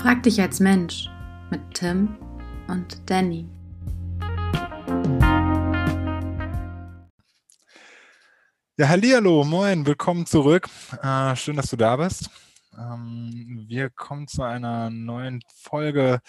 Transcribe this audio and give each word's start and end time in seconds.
Frag 0.00 0.22
dich 0.22 0.40
als 0.40 0.60
Mensch 0.60 1.10
mit 1.50 1.60
Tim 1.74 2.16
und 2.68 2.98
Danny. 3.04 3.46
Ja, 8.78 8.88
hallihallo, 8.88 9.44
moin, 9.44 9.84
willkommen 9.84 10.24
zurück. 10.24 10.70
Äh, 11.02 11.36
schön, 11.36 11.56
dass 11.56 11.68
du 11.68 11.76
da 11.76 11.96
bist. 11.96 12.30
Ähm, 12.78 13.66
wir 13.68 13.90
kommen 13.90 14.26
zu 14.26 14.42
einer 14.42 14.88
neuen 14.88 15.42
Folge 15.54 16.20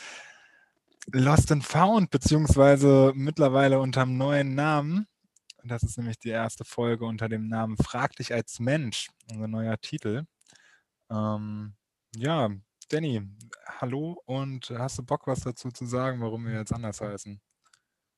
Lost 1.13 1.49
and 1.53 1.63
Found, 1.63 2.09
beziehungsweise 2.09 3.13
mittlerweile 3.15 3.79
unter 3.79 4.01
einem 4.01 4.17
neuen 4.17 4.53
Namen. 4.53 5.07
Das 5.63 5.83
ist 5.83 5.97
nämlich 5.97 6.19
die 6.19 6.29
erste 6.29 6.65
Folge 6.65 7.05
unter 7.05 7.29
dem 7.29 7.47
Namen 7.47 7.77
Frag 7.77 8.17
dich 8.17 8.33
als 8.33 8.59
Mensch, 8.59 9.07
unser 9.31 9.47
neuer 9.47 9.79
Titel. 9.79 10.25
Ähm, 11.09 11.73
ja, 12.17 12.49
Danny, 12.91 13.22
hallo 13.80 14.22
und 14.26 14.70
hast 14.70 15.00
du 15.00 15.04
Bock, 15.04 15.26
was 15.26 15.40
dazu 15.40 15.70
zu 15.70 15.86
sagen, 15.86 16.20
warum 16.20 16.45
wir 16.45 16.55
jetzt 16.55 16.73
anders 16.73 17.00
heißen? 17.00 17.40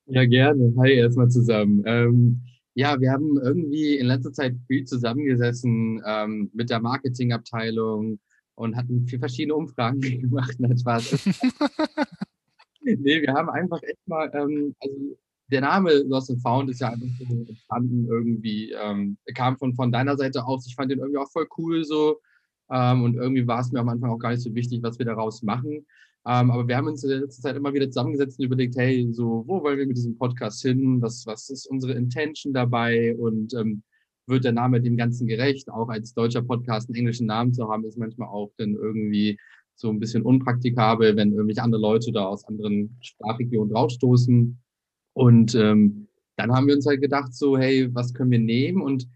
Ja, 0.07 0.25
gerne. 0.25 0.73
Hi 0.79 0.93
erstmal 0.93 1.29
zusammen. 1.29 1.83
Ähm, 1.85 2.41
ja, 2.73 2.99
wir 2.99 3.11
haben 3.11 3.37
irgendwie 3.37 3.97
in 3.97 4.07
letzter 4.07 4.33
Zeit 4.33 4.55
viel 4.65 4.83
zusammengesessen 4.85 6.01
ähm, 6.07 6.49
mit 6.55 6.71
der 6.71 6.79
Marketingabteilung 6.79 8.19
und 8.55 8.75
hatten 8.75 9.05
vier 9.05 9.19
verschiedene 9.19 9.53
Umfragen 9.53 10.01
gemacht. 10.21 10.55
Nein, 10.57 10.75
Spaß. 10.75 11.23
nee, 12.81 13.21
wir 13.21 13.31
haben 13.31 13.51
einfach 13.51 13.83
echt 13.83 14.07
mal, 14.07 14.31
ähm, 14.33 14.75
also 14.79 15.17
der 15.51 15.61
Name 15.61 15.91
Lost 16.07 16.31
and 16.31 16.41
Found 16.41 16.71
ist 16.71 16.81
ja 16.81 16.89
einfach 16.89 17.07
so 17.19 17.45
entstanden 17.47 18.07
irgendwie, 18.09 18.71
ähm, 18.71 19.17
kam 19.35 19.55
von, 19.55 19.75
von 19.75 19.91
deiner 19.91 20.17
Seite 20.17 20.43
aus. 20.43 20.65
Ich 20.65 20.73
fand 20.73 20.89
den 20.89 20.97
irgendwie 20.97 21.19
auch 21.19 21.31
voll 21.31 21.47
cool 21.59 21.83
so. 21.83 22.17
Ähm, 22.73 23.03
und 23.03 23.15
irgendwie 23.15 23.45
war 23.45 23.59
es 23.59 23.71
mir 23.71 23.79
am 23.79 23.89
Anfang 23.89 24.09
auch 24.09 24.17
gar 24.17 24.31
nicht 24.31 24.41
so 24.41 24.53
wichtig, 24.55 24.81
was 24.81 24.97
wir 24.97 25.05
daraus 25.05 25.43
machen. 25.43 25.85
Ähm, 26.25 26.51
aber 26.51 26.67
wir 26.67 26.75
haben 26.75 26.87
uns 26.87 27.03
in 27.03 27.09
der 27.09 27.19
letzten 27.19 27.43
Zeit 27.43 27.55
immer 27.55 27.73
wieder 27.73 27.87
zusammengesetzt 27.87 28.39
und 28.39 28.45
überlegt, 28.45 28.75
hey, 28.77 29.07
so, 29.11 29.43
wo 29.45 29.61
wollen 29.61 29.77
wir 29.77 29.85
mit 29.85 29.97
diesem 29.97 30.17
Podcast 30.17 30.61
hin? 30.63 31.01
Was, 31.01 31.25
was 31.27 31.49
ist 31.49 31.67
unsere 31.67 31.93
Intention 31.93 32.51
dabei? 32.51 33.15
Und 33.15 33.53
ähm, 33.53 33.83
wird 34.25 34.43
der 34.43 34.53
Name 34.53 34.81
dem 34.81 34.97
Ganzen 34.97 35.27
gerecht? 35.27 35.69
Auch 35.69 35.89
als 35.89 36.13
deutscher 36.13 36.41
Podcast 36.41 36.89
einen 36.89 36.95
englischen 36.95 37.27
Namen 37.27 37.53
zu 37.53 37.69
haben, 37.69 37.85
ist 37.85 37.97
manchmal 37.97 38.29
auch 38.29 38.51
dann 38.57 38.73
irgendwie 38.73 39.37
so 39.75 39.89
ein 39.89 39.99
bisschen 39.99 40.23
unpraktikabel, 40.23 41.15
wenn 41.15 41.33
irgendwelche 41.33 41.61
andere 41.61 41.81
Leute 41.81 42.11
da 42.11 42.25
aus 42.25 42.45
anderen 42.45 42.97
Sprachregionen 43.01 43.71
draufstoßen. 43.71 44.57
Und 45.13 45.55
ähm, 45.55 46.07
dann 46.37 46.51
haben 46.51 46.67
wir 46.67 46.75
uns 46.75 46.87
halt 46.87 47.01
gedacht, 47.01 47.35
so, 47.35 47.57
hey, 47.57 47.93
was 47.93 48.13
können 48.13 48.31
wir 48.31 48.39
nehmen? 48.39 48.81
Und 48.81 49.07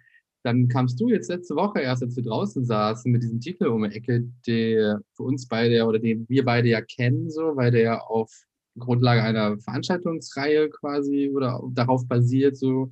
dann 0.47 0.69
kamst 0.69 0.99
du 1.01 1.09
jetzt 1.09 1.29
letzte 1.29 1.55
Woche 1.55 1.81
erst, 1.81 2.01
als 2.03 2.15
wir 2.15 2.23
draußen 2.23 2.63
saßen, 2.63 3.11
mit 3.11 3.21
diesem 3.21 3.41
Titel 3.41 3.65
um 3.65 3.83
die 3.83 3.97
Ecke, 3.97 4.23
der 4.47 5.01
für 5.13 5.23
uns 5.23 5.45
beide 5.45 5.85
oder 5.85 5.99
den 5.99 6.25
wir 6.29 6.45
beide 6.45 6.69
ja 6.69 6.79
kennen, 6.79 7.29
so, 7.29 7.57
weil 7.57 7.71
der 7.71 7.81
ja 7.81 7.99
auf 7.99 8.31
Grundlage 8.79 9.21
einer 9.21 9.59
Veranstaltungsreihe 9.59 10.69
quasi 10.69 11.29
oder 11.35 11.61
darauf 11.73 12.07
basiert, 12.07 12.55
so 12.55 12.89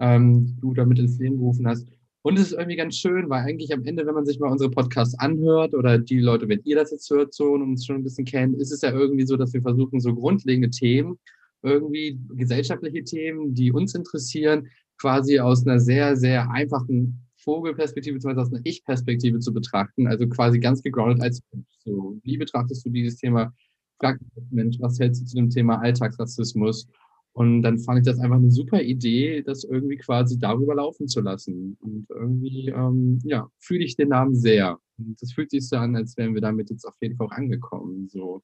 ähm, 0.00 0.56
du 0.60 0.74
damit 0.74 0.98
ins 0.98 1.18
Leben 1.18 1.36
gerufen 1.36 1.68
hast. 1.68 1.86
Und 2.22 2.36
es 2.36 2.50
ist 2.50 2.52
irgendwie 2.52 2.76
ganz 2.76 2.96
schön, 2.96 3.30
weil 3.30 3.44
eigentlich 3.44 3.72
am 3.72 3.84
Ende, 3.84 4.04
wenn 4.04 4.14
man 4.14 4.26
sich 4.26 4.40
mal 4.40 4.50
unsere 4.50 4.70
Podcasts 4.70 5.16
anhört 5.20 5.74
oder 5.74 5.98
die 5.98 6.18
Leute, 6.18 6.48
wenn 6.48 6.62
ihr 6.64 6.74
das 6.74 6.90
jetzt 6.90 7.08
hört 7.10 7.32
so 7.32 7.52
und 7.52 7.62
uns 7.62 7.86
schon 7.86 7.96
ein 7.96 8.02
bisschen 8.02 8.24
kennt, 8.24 8.56
ist 8.60 8.72
es 8.72 8.82
ja 8.82 8.90
irgendwie 8.90 9.24
so, 9.24 9.36
dass 9.36 9.52
wir 9.52 9.62
versuchen, 9.62 10.00
so 10.00 10.12
grundlegende 10.16 10.70
Themen, 10.70 11.16
irgendwie 11.62 12.18
gesellschaftliche 12.34 13.04
Themen, 13.04 13.54
die 13.54 13.70
uns 13.70 13.94
interessieren, 13.94 14.66
quasi 14.98 15.38
aus 15.38 15.66
einer 15.66 15.80
sehr, 15.80 16.16
sehr 16.16 16.50
einfachen 16.50 17.24
Vogelperspektive, 17.36 18.14
beziehungsweise 18.14 18.42
aus 18.42 18.52
einer 18.52 18.60
Ich-Perspektive 18.64 19.38
zu 19.38 19.52
betrachten, 19.52 20.06
also 20.06 20.28
quasi 20.28 20.58
ganz 20.58 20.82
gegroundet 20.82 21.22
als 21.22 21.40
Mensch. 21.52 21.66
So, 21.84 22.18
wie 22.22 22.36
betrachtest 22.36 22.84
du 22.84 22.90
dieses 22.90 23.16
Thema? 23.16 23.54
Frag 24.00 24.20
Mensch, 24.50 24.78
was 24.80 24.98
hältst 24.98 25.22
du 25.22 25.26
zu 25.26 25.36
dem 25.36 25.50
Thema 25.50 25.80
Alltagsrassismus? 25.80 26.86
Und 27.32 27.62
dann 27.62 27.78
fand 27.78 28.00
ich 28.00 28.04
das 28.04 28.18
einfach 28.18 28.36
eine 28.36 28.50
super 28.50 28.82
Idee, 28.82 29.42
das 29.42 29.62
irgendwie 29.62 29.96
quasi 29.96 30.38
darüber 30.38 30.74
laufen 30.74 31.06
zu 31.06 31.20
lassen. 31.20 31.76
Und 31.80 32.06
irgendwie, 32.10 32.68
ähm, 32.68 33.20
ja, 33.22 33.48
fühle 33.60 33.84
ich 33.84 33.96
den 33.96 34.08
Namen 34.08 34.34
sehr. 34.34 34.78
Und 34.98 35.22
das 35.22 35.32
fühlt 35.32 35.50
sich 35.50 35.68
so 35.68 35.76
an, 35.76 35.94
als 35.94 36.16
wären 36.16 36.34
wir 36.34 36.40
damit 36.40 36.70
jetzt 36.70 36.84
auf 36.84 36.96
jeden 37.00 37.16
Fall 37.16 37.28
auch 37.28 37.32
angekommen, 37.32 38.08
so 38.08 38.42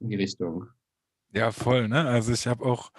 in 0.00 0.10
die 0.10 0.16
Richtung. 0.16 0.66
Ja, 1.34 1.50
voll, 1.52 1.88
ne? 1.88 2.04
Also 2.04 2.32
ich 2.32 2.46
habe 2.46 2.64
auch 2.66 2.92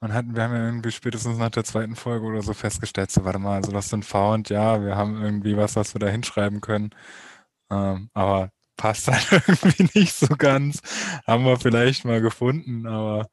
man 0.00 0.12
hat, 0.12 0.26
wir 0.28 0.42
haben 0.42 0.54
ja 0.54 0.66
irgendwie 0.66 0.90
spätestens 0.92 1.38
nach 1.38 1.50
der 1.50 1.64
zweiten 1.64 1.96
Folge 1.96 2.26
oder 2.26 2.42
so 2.42 2.54
festgestellt, 2.54 3.10
so 3.10 3.24
warte 3.24 3.38
mal, 3.38 3.56
also 3.56 3.72
Lost 3.72 3.94
and 3.94 4.04
Found, 4.04 4.50
ja, 4.50 4.82
wir 4.84 4.96
haben 4.96 5.22
irgendwie 5.22 5.56
was, 5.56 5.76
was 5.76 5.94
wir 5.94 6.00
da 6.00 6.08
hinschreiben 6.08 6.60
können, 6.60 6.90
ähm, 7.70 8.10
aber 8.14 8.50
passt 8.76 9.08
halt 9.08 9.26
irgendwie 9.32 9.88
nicht 9.98 10.14
so 10.14 10.28
ganz. 10.36 10.80
Haben 11.26 11.44
wir 11.44 11.58
vielleicht 11.58 12.04
mal 12.04 12.20
gefunden, 12.20 12.86
aber 12.86 13.28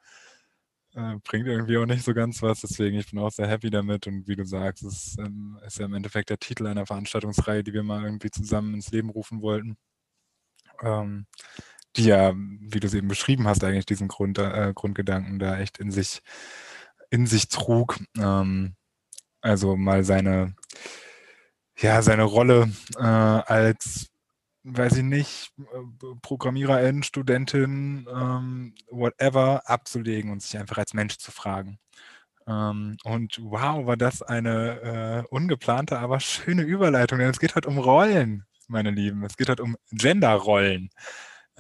äh, 0.96 1.16
bringt 1.24 1.48
irgendwie 1.48 1.78
auch 1.78 1.86
nicht 1.86 2.04
so 2.04 2.14
ganz 2.14 2.42
was. 2.42 2.62
Deswegen, 2.62 2.98
ich 2.98 3.10
bin 3.12 3.20
auch 3.20 3.32
sehr 3.32 3.48
happy 3.48 3.70
damit. 3.70 4.08
Und 4.08 4.28
wie 4.28 4.36
du 4.36 4.46
sagst, 4.46 4.84
es 4.84 5.18
ähm, 5.20 5.60
ist 5.66 5.80
ja 5.80 5.86
im 5.86 5.94
Endeffekt 5.94 6.30
der 6.30 6.40
Titel 6.40 6.68
einer 6.68 6.86
Veranstaltungsreihe, 6.86 7.64
die 7.64 7.74
wir 7.74 7.84
mal 7.84 8.04
irgendwie 8.04 8.32
zusammen 8.32 8.74
ins 8.76 8.92
Leben 8.92 9.10
rufen 9.10 9.42
wollten. 9.42 9.78
Ähm, 10.82 11.28
die 11.98 12.06
ja, 12.06 12.34
wie 12.36 12.80
du 12.80 12.88
es 12.88 12.94
eben 12.94 13.08
beschrieben 13.08 13.48
hast, 13.48 13.64
eigentlich 13.64 13.86
diesen 13.86 14.08
Grund, 14.08 14.38
äh, 14.40 14.72
Grundgedanken 14.76 15.40
da 15.40 15.60
echt 15.60 15.78
in 15.80 15.92
sich, 15.92 16.22
in 17.10 17.28
sich 17.28 17.50
trug. 17.50 18.00
Ähm, 18.18 18.76
also 19.42 19.76
mal 19.76 20.04
seine, 20.04 20.56
ja, 21.78 22.02
seine 22.02 22.24
Rolle 22.24 22.72
äh, 22.98 23.02
als, 23.02 24.08
weiß 24.64 24.98
ich 24.98 25.04
nicht, 25.04 25.52
Programmiererin, 26.22 27.04
Studentin, 27.04 28.08
ähm, 28.14 28.76
whatever, 28.90 29.64
abzulegen 29.70 30.32
und 30.32 30.42
sich 30.42 30.58
einfach 30.58 30.78
als 30.78 30.94
Mensch 30.94 31.18
zu 31.18 31.32
fragen. 31.32 31.80
Ähm, 32.48 32.98
und 33.04 33.40
wow, 33.42 33.86
war 33.86 33.98
das 33.98 34.22
eine 34.22 35.24
äh, 35.30 35.36
ungeplante, 35.36 36.00
aber 36.00 36.20
schöne 36.20 36.64
Überleitung, 36.64 37.20
denn 37.20 37.30
es 37.30 37.40
geht 37.40 37.56
halt 37.56 37.66
um 37.66 37.78
Rollen, 37.78 38.46
meine 38.68 38.92
Lieben. 38.92 39.24
Es 39.24 39.38
geht 39.38 39.50
halt 39.50 39.60
um 39.60 39.78
Genderrollen. 39.92 40.90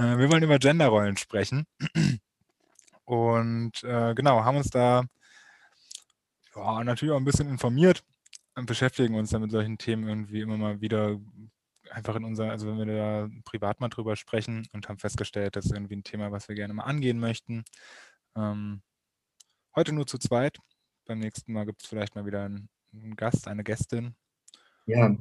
Äh, 0.01 0.17
wir 0.17 0.31
wollen 0.31 0.43
über 0.43 0.57
Genderrollen 0.57 1.17
sprechen. 1.17 1.65
Und 3.05 3.83
äh, 3.83 4.13
genau, 4.15 4.43
haben 4.43 4.57
uns 4.57 4.69
da 4.69 5.03
ja, 6.55 6.83
natürlich 6.83 7.13
auch 7.13 7.17
ein 7.17 7.25
bisschen 7.25 7.49
informiert 7.49 8.03
und 8.55 8.65
beschäftigen 8.65 9.15
uns 9.15 9.29
dann 9.29 9.41
mit 9.41 9.51
solchen 9.51 9.77
Themen 9.77 10.07
irgendwie 10.07 10.41
immer 10.41 10.57
mal 10.57 10.81
wieder 10.81 11.19
einfach 11.91 12.15
in 12.15 12.23
unser, 12.23 12.49
also 12.49 12.67
wenn 12.67 12.77
wir 12.77 12.85
da 12.85 13.29
privat 13.43 13.79
mal 13.79 13.89
drüber 13.89 14.15
sprechen 14.15 14.67
und 14.73 14.87
haben 14.87 14.97
festgestellt, 14.97 15.55
das 15.55 15.65
ist 15.65 15.73
irgendwie 15.73 15.97
ein 15.97 16.03
Thema, 16.03 16.31
was 16.31 16.47
wir 16.47 16.55
gerne 16.55 16.73
mal 16.73 16.83
angehen 16.83 17.19
möchten. 17.19 17.63
Ähm, 18.35 18.81
heute 19.75 19.93
nur 19.93 20.07
zu 20.07 20.17
zweit. 20.17 20.57
Beim 21.05 21.19
nächsten 21.19 21.51
Mal 21.53 21.65
gibt 21.65 21.83
es 21.83 21.89
vielleicht 21.89 22.15
mal 22.15 22.25
wieder 22.25 22.45
einen, 22.45 22.69
einen 22.93 23.15
Gast, 23.15 23.47
eine 23.47 23.63
Gästin. 23.63 24.15
Ja, 24.85 25.15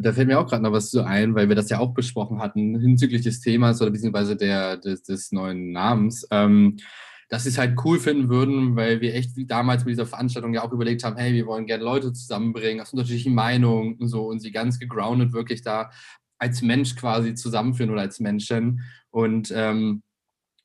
da 0.00 0.12
fällt 0.12 0.28
mir 0.28 0.38
auch 0.38 0.46
gerade 0.46 0.62
noch 0.62 0.72
was 0.72 0.90
zu 0.90 1.04
ein, 1.04 1.34
weil 1.34 1.48
wir 1.48 1.56
das 1.56 1.68
ja 1.70 1.78
auch 1.78 1.94
besprochen 1.94 2.40
hatten 2.40 2.78
hinzüglich 2.80 3.22
des 3.22 3.40
Themas 3.40 3.80
oder 3.82 3.90
beziehungsweise 3.90 4.36
der, 4.36 4.76
des, 4.76 5.02
des 5.02 5.32
neuen 5.32 5.72
Namens. 5.72 6.26
Ähm, 6.30 6.76
dass 7.28 7.44
sie 7.44 7.48
es 7.48 7.56
halt 7.56 7.78
cool 7.82 7.98
finden 7.98 8.28
würden, 8.28 8.76
weil 8.76 9.00
wir 9.00 9.14
echt 9.14 9.36
wie 9.36 9.46
damals 9.46 9.86
mit 9.86 9.92
dieser 9.92 10.04
Veranstaltung 10.04 10.52
ja 10.52 10.62
auch 10.62 10.72
überlegt 10.72 11.02
haben, 11.02 11.16
hey, 11.16 11.32
wir 11.32 11.46
wollen 11.46 11.64
gerne 11.64 11.82
Leute 11.82 12.12
zusammenbringen 12.12 12.82
aus 12.82 12.92
unterschiedlichen 12.92 13.34
Meinungen 13.34 13.94
und 13.94 14.08
so 14.08 14.26
und 14.26 14.40
sie 14.40 14.52
ganz 14.52 14.78
gegroundet 14.78 15.32
wirklich 15.32 15.62
da 15.62 15.90
als 16.38 16.60
Mensch 16.60 16.94
quasi 16.94 17.32
zusammenführen 17.34 17.90
oder 17.90 18.02
als 18.02 18.20
Menschen. 18.20 18.82
Und 19.10 19.50
ähm, 19.56 20.02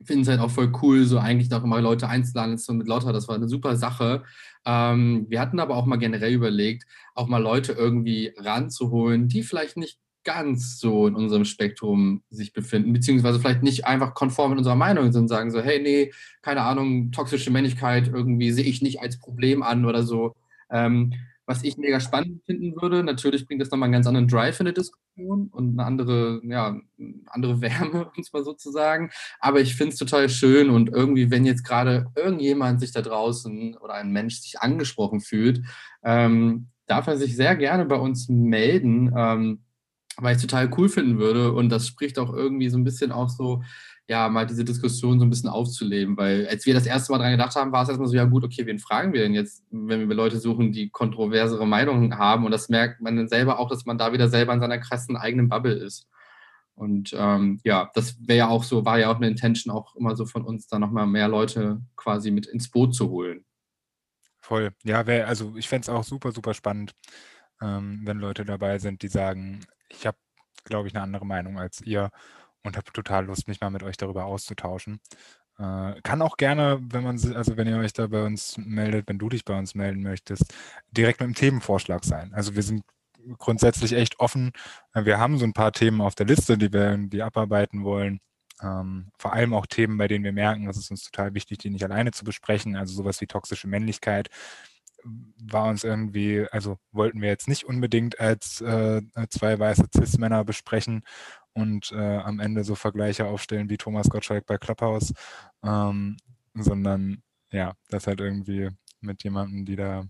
finden 0.03 0.23
es 0.23 0.27
halt 0.27 0.39
auch 0.39 0.51
voll 0.51 0.71
cool, 0.81 1.05
so 1.05 1.17
eigentlich 1.19 1.49
noch 1.49 1.63
immer 1.63 1.81
Leute 1.81 2.07
einzuladen. 2.07 2.57
So 2.57 2.73
mit 2.73 2.87
Lotta, 2.87 3.11
das 3.11 3.27
war 3.27 3.35
eine 3.35 3.47
super 3.47 3.75
Sache. 3.75 4.23
Ähm, 4.65 5.25
wir 5.29 5.39
hatten 5.39 5.59
aber 5.59 5.75
auch 5.75 5.85
mal 5.85 5.97
generell 5.97 6.33
überlegt, 6.33 6.85
auch 7.15 7.27
mal 7.27 7.41
Leute 7.41 7.73
irgendwie 7.73 8.33
ranzuholen, 8.37 9.27
die 9.27 9.43
vielleicht 9.43 9.77
nicht 9.77 9.99
ganz 10.23 10.77
so 10.77 11.07
in 11.07 11.15
unserem 11.15 11.45
Spektrum 11.45 12.21
sich 12.29 12.51
befinden, 12.51 12.91
beziehungsweise 12.91 13.39
vielleicht 13.39 13.63
nicht 13.63 13.85
einfach 13.85 14.13
konform 14.13 14.51
mit 14.51 14.57
unserer 14.57 14.75
Meinung 14.75 15.13
sind, 15.13 15.29
sagen 15.29 15.51
so, 15.51 15.61
hey, 15.61 15.81
nee, 15.81 16.11
keine 16.41 16.63
Ahnung, 16.63 17.11
toxische 17.13 17.49
Männlichkeit 17.49 18.09
irgendwie 18.09 18.51
sehe 18.51 18.65
ich 18.65 18.81
nicht 18.81 18.99
als 18.99 19.19
Problem 19.19 19.63
an 19.63 19.85
oder 19.85 20.03
so. 20.03 20.35
Ähm, 20.69 21.13
was 21.47 21.63
ich 21.63 21.77
mega 21.77 21.99
spannend 22.01 22.43
finden 22.45 22.79
würde, 22.79 23.03
natürlich 23.03 23.47
bringt 23.47 23.61
das 23.61 23.71
nochmal 23.71 23.87
einen 23.87 23.93
ganz 23.93 24.05
anderen 24.05 24.27
Drive 24.27 24.59
in 24.59 24.65
der 24.65 24.73
Diskussion 24.73 25.47
und 25.47 25.79
eine 25.79 25.87
andere, 25.87 26.41
ja, 26.43 26.77
andere 27.27 27.61
Wärme, 27.61 28.05
um 28.05 28.21
es 28.21 28.33
mal 28.33 28.43
so 28.43 28.53
zu 28.53 28.69
sagen. 28.69 29.09
Aber 29.39 29.61
ich 29.61 29.75
finde 29.75 29.93
es 29.93 29.99
total 29.99 30.27
schön 30.27 30.69
und 30.69 30.89
irgendwie, 30.89 31.31
wenn 31.31 31.45
jetzt 31.45 31.63
gerade 31.63 32.07
irgendjemand 32.15 32.81
sich 32.81 32.91
da 32.91 33.01
draußen 33.01 33.77
oder 33.77 33.93
ein 33.93 34.11
Mensch 34.11 34.41
sich 34.41 34.59
angesprochen 34.59 35.21
fühlt, 35.21 35.61
ähm, 36.03 36.67
darf 36.85 37.07
er 37.07 37.17
sich 37.17 37.35
sehr 37.35 37.55
gerne 37.55 37.85
bei 37.85 37.97
uns 37.97 38.27
melden, 38.27 39.13
ähm, 39.15 39.63
weil 40.17 40.35
ich 40.35 40.41
es 40.41 40.47
total 40.47 40.69
cool 40.77 40.89
finden 40.89 41.17
würde. 41.17 41.53
Und 41.53 41.69
das 41.69 41.87
spricht 41.87 42.19
auch 42.19 42.33
irgendwie 42.33 42.69
so 42.69 42.77
ein 42.77 42.83
bisschen 42.83 43.13
auch 43.13 43.29
so 43.29 43.63
ja, 44.09 44.29
mal 44.29 44.47
diese 44.47 44.63
Diskussion 44.63 45.19
so 45.19 45.25
ein 45.25 45.29
bisschen 45.29 45.49
aufzuleben, 45.49 46.15
weil 46.15 46.47
als 46.47 46.65
wir 46.65 46.73
das 46.73 46.85
erste 46.85 47.11
Mal 47.11 47.17
dran 47.19 47.31
gedacht 47.31 47.55
haben, 47.55 47.73
war 47.73 47.83
es 47.83 47.89
erstmal 47.89 48.07
so, 48.07 48.15
ja 48.15 48.23
gut, 48.23 48.43
okay, 48.45 48.65
wen 48.65 48.79
fragen 48.79 49.11
wir 49.11 49.21
denn 49.21 49.33
jetzt, 49.33 49.65
wenn 49.69 50.07
wir 50.07 50.15
Leute 50.15 50.39
suchen, 50.39 50.71
die 50.71 50.89
kontroversere 50.89 51.67
Meinungen 51.67 52.17
haben 52.17 52.45
und 52.45 52.51
das 52.51 52.69
merkt 52.69 53.01
man 53.01 53.17
dann 53.17 53.27
selber 53.27 53.59
auch, 53.59 53.69
dass 53.69 53.85
man 53.85 53.97
da 53.97 54.13
wieder 54.13 54.29
selber 54.29 54.53
in 54.53 54.61
seiner 54.61 54.77
krassen 54.77 55.17
eigenen 55.17 55.49
Bubble 55.49 55.73
ist. 55.73 56.07
Und 56.75 57.13
ähm, 57.17 57.59
ja, 57.63 57.91
das 57.95 58.17
wäre 58.25 58.37
ja 58.37 58.47
auch 58.47 58.63
so, 58.63 58.85
war 58.85 58.99
ja 58.99 59.11
auch 59.11 59.17
eine 59.17 59.27
Intention 59.27 59.73
auch 59.73 59.95
immer 59.95 60.15
so 60.15 60.25
von 60.25 60.45
uns, 60.45 60.67
da 60.67 60.79
nochmal 60.79 61.07
mehr 61.07 61.27
Leute 61.27 61.81
quasi 61.97 62.31
mit 62.31 62.45
ins 62.45 62.69
Boot 62.69 62.95
zu 62.95 63.09
holen. 63.09 63.43
Voll. 64.39 64.71
Ja, 64.83 65.05
wär, 65.05 65.27
also 65.27 65.55
ich 65.57 65.67
fände 65.67 65.81
es 65.81 65.89
auch 65.89 66.03
super, 66.03 66.31
super 66.31 66.53
spannend, 66.53 66.93
ähm, 67.61 68.01
wenn 68.05 68.19
Leute 68.19 68.45
dabei 68.45 68.77
sind, 68.77 69.01
die 69.01 69.09
sagen, 69.09 69.65
ich 69.89 70.07
habe, 70.07 70.17
glaube 70.63 70.87
ich, 70.87 70.95
eine 70.95 71.03
andere 71.03 71.25
Meinung 71.25 71.59
als 71.59 71.81
ihr 71.81 72.11
und 72.67 72.77
habe 72.77 72.91
total 72.93 73.25
Lust, 73.25 73.47
mich 73.47 73.61
mal 73.61 73.69
mit 73.69 73.83
euch 73.83 73.97
darüber 73.97 74.25
auszutauschen. 74.25 74.99
Äh, 75.57 75.99
kann 76.03 76.21
auch 76.21 76.37
gerne, 76.37 76.79
wenn 76.81 77.03
man, 77.03 77.15
also 77.35 77.57
wenn 77.57 77.67
ihr 77.67 77.77
euch 77.77 77.93
da 77.93 78.07
bei 78.07 78.23
uns 78.23 78.57
meldet, 78.57 79.07
wenn 79.07 79.17
du 79.17 79.29
dich 79.29 79.43
bei 79.43 79.57
uns 79.57 79.73
melden 79.73 80.03
möchtest, 80.03 80.53
direkt 80.91 81.19
mit 81.19 81.25
einem 81.25 81.35
Themenvorschlag 81.35 82.05
sein. 82.05 82.33
Also 82.33 82.55
wir 82.55 82.63
sind 82.63 82.83
grundsätzlich 83.37 83.93
echt 83.93 84.19
offen. 84.19 84.51
Wir 84.93 85.17
haben 85.17 85.37
so 85.37 85.45
ein 85.45 85.53
paar 85.53 85.71
Themen 85.71 86.01
auf 86.01 86.15
der 86.15 86.27
Liste, 86.27 86.57
die 86.57 86.71
wir 86.71 86.91
irgendwie 86.91 87.23
abarbeiten 87.23 87.83
wollen. 87.83 88.19
Ähm, 88.61 89.09
vor 89.17 89.33
allem 89.33 89.53
auch 89.53 89.65
Themen, 89.65 89.97
bei 89.97 90.07
denen 90.07 90.23
wir 90.23 90.33
merken, 90.33 90.65
das 90.65 90.77
ist 90.77 90.91
uns 90.91 91.03
total 91.03 91.33
wichtig, 91.33 91.57
die 91.59 91.69
nicht 91.69 91.83
alleine 91.83 92.11
zu 92.11 92.23
besprechen. 92.23 92.75
Also 92.75 92.95
sowas 92.95 93.19
wie 93.21 93.27
toxische 93.27 93.67
Männlichkeit 93.67 94.29
war 95.03 95.69
uns 95.69 95.83
irgendwie, 95.83 96.45
also 96.51 96.77
wollten 96.91 97.21
wir 97.21 97.29
jetzt 97.29 97.47
nicht 97.47 97.65
unbedingt 97.65 98.19
als 98.19 98.61
äh, 98.61 99.01
zwei 99.29 99.57
weiße 99.57 99.85
Cis-Männer 99.95 100.43
besprechen 100.43 101.03
und 101.57 101.91
äh, 101.91 102.17
am 102.17 102.39
Ende 102.39 102.63
so 102.63 102.75
Vergleiche 102.75 103.25
aufstellen 103.25 103.69
wie 103.69 103.77
Thomas 103.77 104.09
Gottschalk 104.09 104.45
bei 104.45 104.57
Clubhouse, 104.59 105.13
ähm, 105.63 106.17
sondern 106.53 107.23
ja, 107.51 107.73
das 107.89 108.05
halt 108.05 108.21
irgendwie 108.21 108.69
mit 109.01 109.23
jemandem, 109.23 109.65
die 109.65 109.75
da 109.75 110.05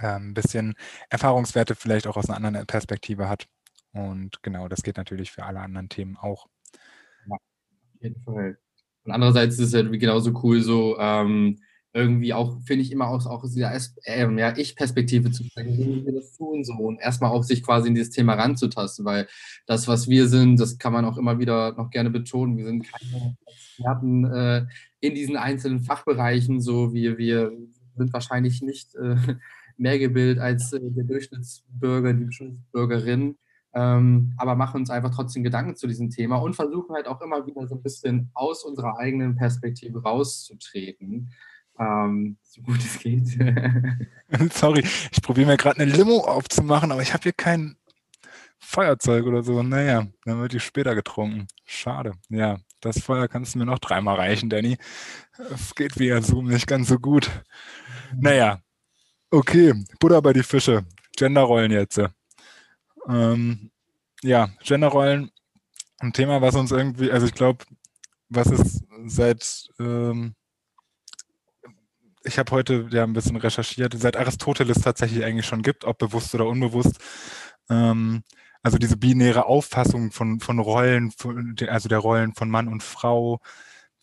äh, 0.00 0.16
ein 0.16 0.34
bisschen 0.34 0.74
Erfahrungswerte 1.10 1.76
vielleicht 1.76 2.08
auch 2.08 2.16
aus 2.16 2.28
einer 2.28 2.44
anderen 2.44 2.66
Perspektive 2.66 3.28
hat. 3.28 3.46
Und 3.92 4.42
genau, 4.42 4.66
das 4.66 4.82
geht 4.82 4.96
natürlich 4.96 5.30
für 5.30 5.44
alle 5.44 5.60
anderen 5.60 5.88
Themen 5.88 6.16
auch. 6.16 6.46
Ja, 7.28 7.36
auf 7.36 8.02
jeden 8.02 8.20
Fall. 8.22 8.58
Und 9.04 9.12
andererseits 9.12 9.54
ist 9.58 9.68
es 9.68 9.74
halt 9.74 9.92
genauso 10.00 10.32
cool, 10.42 10.60
so 10.60 10.98
ähm, 10.98 11.60
irgendwie 11.94 12.32
auch, 12.32 12.58
finde 12.64 12.82
ich, 12.82 12.90
immer 12.90 13.08
aus, 13.08 13.26
auch 13.26 13.42
aus 13.42 13.52
dieser 13.52 13.72
äh, 14.04 14.38
ja, 14.38 14.56
Ich-Perspektive 14.56 15.30
zu 15.30 15.44
sprechen, 15.44 15.76
wie 15.76 16.06
wir 16.06 16.12
das 16.12 16.32
tun 16.36 16.64
so 16.64 16.72
und 16.74 17.00
erstmal 17.00 17.30
auch 17.30 17.42
sich 17.42 17.62
quasi 17.62 17.88
in 17.88 17.94
dieses 17.94 18.10
Thema 18.10 18.34
ranzutasten, 18.34 19.04
weil 19.04 19.28
das, 19.66 19.88
was 19.88 20.08
wir 20.08 20.28
sind, 20.28 20.58
das 20.58 20.78
kann 20.78 20.92
man 20.92 21.04
auch 21.04 21.18
immer 21.18 21.38
wieder 21.38 21.74
noch 21.76 21.90
gerne 21.90 22.10
betonen. 22.10 22.56
Wir 22.56 22.64
sind 22.64 22.86
keine 22.90 23.36
Experten 23.46 24.24
äh, 24.24 24.66
in 25.00 25.14
diesen 25.14 25.36
einzelnen 25.36 25.80
Fachbereichen, 25.80 26.60
so 26.60 26.94
wie 26.94 27.18
wir 27.18 27.52
sind 27.96 28.12
wahrscheinlich 28.12 28.62
nicht 28.62 28.94
äh, 28.94 29.16
mehr 29.76 29.98
gebildet 29.98 30.38
als 30.38 30.72
äh, 30.72 30.80
der 30.80 31.04
Durchschnittsbürger, 31.04 32.14
die 32.14 32.24
Durchschnittsbürgerin. 32.24 33.36
Ähm, 33.74 34.34
aber 34.36 34.54
machen 34.54 34.80
uns 34.80 34.90
einfach 34.90 35.14
trotzdem 35.14 35.42
Gedanken 35.42 35.76
zu 35.76 35.86
diesem 35.86 36.10
Thema 36.10 36.36
und 36.36 36.54
versuchen 36.54 36.94
halt 36.94 37.06
auch 37.06 37.22
immer 37.22 37.46
wieder 37.46 37.66
so 37.66 37.74
ein 37.74 37.82
bisschen 37.82 38.30
aus 38.34 38.64
unserer 38.64 38.98
eigenen 38.98 39.34
Perspektive 39.34 40.02
rauszutreten. 40.02 41.32
Ähm, 41.82 42.36
so 42.42 42.62
gut 42.62 42.78
es 42.78 42.98
geht. 42.98 43.26
Sorry, 44.52 44.84
ich 45.10 45.22
probiere 45.22 45.48
mir 45.48 45.56
gerade 45.56 45.80
eine 45.80 45.90
Limo 45.90 46.18
aufzumachen, 46.20 46.92
aber 46.92 47.02
ich 47.02 47.12
habe 47.12 47.22
hier 47.24 47.32
kein 47.32 47.76
Feuerzeug 48.58 49.26
oder 49.26 49.42
so. 49.42 49.62
Naja, 49.62 50.06
dann 50.24 50.40
wird 50.40 50.52
die 50.52 50.60
später 50.60 50.94
getrunken. 50.94 51.48
Schade. 51.64 52.12
Ja, 52.28 52.58
das 52.80 53.00
Feuer 53.00 53.28
kannst 53.28 53.54
du 53.54 53.58
mir 53.58 53.66
noch 53.66 53.78
dreimal 53.78 54.16
reichen, 54.16 54.50
Danny. 54.50 54.78
Es 55.50 55.74
geht 55.74 55.98
via 55.98 56.20
Zoom 56.22 56.46
nicht 56.48 56.66
ganz 56.66 56.88
so 56.88 56.98
gut. 56.98 57.30
Naja, 58.14 58.60
Okay, 59.34 59.72
Butter 59.98 60.20
bei 60.20 60.34
die 60.34 60.42
Fische. 60.42 60.84
Genderrollen 61.16 61.72
jetzt. 61.72 61.98
Ähm, 63.08 63.70
ja, 64.22 64.50
Genderrollen, 64.62 65.30
ein 66.00 66.12
Thema, 66.12 66.42
was 66.42 66.54
uns 66.54 66.70
irgendwie, 66.70 67.10
also 67.10 67.26
ich 67.26 67.32
glaube, 67.32 67.64
was 68.28 68.48
es 68.48 68.84
seit, 69.06 69.68
ähm, 69.80 70.34
ich 72.24 72.38
habe 72.38 72.52
heute 72.52 72.88
ja 72.90 73.04
ein 73.04 73.12
bisschen 73.12 73.36
recherchiert, 73.36 73.94
seit 73.96 74.16
Aristoteles 74.16 74.80
tatsächlich 74.80 75.24
eigentlich 75.24 75.46
schon 75.46 75.62
gibt, 75.62 75.84
ob 75.84 75.98
bewusst 75.98 76.34
oder 76.34 76.46
unbewusst. 76.46 76.98
Ähm, 77.70 78.22
also 78.62 78.78
diese 78.78 78.96
binäre 78.96 79.46
Auffassung 79.46 80.12
von, 80.12 80.40
von 80.40 80.58
Rollen, 80.58 81.10
von, 81.10 81.56
also 81.68 81.88
der 81.88 81.98
Rollen 81.98 82.34
von 82.34 82.48
Mann 82.48 82.68
und 82.68 82.82
Frau, 82.82 83.40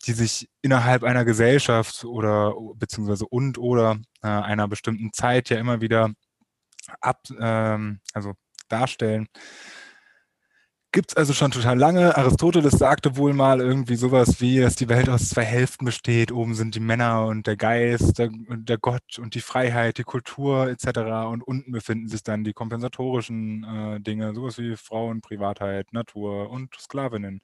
die 0.06 0.12
sich 0.12 0.50
innerhalb 0.62 1.02
einer 1.02 1.24
Gesellschaft 1.24 2.04
oder 2.04 2.54
beziehungsweise 2.74 3.26
und 3.26 3.58
oder 3.58 3.98
äh, 4.22 4.28
einer 4.28 4.68
bestimmten 4.68 5.12
Zeit 5.12 5.50
ja 5.50 5.58
immer 5.58 5.80
wieder 5.80 6.12
ab, 7.00 7.22
ähm, 7.38 8.00
also 8.12 8.34
darstellen. 8.68 9.28
Gibt 10.92 11.10
es 11.12 11.16
also 11.16 11.32
schon 11.32 11.52
total 11.52 11.78
lange. 11.78 12.16
Aristoteles 12.16 12.72
sagte 12.72 13.16
wohl 13.16 13.32
mal 13.32 13.60
irgendwie 13.60 13.94
sowas 13.94 14.40
wie, 14.40 14.58
dass 14.58 14.74
die 14.74 14.88
Welt 14.88 15.08
aus 15.08 15.28
zwei 15.28 15.44
Hälften 15.44 15.84
besteht. 15.84 16.32
Oben 16.32 16.54
sind 16.54 16.74
die 16.74 16.80
Männer 16.80 17.26
und 17.26 17.46
der 17.46 17.56
Geist, 17.56 18.18
der, 18.18 18.30
der 18.32 18.76
Gott 18.76 19.20
und 19.20 19.36
die 19.36 19.40
Freiheit, 19.40 19.98
die 19.98 20.02
Kultur 20.02 20.68
etc. 20.68 21.28
Und 21.30 21.42
unten 21.42 21.70
befinden 21.70 22.08
sich 22.08 22.24
dann 22.24 22.42
die 22.42 22.54
kompensatorischen 22.54 23.62
äh, 23.62 24.00
Dinge, 24.00 24.34
sowas 24.34 24.58
wie 24.58 24.76
Frauen, 24.76 25.20
Privatheit, 25.20 25.92
Natur 25.92 26.50
und 26.50 26.74
Sklavinnen. 26.76 27.40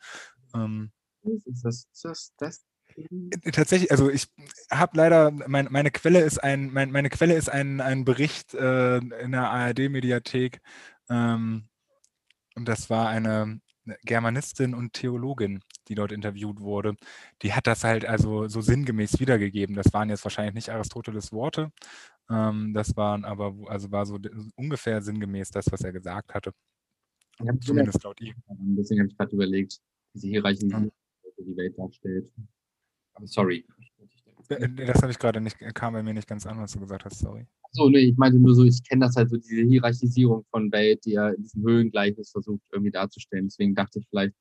Ähm, 0.52 0.90
ist 1.22 1.64
das, 1.64 1.86
das, 2.02 2.32
das 2.38 2.64
äh, 2.96 3.50
Tatsächlich, 3.52 3.92
also 3.92 4.10
ich 4.10 4.26
habe 4.72 4.96
leider, 4.96 5.30
mein, 5.30 5.68
meine 5.70 5.92
Quelle 5.92 6.20
ist 6.20 6.42
ein, 6.42 6.72
mein, 6.72 6.90
meine 6.90 7.10
Quelle 7.10 7.34
ist 7.34 7.48
ein, 7.48 7.80
ein 7.80 8.04
Bericht 8.04 8.54
äh, 8.54 8.96
in 8.96 9.30
der 9.30 9.50
ARD-Mediathek. 9.50 10.60
Ähm, 11.08 11.68
und 12.56 12.66
das 12.66 12.90
war 12.90 13.08
eine 13.08 13.60
Germanistin 14.04 14.74
und 14.74 14.94
Theologin, 14.94 15.60
die 15.88 15.94
dort 15.94 16.10
interviewt 16.10 16.60
wurde. 16.60 16.96
Die 17.42 17.52
hat 17.52 17.68
das 17.68 17.84
halt 17.84 18.04
also 18.04 18.48
so 18.48 18.60
sinngemäß 18.60 19.20
wiedergegeben. 19.20 19.76
Das 19.76 19.92
waren 19.92 20.08
jetzt 20.08 20.24
wahrscheinlich 20.24 20.54
nicht 20.54 20.70
Aristoteles 20.70 21.32
Worte. 21.32 21.70
Ähm, 22.28 22.72
das 22.74 22.96
waren 22.96 23.24
aber, 23.24 23.54
also 23.68 23.92
war 23.92 24.06
so 24.06 24.18
ungefähr 24.56 25.02
sinngemäß 25.02 25.50
das, 25.50 25.70
was 25.70 25.82
er 25.82 25.92
gesagt 25.92 26.34
hatte. 26.34 26.52
Zumindest 27.60 28.02
laut 28.02 28.20
ihm. 28.20 28.34
Deswegen 28.48 29.02
habe 29.02 29.10
ich 29.10 29.16
gerade 29.16 29.32
überlegt, 29.32 29.78
diese 30.14 30.26
Hierarchie. 30.26 30.66
Mhm 30.66 30.90
die 31.38 31.56
Welt 31.56 31.78
darstellt. 31.78 32.30
Sorry. 33.24 33.64
Äh, 34.48 34.68
das 34.86 35.02
habe 35.02 35.12
ich 35.12 35.18
gerade 35.18 35.40
nicht, 35.40 35.58
kam 35.74 35.94
bei 35.94 36.02
mir 36.02 36.14
nicht 36.14 36.28
ganz 36.28 36.46
an, 36.46 36.58
was 36.60 36.72
du 36.72 36.80
gesagt 36.80 37.04
hast, 37.04 37.18
sorry. 37.18 37.46
So, 37.72 37.88
nee, 37.88 38.10
ich 38.10 38.16
meinte 38.16 38.38
nur 38.38 38.54
so, 38.54 38.64
ich 38.64 38.82
kenne 38.84 39.06
das 39.06 39.16
halt 39.16 39.30
so, 39.30 39.36
diese 39.36 39.62
Hierarchisierung 39.62 40.44
von 40.50 40.70
Welt, 40.72 41.04
die 41.04 41.14
er 41.14 41.34
in 41.34 41.42
diesem 41.42 41.62
Höhlengleichnis 41.62 42.30
versucht 42.30 42.62
irgendwie 42.72 42.90
darzustellen. 42.90 43.46
Deswegen 43.46 43.74
dachte 43.74 43.98
ich 43.98 44.06
vielleicht, 44.08 44.34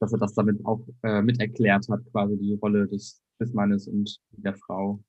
dass 0.00 0.12
er 0.12 0.18
das 0.18 0.34
damit 0.34 0.64
auch 0.64 0.80
äh, 1.02 1.22
mit 1.22 1.40
erklärt 1.40 1.86
hat, 1.88 2.00
quasi 2.10 2.36
die 2.36 2.54
Rolle 2.54 2.86
des, 2.86 3.22
des 3.38 3.52
Mannes 3.52 3.86
und 3.86 4.18
der 4.32 4.54
Frau. 4.54 5.02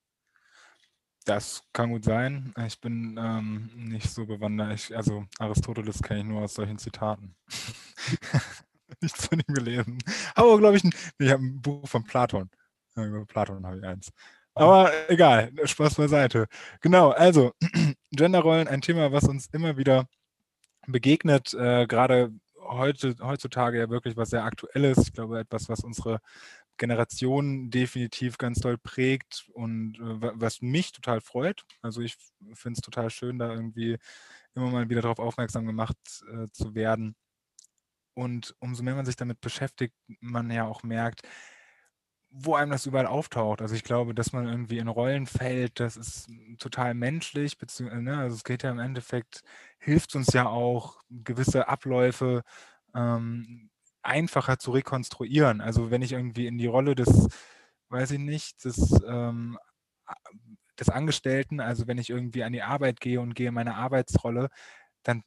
Das 1.26 1.64
kann 1.72 1.92
gut 1.92 2.04
sein. 2.04 2.52
Ich 2.66 2.80
bin 2.82 3.18
ähm, 3.20 3.70
nicht 3.76 4.10
so 4.10 4.26
bewandert. 4.26 4.74
Ich, 4.74 4.96
also 4.96 5.26
Aristoteles 5.38 6.02
kenne 6.02 6.22
ich 6.22 6.26
nur 6.26 6.42
aus 6.42 6.56
solchen 6.56 6.78
Zitaten. 6.78 7.36
nichts 9.02 9.28
von 9.28 9.40
ihm 9.40 9.54
gelesen. 9.54 10.00
Aber 10.36 10.58
glaube 10.58 10.78
ich, 10.78 10.84
ich 10.84 11.32
habe 11.32 11.44
ein 11.44 11.62
Buch 11.62 11.88
von 11.88 12.04
Platon. 12.04 12.50
Über 12.96 13.26
Platon 13.26 13.66
habe 13.66 13.78
ich 13.78 13.84
eins. 13.86 14.12
Aber 14.56 14.92
egal, 15.10 15.52
Spaß 15.64 15.96
beiseite. 15.96 16.48
Genau, 16.82 17.12
also 17.12 17.54
Genderrollen, 18.12 18.68
ein 18.68 18.82
Thema, 18.82 19.12
was 19.12 19.24
uns 19.26 19.48
immer 19.54 19.78
wieder 19.78 20.08
begegnet, 20.88 21.54
äh, 21.54 21.88
gerade 21.88 22.32
heute, 22.62 23.16
heutzutage 23.22 23.80
ja 23.80 23.90
wirklich 23.90 24.18
was 24.18 24.30
sehr 24.32 24.44
Aktuelles. 24.44 24.98
Ich 25.00 25.14
glaube, 25.14 25.40
etwas, 25.40 25.70
was 25.70 25.82
unsere 25.84 26.20
Generation 26.78 27.70
definitiv 27.70 28.38
ganz 28.38 28.60
doll 28.60 28.78
prägt 28.78 29.46
und 29.54 30.00
äh, 30.00 30.32
was 30.36 30.62
mich 30.62 30.92
total 30.92 31.22
freut. 31.22 31.64
Also 31.82 32.02
ich 32.02 32.18
finde 32.54 32.78
es 32.78 32.82
total 32.82 33.10
schön, 33.10 33.40
da 33.40 33.54
irgendwie 33.54 33.98
immer 34.56 34.70
mal 34.72 34.90
wieder 34.90 35.02
darauf 35.02 35.20
aufmerksam 35.20 35.66
gemacht 35.68 35.98
äh, 36.34 36.48
zu 36.52 36.76
werden. 36.76 37.16
Und 38.14 38.56
umso 38.60 38.84
mehr 38.84 38.96
man 38.96 39.06
sich 39.06 39.16
damit 39.16 39.42
beschäftigt, 39.42 39.96
man 40.20 40.52
ja 40.52 40.66
auch 40.66 40.84
merkt, 40.84 41.22
wo 42.32 42.56
einem 42.56 42.72
das 42.72 42.86
überall 42.86 43.08
auftaucht. 43.08 43.62
Also 43.62 43.76
ich 43.76 43.84
glaube, 43.84 44.16
dass 44.16 44.32
man 44.34 44.48
irgendwie 44.48 44.78
in 44.78 44.88
Rollen 44.88 45.28
fällt, 45.28 45.80
das 45.80 45.98
ist 45.98 46.30
total 46.60 46.94
menschlich, 46.94 47.58
beziehungsweise, 47.58 48.02
ne, 48.04 48.18
also 48.18 48.36
es 48.36 48.44
geht 48.46 48.64
ja 48.64 48.72
im 48.72 48.80
Endeffekt, 48.80 49.42
hilft 49.80 50.16
uns 50.16 50.32
ja 50.34 50.48
auch, 50.48 51.02
gewisse 51.10 51.68
Abläufe 51.68 52.44
ähm, 52.96 53.70
einfacher 54.02 54.58
zu 54.60 54.72
rekonstruieren. 54.72 55.62
Also 55.62 55.92
wenn 55.92 56.02
ich 56.02 56.14
irgendwie 56.14 56.48
in 56.48 56.58
die 56.58 56.68
Rolle 56.68 56.96
des, 56.96 57.28
weiß 57.90 58.12
ich 58.12 58.20
nicht, 58.20 58.64
des, 58.66 58.78
ähm, 59.08 59.58
des 60.80 60.90
Angestellten, 60.90 61.60
also 61.60 61.88
wenn 61.88 61.98
ich 61.98 62.10
irgendwie 62.10 62.44
an 62.44 62.54
die 62.54 62.62
Arbeit 62.64 63.00
gehe 63.02 63.22
und 63.22 63.36
gehe 63.36 63.52
meine 63.52 63.76
Arbeitsrolle, 63.76 64.50
dann 65.04 65.24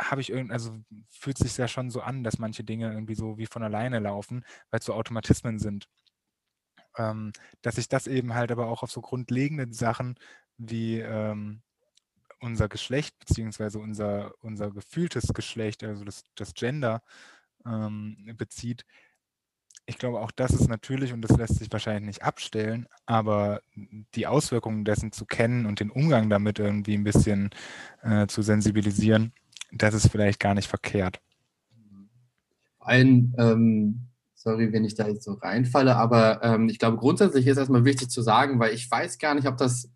habe 0.00 0.20
ich 0.20 0.30
irgendwie, 0.30 0.52
also 0.52 0.78
fühlt 1.10 1.38
sich 1.38 1.56
ja 1.56 1.68
schon 1.68 1.90
so 1.90 2.00
an, 2.02 2.24
dass 2.24 2.38
manche 2.38 2.64
Dinge 2.64 2.92
irgendwie 2.92 3.14
so 3.16 3.38
wie 3.38 3.46
von 3.46 3.62
alleine 3.62 3.98
laufen, 4.00 4.44
weil 4.70 4.80
es 4.80 4.86
so 4.86 4.94
Automatismen 4.94 5.58
sind. 5.58 5.88
Ähm, 6.98 7.32
dass 7.62 7.78
ich 7.78 7.88
das 7.88 8.06
eben 8.06 8.34
halt 8.34 8.50
aber 8.52 8.66
auch 8.66 8.82
auf 8.82 8.90
so 8.90 9.00
grundlegende 9.00 9.72
Sachen 9.72 10.16
wie 10.58 10.98
ähm, 10.98 11.62
unser 12.40 12.68
Geschlecht 12.68 13.18
beziehungsweise 13.18 13.78
unser, 13.78 14.32
unser 14.40 14.70
gefühltes 14.70 15.32
Geschlecht, 15.32 15.82
also 15.84 16.04
das, 16.04 16.24
das 16.34 16.54
Gender, 16.54 17.02
ähm, 17.66 18.34
bezieht. 18.36 18.84
Ich 19.86 19.96
glaube, 19.98 20.20
auch 20.20 20.30
das 20.30 20.50
ist 20.50 20.68
natürlich 20.68 21.12
und 21.12 21.22
das 21.22 21.36
lässt 21.36 21.56
sich 21.58 21.72
wahrscheinlich 21.72 22.04
nicht 22.04 22.22
abstellen, 22.22 22.86
aber 23.06 23.62
die 24.14 24.26
Auswirkungen 24.26 24.84
dessen 24.84 25.12
zu 25.12 25.24
kennen 25.24 25.64
und 25.64 25.80
den 25.80 25.90
Umgang 25.90 26.28
damit 26.28 26.58
irgendwie 26.58 26.94
ein 26.94 27.04
bisschen 27.04 27.50
äh, 28.02 28.26
zu 28.26 28.42
sensibilisieren, 28.42 29.32
das 29.72 29.94
ist 29.94 30.10
vielleicht 30.10 30.40
gar 30.40 30.54
nicht 30.54 30.68
verkehrt. 30.68 31.20
Ein, 32.80 33.34
ähm, 33.38 34.08
sorry, 34.48 34.72
wenn 34.72 34.84
ich 34.84 34.94
da 34.94 35.06
jetzt 35.06 35.24
so 35.24 35.34
reinfalle, 35.34 35.96
aber 35.96 36.42
ähm, 36.42 36.70
ich 36.70 36.78
glaube, 36.78 36.96
grundsätzlich 36.96 37.46
ist 37.46 37.58
erstmal 37.58 37.84
wichtig 37.84 38.08
zu 38.08 38.22
sagen, 38.22 38.58
weil 38.58 38.72
ich 38.72 38.90
weiß 38.90 39.18
gar 39.18 39.34
nicht, 39.34 39.46
ob 39.46 39.58
das 39.58 39.90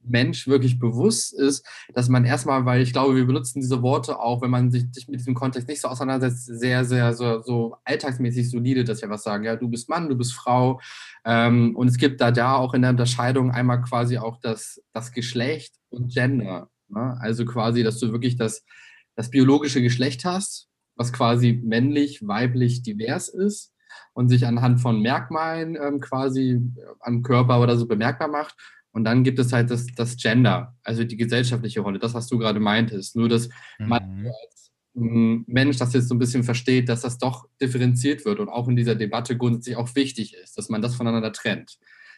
Mensch 0.00 0.46
wirklich 0.46 0.78
bewusst 0.78 1.34
ist, 1.34 1.66
dass 1.92 2.08
man 2.08 2.24
erstmal, 2.24 2.64
weil 2.64 2.82
ich 2.82 2.92
glaube, 2.92 3.16
wir 3.16 3.26
benutzen 3.26 3.60
diese 3.60 3.82
Worte 3.82 4.20
auch, 4.20 4.42
wenn 4.42 4.50
man 4.50 4.70
sich, 4.70 4.84
mit 5.08 5.18
diesem 5.18 5.34
Kontext 5.34 5.66
nicht 5.66 5.80
so 5.80 5.88
auseinandersetzt, 5.88 6.46
sehr, 6.46 6.84
sehr 6.84 7.14
so, 7.14 7.42
so 7.42 7.76
alltagsmäßig 7.82 8.48
solide, 8.48 8.84
dass 8.84 9.02
wir 9.02 9.10
was 9.10 9.24
sagen. 9.24 9.42
Ja, 9.42 9.56
du 9.56 9.68
bist 9.68 9.88
Mann, 9.88 10.08
du 10.08 10.14
bist 10.14 10.32
Frau. 10.32 10.80
Ähm, 11.24 11.74
und 11.74 11.88
es 11.88 11.96
gibt 11.96 12.20
da 12.20 12.30
da 12.30 12.54
auch 12.54 12.74
in 12.74 12.82
der 12.82 12.92
Unterscheidung 12.92 13.50
einmal 13.50 13.82
quasi 13.82 14.18
auch 14.18 14.38
das, 14.40 14.80
das 14.92 15.10
Geschlecht 15.10 15.74
und 15.88 16.14
Gender. 16.14 16.70
Ne? 16.88 17.18
Also 17.20 17.44
quasi, 17.44 17.82
dass 17.82 17.98
du 17.98 18.12
wirklich 18.12 18.36
das, 18.36 18.64
das 19.16 19.30
biologische 19.30 19.82
Geschlecht 19.82 20.24
hast, 20.24 20.68
was 20.94 21.12
quasi 21.12 21.60
männlich, 21.64 22.24
weiblich, 22.24 22.82
divers 22.82 23.28
ist 23.28 23.72
und 24.16 24.30
sich 24.30 24.46
anhand 24.46 24.80
von 24.80 25.02
Merkmalen 25.02 25.76
ähm, 25.76 26.00
quasi 26.00 26.58
am 27.00 27.22
Körper 27.22 27.60
oder 27.60 27.76
so 27.76 27.86
bemerkbar 27.86 28.28
macht. 28.28 28.56
Und 28.90 29.04
dann 29.04 29.24
gibt 29.24 29.38
es 29.38 29.52
halt 29.52 29.70
das, 29.70 29.88
das 29.94 30.16
Gender, 30.16 30.74
also 30.82 31.04
die 31.04 31.18
gesellschaftliche 31.18 31.80
Rolle, 31.80 31.98
das, 31.98 32.14
was 32.14 32.26
du 32.26 32.38
gerade 32.38 32.58
meintest. 32.58 33.14
Nur, 33.14 33.28
dass 33.28 33.50
mhm. 33.78 33.88
man 33.88 34.26
als 34.26 34.72
Mensch 34.94 35.76
das 35.76 35.92
jetzt 35.92 36.08
so 36.08 36.14
ein 36.14 36.18
bisschen 36.18 36.44
versteht, 36.44 36.88
dass 36.88 37.02
das 37.02 37.18
doch 37.18 37.46
differenziert 37.60 38.24
wird 38.24 38.40
und 38.40 38.48
auch 38.48 38.68
in 38.68 38.76
dieser 38.76 38.94
Debatte 38.94 39.36
grundsätzlich 39.36 39.76
auch 39.76 39.94
wichtig 39.94 40.32
ist, 40.32 40.56
dass 40.56 40.70
man 40.70 40.80
das 40.80 40.94
voneinander 40.94 41.34
trennt. 41.34 41.76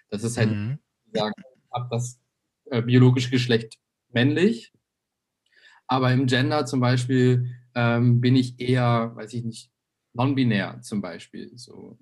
Das 0.09 0.23
ist 0.23 0.37
halt, 0.37 0.53
mhm. 0.53 0.79
sagen, 1.13 1.35
ab 1.71 1.89
das 1.91 2.21
äh, 2.67 2.81
biologische 2.81 3.31
Geschlecht 3.31 3.75
männlich, 4.11 4.73
aber 5.89 6.13
im 6.13 6.27
Gender 6.27 6.65
zum 6.65 6.79
Beispiel 6.79 7.57
ähm, 7.75 8.21
bin 8.21 8.37
ich 8.37 8.61
eher, 8.61 9.17
weiß 9.17 9.35
ich 9.35 9.43
nicht, 9.43 9.73
non-binär 10.19 10.83
zum 10.83 11.01
Beispiel. 11.01 11.53
So. 11.57 11.97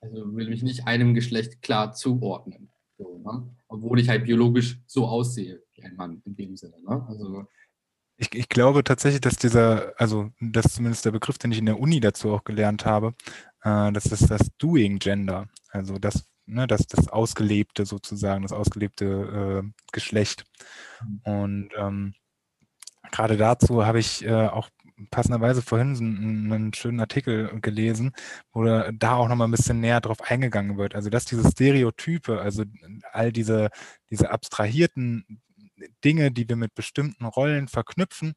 Also 0.00 0.36
will 0.36 0.48
mich 0.48 0.62
nicht 0.62 0.86
einem 0.86 1.14
Geschlecht 1.14 1.62
klar 1.62 1.92
zuordnen. 1.92 2.70
So, 2.98 3.18
ne? 3.18 3.50
Obwohl 3.68 3.98
ich 3.98 4.08
halt 4.08 4.24
biologisch 4.24 4.78
so 4.86 5.06
aussehe 5.06 5.62
wie 5.74 5.82
ein 5.82 5.96
Mann 5.96 6.22
in 6.24 6.36
dem 6.36 6.56
Sinne. 6.56 6.76
Ne? 6.82 7.04
Also, 7.08 7.46
ich, 8.18 8.34
ich, 8.34 8.48
glaube 8.48 8.84
tatsächlich, 8.84 9.20
dass 9.20 9.36
dieser, 9.36 9.92
also 9.98 10.30
das 10.40 10.66
ist 10.66 10.76
zumindest 10.76 11.04
der 11.04 11.10
Begriff, 11.10 11.36
den 11.36 11.52
ich 11.52 11.58
in 11.58 11.66
der 11.66 11.78
Uni 11.78 12.00
dazu 12.00 12.30
auch 12.30 12.44
gelernt 12.44 12.86
habe, 12.86 13.14
äh, 13.62 13.92
das 13.92 14.06
ist 14.06 14.30
das 14.30 14.50
Doing 14.58 14.98
Gender. 14.98 15.48
Also 15.70 15.98
das, 15.98 16.26
ne, 16.46 16.66
das, 16.66 16.86
das 16.86 17.08
Ausgelebte 17.08 17.84
sozusagen, 17.84 18.42
das 18.42 18.52
ausgelebte 18.52 19.62
äh, 19.64 19.70
Geschlecht. 19.92 20.44
Mhm. 21.02 21.20
Und 21.24 21.70
ähm, 21.76 22.14
gerade 23.10 23.36
dazu 23.36 23.84
habe 23.84 23.98
ich 23.98 24.24
äh, 24.24 24.48
auch 24.48 24.70
passenderweise 25.10 25.62
vorhin 25.62 25.96
einen, 26.52 26.72
schönen 26.74 27.00
Artikel 27.00 27.60
gelesen, 27.60 28.12
wo 28.52 28.64
da 28.64 29.16
auch 29.16 29.28
nochmal 29.28 29.48
ein 29.48 29.52
bisschen 29.52 29.80
näher 29.80 30.00
drauf 30.00 30.22
eingegangen 30.22 30.78
wird. 30.78 30.94
Also 30.94 31.10
dass 31.10 31.24
diese 31.24 31.48
Stereotype, 31.50 32.40
also 32.40 32.64
all 33.12 33.32
diese, 33.32 33.70
diese 34.10 34.30
abstrahierten 34.30 35.42
Dinge, 36.04 36.30
die 36.30 36.48
wir 36.48 36.56
mit 36.56 36.74
bestimmten 36.74 37.24
Rollen 37.24 37.68
verknüpfen, 37.68 38.34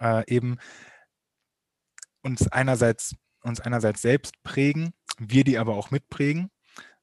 äh, 0.00 0.24
eben 0.32 0.58
uns 2.22 2.48
einerseits, 2.48 3.16
uns 3.42 3.60
einerseits 3.60 4.02
selbst 4.02 4.42
prägen, 4.42 4.92
wir 5.18 5.44
die 5.44 5.58
aber 5.58 5.74
auch 5.74 5.90
mitprägen, 5.90 6.50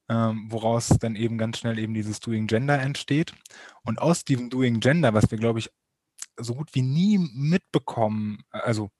ähm, 0.08 0.46
woraus 0.48 0.88
dann 0.88 1.16
eben 1.16 1.38
ganz 1.38 1.58
schnell 1.58 1.78
eben 1.78 1.94
dieses 1.94 2.20
Doing 2.20 2.46
Gender 2.46 2.80
entsteht. 2.80 3.34
Und 3.82 4.00
aus 4.00 4.24
diesem 4.24 4.50
Doing 4.50 4.80
Gender, 4.80 5.12
was 5.14 5.30
wir, 5.30 5.38
glaube 5.38 5.58
ich, 5.58 5.70
so 6.38 6.54
gut 6.54 6.74
wie 6.74 6.82
nie 6.82 7.18
mitbekommen. 7.18 8.44
Also, 8.50 8.90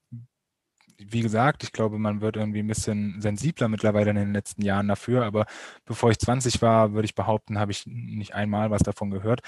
wie 0.98 1.22
gesagt, 1.22 1.62
ich 1.62 1.72
glaube, 1.72 1.98
man 1.98 2.20
wird 2.20 2.36
irgendwie 2.36 2.58
ein 2.58 2.66
bisschen 2.66 3.20
sensibler 3.20 3.68
mittlerweile 3.68 4.10
in 4.10 4.16
den 4.16 4.32
letzten 4.32 4.62
Jahren 4.62 4.88
dafür, 4.88 5.24
aber 5.24 5.46
bevor 5.84 6.10
ich 6.10 6.18
20 6.18 6.60
war, 6.60 6.92
würde 6.92 7.06
ich 7.06 7.14
behaupten, 7.14 7.58
habe 7.58 7.70
ich 7.72 7.86
nicht 7.86 8.34
einmal 8.34 8.70
was 8.70 8.82
davon 8.82 9.10
gehört. 9.10 9.40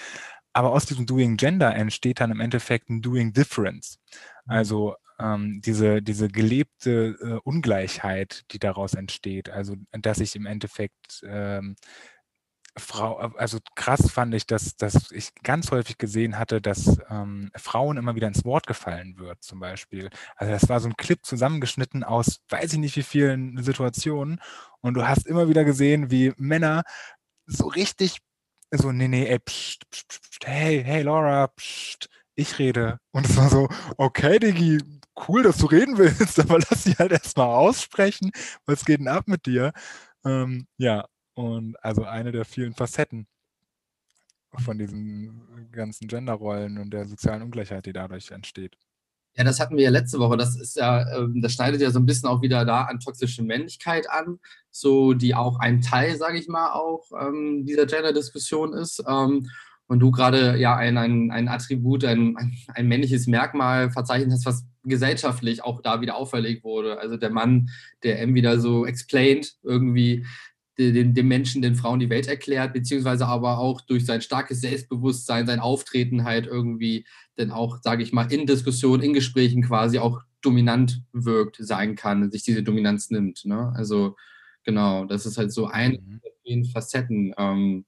Aber 0.52 0.72
aus 0.72 0.86
diesem 0.86 1.06
Doing 1.06 1.36
Gender 1.36 1.74
entsteht 1.74 2.20
dann 2.20 2.30
im 2.30 2.40
Endeffekt 2.40 2.90
ein 2.90 3.02
Doing 3.02 3.32
Difference. 3.32 3.98
Mhm. 4.46 4.52
Also 4.52 4.94
ähm, 5.18 5.60
diese, 5.64 6.02
diese 6.02 6.28
gelebte 6.28 7.16
äh, 7.20 7.40
Ungleichheit, 7.44 8.42
die 8.52 8.58
daraus 8.58 8.94
entsteht. 8.94 9.50
Also, 9.50 9.76
dass 9.92 10.18
ich 10.18 10.34
im 10.36 10.46
Endeffekt 10.46 11.22
ähm, 11.24 11.76
Frau, 12.80 13.16
also 13.16 13.58
krass 13.76 14.10
fand 14.10 14.34
ich, 14.34 14.46
dass, 14.46 14.76
dass 14.76 15.10
ich 15.12 15.34
ganz 15.42 15.70
häufig 15.70 15.98
gesehen 15.98 16.38
hatte, 16.38 16.60
dass 16.60 16.98
ähm, 17.10 17.50
Frauen 17.56 17.96
immer 17.96 18.14
wieder 18.16 18.28
ins 18.28 18.44
Wort 18.44 18.66
gefallen 18.66 19.18
wird, 19.18 19.42
zum 19.42 19.60
Beispiel. 19.60 20.10
Also 20.36 20.52
das 20.52 20.68
war 20.68 20.80
so 20.80 20.88
ein 20.88 20.96
Clip 20.96 21.24
zusammengeschnitten 21.24 22.04
aus 22.04 22.40
weiß 22.48 22.72
ich 22.72 22.78
nicht 22.78 22.96
wie 22.96 23.02
vielen 23.02 23.62
Situationen 23.62 24.40
und 24.80 24.94
du 24.94 25.06
hast 25.06 25.26
immer 25.26 25.48
wieder 25.48 25.64
gesehen, 25.64 26.10
wie 26.10 26.32
Männer 26.36 26.82
so 27.46 27.68
richtig 27.68 28.18
so, 28.72 28.92
nee, 28.92 29.08
nee, 29.08 29.26
ey, 29.26 29.38
pst, 29.40 29.82
pst, 29.90 30.08
pst, 30.08 30.46
hey, 30.46 30.82
hey 30.84 31.02
Laura, 31.02 31.48
pst, 31.48 32.08
ich 32.36 32.58
rede. 32.58 32.98
Und 33.12 33.26
es 33.28 33.36
war 33.36 33.48
so, 33.50 33.68
okay, 33.96 34.38
Diggi, 34.38 34.78
cool, 35.28 35.42
dass 35.42 35.58
du 35.58 35.66
reden 35.66 35.98
willst, 35.98 36.38
aber 36.40 36.58
lass 36.58 36.84
sie 36.84 36.94
halt 36.94 37.12
erstmal 37.12 37.48
aussprechen. 37.48 38.30
Was 38.66 38.84
geht 38.84 39.00
denn 39.00 39.08
ab 39.08 39.24
mit 39.26 39.46
dir? 39.46 39.72
Ähm, 40.24 40.66
ja, 40.78 41.06
und 41.40 41.76
also 41.82 42.04
eine 42.04 42.32
der 42.32 42.44
vielen 42.44 42.74
Facetten 42.74 43.26
von 44.58 44.78
diesen 44.78 45.70
ganzen 45.72 46.08
Genderrollen 46.08 46.78
und 46.78 46.90
der 46.90 47.06
sozialen 47.06 47.42
Ungleichheit, 47.42 47.86
die 47.86 47.92
dadurch 47.92 48.30
entsteht. 48.30 48.76
Ja, 49.36 49.44
das 49.44 49.60
hatten 49.60 49.76
wir 49.76 49.84
ja 49.84 49.90
letzte 49.90 50.18
Woche. 50.18 50.36
Das 50.36 50.56
ist 50.56 50.76
ja, 50.76 51.08
ähm, 51.16 51.40
das 51.40 51.52
schneidet 51.52 51.80
ja 51.80 51.90
so 51.90 52.00
ein 52.00 52.06
bisschen 52.06 52.28
auch 52.28 52.42
wieder 52.42 52.64
da 52.64 52.82
an 52.82 52.98
toxische 52.98 53.44
Männlichkeit 53.44 54.10
an, 54.10 54.40
so 54.70 55.14
die 55.14 55.34
auch 55.34 55.60
ein 55.60 55.82
Teil, 55.82 56.16
sage 56.16 56.38
ich 56.38 56.48
mal, 56.48 56.72
auch 56.72 57.06
ähm, 57.18 57.64
dieser 57.64 57.86
Gender-Diskussion 57.86 58.72
ist. 58.74 59.02
Ähm, 59.06 59.48
und 59.86 60.00
du 60.00 60.10
gerade 60.10 60.56
ja 60.56 60.76
ein, 60.76 60.96
ein, 60.98 61.30
ein 61.30 61.48
Attribut, 61.48 62.04
ein, 62.04 62.36
ein 62.74 62.86
männliches 62.86 63.26
Merkmal 63.26 63.90
verzeichnet 63.90 64.32
hast, 64.32 64.46
was 64.46 64.64
gesellschaftlich 64.84 65.64
auch 65.64 65.82
da 65.82 66.00
wieder 66.00 66.16
auferlegt 66.16 66.64
wurde. 66.64 66.98
Also 66.98 67.16
der 67.16 67.30
Mann, 67.30 67.70
der 68.02 68.20
M 68.20 68.34
wieder 68.34 68.60
so 68.60 68.86
explained 68.86 69.52
irgendwie 69.62 70.26
den, 70.80 71.14
den 71.14 71.28
Menschen, 71.28 71.62
den 71.62 71.74
Frauen 71.74 72.00
die 72.00 72.10
Welt 72.10 72.26
erklärt, 72.26 72.72
beziehungsweise 72.72 73.26
aber 73.26 73.58
auch 73.58 73.80
durch 73.82 74.06
sein 74.06 74.22
starkes 74.22 74.60
Selbstbewusstsein, 74.60 75.46
sein 75.46 75.60
Auftreten 75.60 76.24
halt 76.24 76.46
irgendwie 76.46 77.06
dann 77.36 77.50
auch, 77.50 77.78
sage 77.82 78.02
ich 78.02 78.12
mal, 78.12 78.32
in 78.32 78.46
Diskussionen, 78.46 79.02
in 79.02 79.12
Gesprächen 79.12 79.62
quasi 79.62 79.98
auch 79.98 80.20
dominant 80.40 81.02
wirkt, 81.12 81.56
sein 81.60 81.94
kann, 81.94 82.30
sich 82.30 82.42
diese 82.42 82.62
Dominanz 82.62 83.10
nimmt. 83.10 83.44
Ne? 83.44 83.72
Also 83.76 84.16
genau, 84.64 85.04
das 85.04 85.26
ist 85.26 85.38
halt 85.38 85.52
so 85.52 85.66
eine 85.66 85.98
mhm. 85.98 86.20
der 86.24 86.32
vielen 86.42 86.64
Facetten. 86.64 87.34
Ähm, 87.36 87.84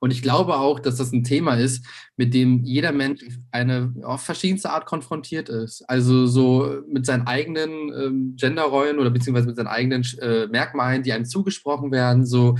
und 0.00 0.12
ich 0.12 0.22
glaube 0.22 0.56
auch, 0.56 0.80
dass 0.80 0.96
das 0.96 1.12
ein 1.12 1.24
Thema 1.24 1.54
ist, 1.54 1.86
mit 2.16 2.34
dem 2.34 2.64
jeder 2.64 2.92
Mensch 2.92 3.22
eine 3.50 3.94
auf 4.02 4.22
verschiedenste 4.22 4.70
Art 4.70 4.86
konfrontiert 4.86 5.48
ist. 5.48 5.82
Also 5.88 6.26
so 6.26 6.82
mit 6.88 7.06
seinen 7.06 7.26
eigenen 7.26 7.70
ähm, 7.92 8.36
Genderrollen 8.36 8.98
oder 8.98 9.10
beziehungsweise 9.10 9.46
mit 9.46 9.56
seinen 9.56 9.66
eigenen 9.66 10.04
äh, 10.20 10.46
Merkmalen, 10.46 11.02
die 11.02 11.12
einem 11.12 11.24
zugesprochen 11.24 11.92
werden. 11.92 12.24
So, 12.26 12.56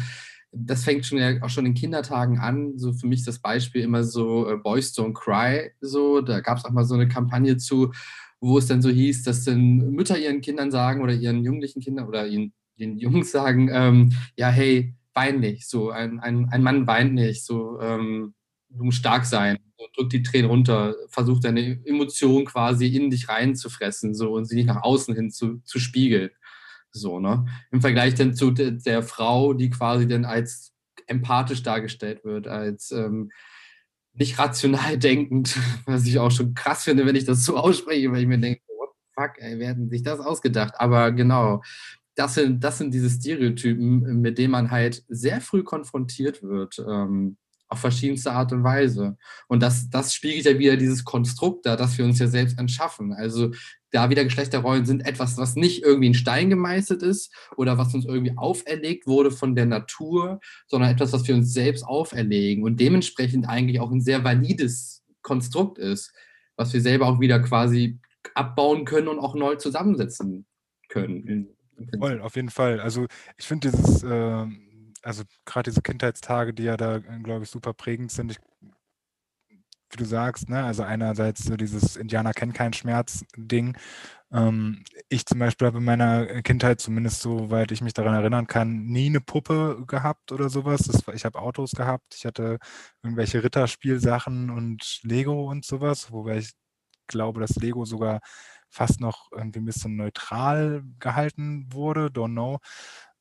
das 0.52 0.84
fängt 0.84 1.06
schon 1.06 1.18
ja 1.18 1.42
auch 1.42 1.50
schon 1.50 1.66
in 1.66 1.74
Kindertagen 1.74 2.38
an. 2.38 2.78
So 2.78 2.92
für 2.92 3.06
mich 3.06 3.24
das 3.24 3.38
Beispiel 3.38 3.82
immer 3.82 4.04
so 4.04 4.48
äh, 4.48 4.56
Boys 4.56 4.92
Don't 4.92 5.14
Cry. 5.14 5.70
So, 5.80 6.20
da 6.20 6.40
gab 6.40 6.58
es 6.58 6.64
auch 6.64 6.70
mal 6.70 6.84
so 6.84 6.94
eine 6.94 7.08
Kampagne 7.08 7.56
zu, 7.56 7.92
wo 8.40 8.58
es 8.58 8.66
dann 8.66 8.82
so 8.82 8.88
hieß, 8.88 9.22
dass 9.22 9.44
dann 9.44 9.90
Mütter 9.90 10.18
ihren 10.18 10.40
Kindern 10.40 10.70
sagen 10.70 11.02
oder 11.02 11.12
ihren 11.12 11.44
jugendlichen 11.44 11.80
Kindern 11.80 12.06
oder 12.06 12.26
ihren 12.26 12.52
den 12.80 12.98
Jungs 12.98 13.30
sagen, 13.30 13.70
ähm, 13.72 14.12
ja, 14.36 14.48
hey, 14.48 14.94
wein 15.20 15.40
nicht, 15.40 15.68
so 15.68 15.90
ein, 15.90 16.20
ein, 16.20 16.48
ein 16.50 16.62
Mann 16.62 16.86
weint 16.86 17.14
nicht, 17.14 17.44
so 17.44 17.80
ähm, 17.80 18.34
du 18.70 18.84
musst 18.84 18.98
stark 18.98 19.24
sein, 19.24 19.58
so, 19.78 19.86
drück 19.94 20.10
die 20.10 20.22
Tränen 20.22 20.50
runter, 20.50 20.94
versuch 21.08 21.40
deine 21.40 21.80
Emotion 21.84 22.44
quasi 22.44 22.86
in 22.86 23.10
dich 23.10 23.28
reinzufressen 23.28 24.14
so 24.14 24.32
und 24.32 24.46
sie 24.46 24.56
nicht 24.56 24.66
nach 24.66 24.82
außen 24.82 25.14
hin 25.14 25.30
zu, 25.30 25.58
zu 25.64 25.78
spiegeln. 25.78 26.30
So, 26.92 27.20
ne? 27.20 27.46
Im 27.70 27.80
Vergleich 27.80 28.14
dann 28.14 28.34
zu 28.34 28.50
der, 28.50 28.72
der 28.72 29.02
Frau, 29.02 29.52
die 29.52 29.70
quasi 29.70 30.08
dann 30.08 30.24
als 30.24 30.72
empathisch 31.06 31.62
dargestellt 31.62 32.24
wird, 32.24 32.48
als 32.48 32.90
ähm, 32.90 33.30
nicht 34.12 34.38
rational 34.38 34.98
denkend, 34.98 35.56
was 35.86 36.06
ich 36.06 36.18
auch 36.18 36.30
schon 36.30 36.54
krass 36.54 36.84
finde, 36.84 37.06
wenn 37.06 37.16
ich 37.16 37.24
das 37.24 37.44
so 37.44 37.56
ausspreche, 37.58 38.10
weil 38.10 38.22
ich 38.22 38.28
mir 38.28 38.38
denke, 38.38 38.62
what 38.76 38.90
the 38.94 39.22
fuck, 39.22 39.38
ey, 39.38 39.58
wer 39.58 39.70
hat 39.70 39.76
sich 39.88 40.02
das 40.02 40.20
ausgedacht? 40.20 40.74
Aber 40.78 41.12
genau, 41.12 41.62
das 42.20 42.34
sind, 42.34 42.62
das 42.62 42.76
sind 42.76 42.92
diese 42.92 43.08
Stereotypen, 43.08 44.20
mit 44.20 44.36
denen 44.36 44.50
man 44.50 44.70
halt 44.70 45.02
sehr 45.08 45.40
früh 45.40 45.62
konfrontiert 45.62 46.42
wird. 46.42 46.78
Ähm, 46.86 47.38
auf 47.72 47.78
verschiedenste 47.78 48.32
Art 48.32 48.52
und 48.52 48.64
Weise. 48.64 49.16
Und 49.46 49.62
das, 49.62 49.88
das 49.90 50.12
spiegelt 50.12 50.44
ja 50.44 50.58
wieder 50.58 50.76
dieses 50.76 51.04
Konstrukt 51.04 51.64
da, 51.64 51.76
das 51.76 51.96
wir 51.96 52.04
uns 52.04 52.18
ja 52.18 52.26
selbst 52.26 52.58
entschaffen. 52.58 53.12
Also 53.12 53.52
da 53.92 54.10
wieder 54.10 54.24
Geschlechterrollen 54.24 54.84
sind 54.84 55.06
etwas, 55.06 55.38
was 55.38 55.54
nicht 55.54 55.84
irgendwie 55.84 56.08
in 56.08 56.14
Stein 56.14 56.50
gemeißelt 56.50 57.04
ist 57.04 57.32
oder 57.56 57.78
was 57.78 57.94
uns 57.94 58.06
irgendwie 58.06 58.36
auferlegt 58.36 59.06
wurde 59.06 59.30
von 59.30 59.54
der 59.54 59.66
Natur, 59.66 60.40
sondern 60.66 60.90
etwas, 60.90 61.12
was 61.12 61.26
wir 61.28 61.36
uns 61.36 61.52
selbst 61.52 61.84
auferlegen 61.84 62.64
und 62.64 62.80
dementsprechend 62.80 63.48
eigentlich 63.48 63.78
auch 63.78 63.92
ein 63.92 64.00
sehr 64.00 64.24
valides 64.24 65.04
Konstrukt 65.22 65.78
ist, 65.78 66.12
was 66.56 66.72
wir 66.72 66.80
selber 66.80 67.06
auch 67.06 67.20
wieder 67.20 67.38
quasi 67.38 68.00
abbauen 68.34 68.84
können 68.84 69.06
und 69.06 69.20
auch 69.20 69.36
neu 69.36 69.54
zusammensetzen 69.54 70.44
können. 70.88 71.56
Voll, 71.98 72.20
auf 72.20 72.36
jeden 72.36 72.50
Fall. 72.50 72.80
Also 72.80 73.06
ich 73.36 73.46
finde 73.46 73.70
dieses, 73.70 74.02
äh, 74.02 74.46
also 75.02 75.24
gerade 75.44 75.70
diese 75.70 75.82
Kindheitstage, 75.82 76.52
die 76.54 76.64
ja 76.64 76.76
da, 76.76 76.98
glaube 76.98 77.44
ich, 77.44 77.50
super 77.50 77.72
prägend 77.72 78.12
sind. 78.12 78.32
Ich, 78.32 78.38
wie 79.92 79.96
du 79.96 80.04
sagst, 80.04 80.48
ne, 80.48 80.62
also 80.64 80.84
einerseits 80.84 81.42
so 81.44 81.56
dieses 81.56 81.96
Indianer 81.96 82.32
kennt 82.32 82.54
keinen 82.54 82.72
Schmerz-Ding. 82.72 83.76
Ähm, 84.32 84.84
ich 85.08 85.26
zum 85.26 85.38
Beispiel 85.40 85.68
habe 85.68 85.78
in 85.78 85.84
meiner 85.84 86.42
Kindheit, 86.42 86.80
zumindest 86.80 87.22
soweit 87.22 87.72
ich 87.72 87.82
mich 87.82 87.94
daran 87.94 88.14
erinnern 88.14 88.46
kann, 88.48 88.84
nie 88.86 89.06
eine 89.08 89.20
Puppe 89.20 89.84
gehabt 89.86 90.32
oder 90.32 90.50
sowas. 90.50 90.82
Das, 90.82 91.02
ich 91.14 91.24
habe 91.24 91.40
Autos 91.40 91.72
gehabt, 91.72 92.14
ich 92.16 92.26
hatte 92.26 92.58
irgendwelche 93.02 93.44
Ritterspielsachen 93.44 94.50
und 94.50 95.00
Lego 95.04 95.50
und 95.50 95.64
sowas, 95.64 96.12
wobei 96.12 96.38
ich 96.38 96.52
glaube, 97.08 97.40
dass 97.40 97.56
Lego 97.56 97.84
sogar 97.84 98.20
fast 98.70 99.00
noch 99.00 99.30
irgendwie 99.32 99.60
ein 99.60 99.64
bisschen 99.64 99.96
neutral 99.96 100.82
gehalten 101.00 101.66
wurde, 101.72 102.06
don't 102.06 102.32
know. 102.32 102.58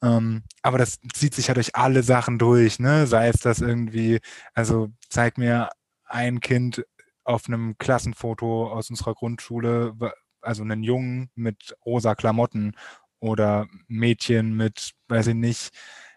Ähm, 0.01 0.43
aber 0.61 0.77
das 0.77 0.99
zieht 1.13 1.35
sich 1.35 1.47
ja 1.47 1.53
durch 1.53 1.75
alle 1.75 2.03
Sachen 2.03 2.39
durch, 2.39 2.79
ne? 2.79 3.07
Sei 3.07 3.27
es 3.29 3.39
das 3.41 3.59
irgendwie, 3.61 4.19
also 4.53 4.89
zeig 5.09 5.37
mir 5.37 5.69
ein 6.05 6.39
Kind 6.39 6.85
auf 7.23 7.47
einem 7.47 7.77
Klassenfoto 7.77 8.71
aus 8.71 8.89
unserer 8.89 9.13
Grundschule, 9.13 9.93
also 10.41 10.63
einen 10.63 10.83
Jungen 10.83 11.29
mit 11.35 11.75
rosa 11.85 12.15
Klamotten 12.15 12.75
oder 13.19 13.67
Mädchen 13.87 14.55
mit, 14.55 14.91
weiß 15.09 15.27
ich 15.27 15.35
nicht, 15.35 15.71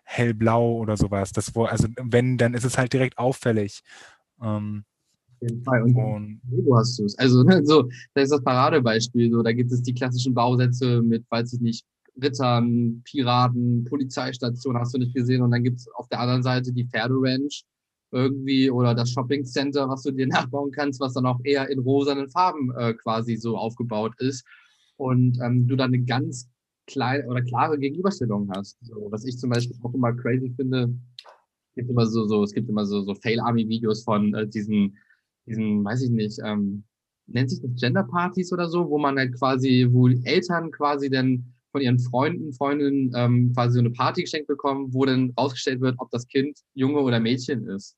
hellblau 0.04 0.72
oder 0.74 0.96
sowas. 0.96 1.32
Das, 1.32 1.54
also 1.56 1.88
wenn, 2.00 2.38
dann 2.38 2.54
ist 2.54 2.64
es 2.64 2.78
halt 2.78 2.92
direkt 2.92 3.18
auffällig. 3.18 3.82
Ähm, 4.42 4.84
jeden 5.42 5.62
Fall. 5.62 5.82
Und, 5.82 5.94
und 5.96 6.40
wo 6.46 6.76
hast 6.76 6.98
du 6.98 7.04
es? 7.04 7.18
Also, 7.18 7.42
ne, 7.42 7.64
so, 7.64 7.88
das 8.14 8.24
ist 8.24 8.32
das 8.32 8.44
Paradebeispiel. 8.44 9.30
So, 9.30 9.42
da 9.42 9.52
gibt 9.52 9.72
es 9.72 9.82
die 9.82 9.94
klassischen 9.94 10.34
Bausätze 10.34 11.02
mit, 11.02 11.24
weiß 11.30 11.52
ich 11.54 11.60
nicht, 11.60 11.84
Rittern, 12.20 13.02
Piraten, 13.04 13.84
Polizeistation, 13.84 14.78
hast 14.78 14.94
du 14.94 14.98
nicht 14.98 15.14
gesehen. 15.14 15.42
Und 15.42 15.50
dann 15.50 15.64
gibt 15.64 15.78
es 15.78 15.88
auf 15.94 16.08
der 16.08 16.20
anderen 16.20 16.42
Seite 16.42 16.72
die 16.72 16.86
Pferderanch 16.86 17.64
irgendwie 18.12 18.70
oder 18.70 18.94
das 18.94 19.10
Shopping 19.10 19.44
Center, 19.44 19.88
was 19.88 20.02
du 20.02 20.12
dir 20.12 20.26
nachbauen 20.28 20.70
kannst, 20.70 21.00
was 21.00 21.14
dann 21.14 21.26
auch 21.26 21.40
eher 21.44 21.68
in 21.70 21.78
rosanen 21.80 22.30
Farben 22.30 22.72
äh, 22.76 22.94
quasi 22.94 23.36
so 23.36 23.56
aufgebaut 23.56 24.14
ist. 24.18 24.44
Und 24.96 25.38
ähm, 25.42 25.66
du 25.66 25.76
dann 25.76 25.92
eine 25.92 26.04
ganz 26.04 26.48
kleine 26.86 27.26
oder 27.26 27.42
klare 27.42 27.78
Gegenüberstellung 27.78 28.50
hast. 28.54 28.76
So, 28.82 29.08
was 29.10 29.24
ich 29.24 29.38
zum 29.38 29.50
Beispiel 29.50 29.76
auch 29.82 29.94
immer 29.94 30.12
crazy 30.12 30.52
finde, 30.54 30.94
gibt 31.74 31.90
immer 31.90 32.06
so, 32.06 32.26
so 32.26 32.42
es 32.42 32.52
gibt 32.52 32.68
immer 32.68 32.84
so, 32.84 33.02
so 33.02 33.14
Fail-Army-Videos 33.14 34.04
von 34.04 34.34
äh, 34.34 34.46
diesen 34.46 34.96
diesen, 35.46 35.84
weiß 35.84 36.02
ich 36.02 36.10
nicht, 36.10 36.38
ähm, 36.44 36.84
nennt 37.26 37.50
sich 37.50 37.60
das 37.60 37.80
Gender-Partys 37.80 38.52
oder 38.52 38.68
so, 38.68 38.88
wo 38.88 38.98
man 38.98 39.16
halt 39.18 39.34
quasi, 39.38 39.88
wo 39.90 40.08
Eltern 40.08 40.70
quasi 40.70 41.10
dann 41.10 41.52
von 41.70 41.80
ihren 41.80 41.98
Freunden, 41.98 42.52
Freundinnen 42.52 43.12
ähm, 43.16 43.52
quasi 43.54 43.74
so 43.74 43.80
eine 43.80 43.90
Party 43.90 44.22
geschenkt 44.22 44.46
bekommen, 44.46 44.92
wo 44.92 45.04
dann 45.06 45.32
rausgestellt 45.38 45.80
wird, 45.80 45.96
ob 45.98 46.10
das 46.10 46.28
Kind 46.28 46.58
Junge 46.74 47.00
oder 47.00 47.18
Mädchen 47.18 47.66
ist. 47.66 47.96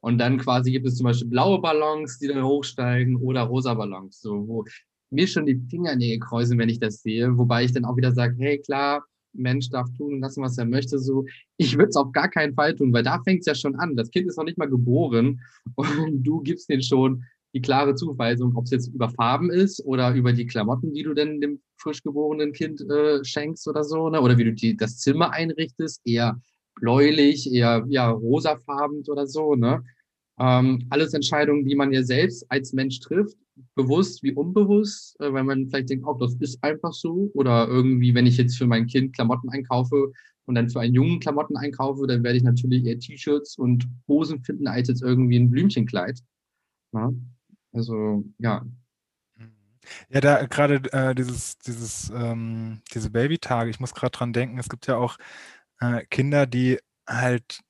Und 0.00 0.18
dann 0.18 0.38
quasi 0.38 0.72
gibt 0.72 0.86
es 0.86 0.96
zum 0.96 1.04
Beispiel 1.04 1.28
blaue 1.28 1.60
Ballons, 1.60 2.18
die 2.18 2.26
dann 2.26 2.42
hochsteigen 2.42 3.16
oder 3.16 3.42
rosa 3.42 3.74
Ballons, 3.74 4.20
so 4.20 4.48
wo 4.48 4.64
mir 5.10 5.26
schon 5.28 5.46
die 5.46 5.60
Fingernägel 5.68 6.18
kräuseln, 6.18 6.58
wenn 6.58 6.70
ich 6.70 6.80
das 6.80 7.02
sehe. 7.02 7.36
Wobei 7.36 7.64
ich 7.64 7.72
dann 7.72 7.84
auch 7.84 7.96
wieder 7.96 8.12
sage, 8.12 8.34
hey, 8.38 8.58
klar, 8.58 9.04
Mensch 9.32 9.70
darf 9.70 9.88
tun 9.96 10.14
und 10.14 10.20
lassen, 10.20 10.42
was 10.42 10.58
er 10.58 10.64
möchte. 10.64 10.98
So, 10.98 11.24
ich 11.56 11.76
würde 11.76 11.90
es 11.90 11.96
auf 11.96 12.12
gar 12.12 12.28
keinen 12.28 12.54
Fall 12.54 12.74
tun, 12.74 12.92
weil 12.92 13.02
da 13.02 13.22
fängt 13.22 13.40
es 13.40 13.46
ja 13.46 13.54
schon 13.54 13.76
an. 13.76 13.96
Das 13.96 14.10
Kind 14.10 14.28
ist 14.28 14.36
noch 14.36 14.44
nicht 14.44 14.58
mal 14.58 14.68
geboren 14.68 15.40
und 15.76 16.22
du 16.22 16.40
gibst 16.40 16.68
den 16.68 16.82
schon 16.82 17.24
die 17.54 17.60
klare 17.60 17.94
Zuweisung, 17.94 18.56
ob 18.56 18.64
es 18.64 18.70
jetzt 18.70 18.88
über 18.88 19.10
Farben 19.10 19.50
ist 19.50 19.84
oder 19.84 20.14
über 20.14 20.32
die 20.32 20.46
Klamotten, 20.46 20.94
die 20.94 21.02
du 21.02 21.12
denn 21.12 21.40
dem 21.40 21.60
frisch 21.76 22.02
geborenen 22.02 22.52
Kind 22.52 22.80
äh, 22.80 23.22
schenkst 23.24 23.68
oder 23.68 23.84
so, 23.84 24.08
ne? 24.08 24.20
oder 24.20 24.38
wie 24.38 24.44
du 24.44 24.52
die, 24.52 24.76
das 24.76 24.98
Zimmer 24.98 25.32
einrichtest, 25.32 26.00
eher 26.04 26.40
bläulich, 26.76 27.52
eher 27.52 27.84
ja, 27.88 28.10
rosafarben 28.10 29.02
oder 29.08 29.26
so. 29.26 29.54
Ne? 29.54 29.82
Ähm, 30.42 30.84
alles 30.90 31.14
Entscheidungen, 31.14 31.64
die 31.64 31.76
man 31.76 31.92
ja 31.92 32.02
selbst 32.02 32.44
als 32.50 32.72
Mensch 32.72 32.98
trifft, 32.98 33.36
bewusst 33.76 34.24
wie 34.24 34.32
unbewusst, 34.32 35.14
äh, 35.20 35.32
weil 35.32 35.44
man 35.44 35.68
vielleicht 35.68 35.90
denkt, 35.90 36.04
oh, 36.04 36.14
das 36.14 36.34
ist 36.40 36.62
einfach 36.64 36.92
so. 36.92 37.30
Oder 37.34 37.68
irgendwie, 37.68 38.12
wenn 38.12 38.26
ich 38.26 38.38
jetzt 38.38 38.58
für 38.58 38.66
mein 38.66 38.88
Kind 38.88 39.14
Klamotten 39.14 39.50
einkaufe 39.50 40.10
und 40.46 40.56
dann 40.56 40.68
für 40.68 40.80
einen 40.80 40.94
Jungen 40.94 41.20
Klamotten 41.20 41.56
einkaufe, 41.56 42.08
dann 42.08 42.24
werde 42.24 42.38
ich 42.38 42.42
natürlich 42.42 42.84
eher 42.84 42.98
T-Shirts 42.98 43.56
und 43.56 43.86
Hosen 44.08 44.42
finden 44.42 44.66
als 44.66 44.88
jetzt 44.88 45.02
irgendwie 45.02 45.38
ein 45.38 45.48
Blümchenkleid. 45.48 46.18
Ja? 46.92 47.12
Also, 47.72 48.24
ja. 48.38 48.66
Ja, 50.08 50.20
da 50.20 50.44
gerade 50.46 50.82
äh, 50.92 51.14
dieses, 51.14 51.58
dieses, 51.58 52.10
ähm, 52.12 52.82
diese 52.92 53.10
Babytage, 53.10 53.70
ich 53.70 53.78
muss 53.78 53.94
gerade 53.94 54.10
dran 54.10 54.32
denken, 54.32 54.58
es 54.58 54.68
gibt 54.68 54.88
ja 54.88 54.96
auch 54.96 55.18
äh, 55.78 56.04
Kinder, 56.06 56.46
die 56.46 56.78
halt 57.06 57.60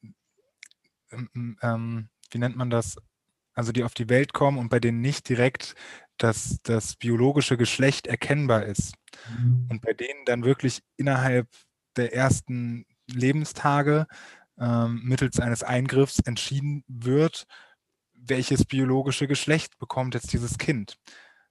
ähm, 1.10 1.58
ähm 1.60 2.08
wie 2.32 2.38
nennt 2.38 2.56
man 2.56 2.70
das, 2.70 2.96
also 3.54 3.72
die 3.72 3.84
auf 3.84 3.94
die 3.94 4.08
Welt 4.08 4.32
kommen 4.32 4.58
und 4.58 4.68
bei 4.68 4.80
denen 4.80 5.00
nicht 5.00 5.28
direkt 5.28 5.74
das, 6.18 6.58
das 6.62 6.96
biologische 6.96 7.56
Geschlecht 7.56 8.06
erkennbar 8.06 8.64
ist. 8.64 8.94
Mhm. 9.28 9.66
Und 9.70 9.82
bei 9.82 9.92
denen 9.92 10.24
dann 10.24 10.44
wirklich 10.44 10.82
innerhalb 10.96 11.48
der 11.96 12.14
ersten 12.14 12.86
Lebenstage 13.06 14.06
ähm, 14.58 15.02
mittels 15.04 15.40
eines 15.40 15.62
Eingriffs 15.62 16.20
entschieden 16.20 16.84
wird, 16.86 17.46
welches 18.14 18.64
biologische 18.64 19.26
Geschlecht 19.26 19.78
bekommt 19.78 20.14
jetzt 20.14 20.32
dieses 20.32 20.58
Kind. 20.58 20.96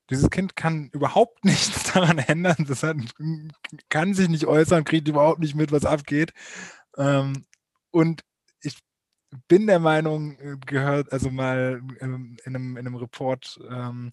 Dieses 0.09 0.29
Kind 0.29 0.55
kann 0.55 0.89
überhaupt 0.89 1.43
nichts 1.45 1.91
daran 1.93 2.17
ändern, 2.17 2.65
das 2.67 2.83
hat, 2.83 2.97
kann 3.89 4.13
sich 4.13 4.29
nicht 4.29 4.45
äußern, 4.45 4.83
kriegt 4.83 5.07
überhaupt 5.07 5.39
nicht 5.39 5.55
mit, 5.55 5.71
was 5.71 5.85
abgeht. 5.85 6.33
Ähm, 6.97 7.45
und 7.91 8.23
bin 9.47 9.67
der 9.67 9.79
Meinung, 9.79 10.37
äh, 10.39 10.57
gehört, 10.65 11.11
also 11.11 11.29
mal 11.31 11.81
in 11.99 12.37
einem, 12.45 12.77
in 12.77 12.77
einem 12.77 12.95
Report 12.95 13.59
ähm, 13.69 14.11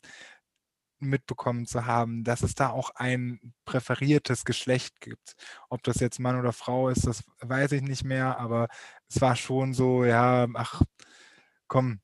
mitbekommen 1.01 1.67
zu 1.67 1.87
haben, 1.87 2.25
dass 2.25 2.43
es 2.43 2.55
da 2.55 2.71
auch 2.71 2.91
ein 2.97 3.55
präferiertes 3.65 4.45
Geschlecht 4.45 5.01
gibt. 5.01 5.35
Ob 5.69 5.83
das 5.85 6.01
jetzt 6.01 6.19
Mann 6.19 6.39
oder 6.39 6.53
Frau 6.53 6.89
ist, 6.89 7.07
das 7.07 7.25
weiß 7.41 7.73
ich 7.73 7.83
nicht 7.83 8.05
mehr, 8.05 8.39
aber 8.39 8.69
es 9.09 9.21
war 9.21 9.37
schon 9.37 9.75
so, 9.75 10.05
ja, 10.05 10.47
ach, 10.55 10.83
komm, 11.69 12.01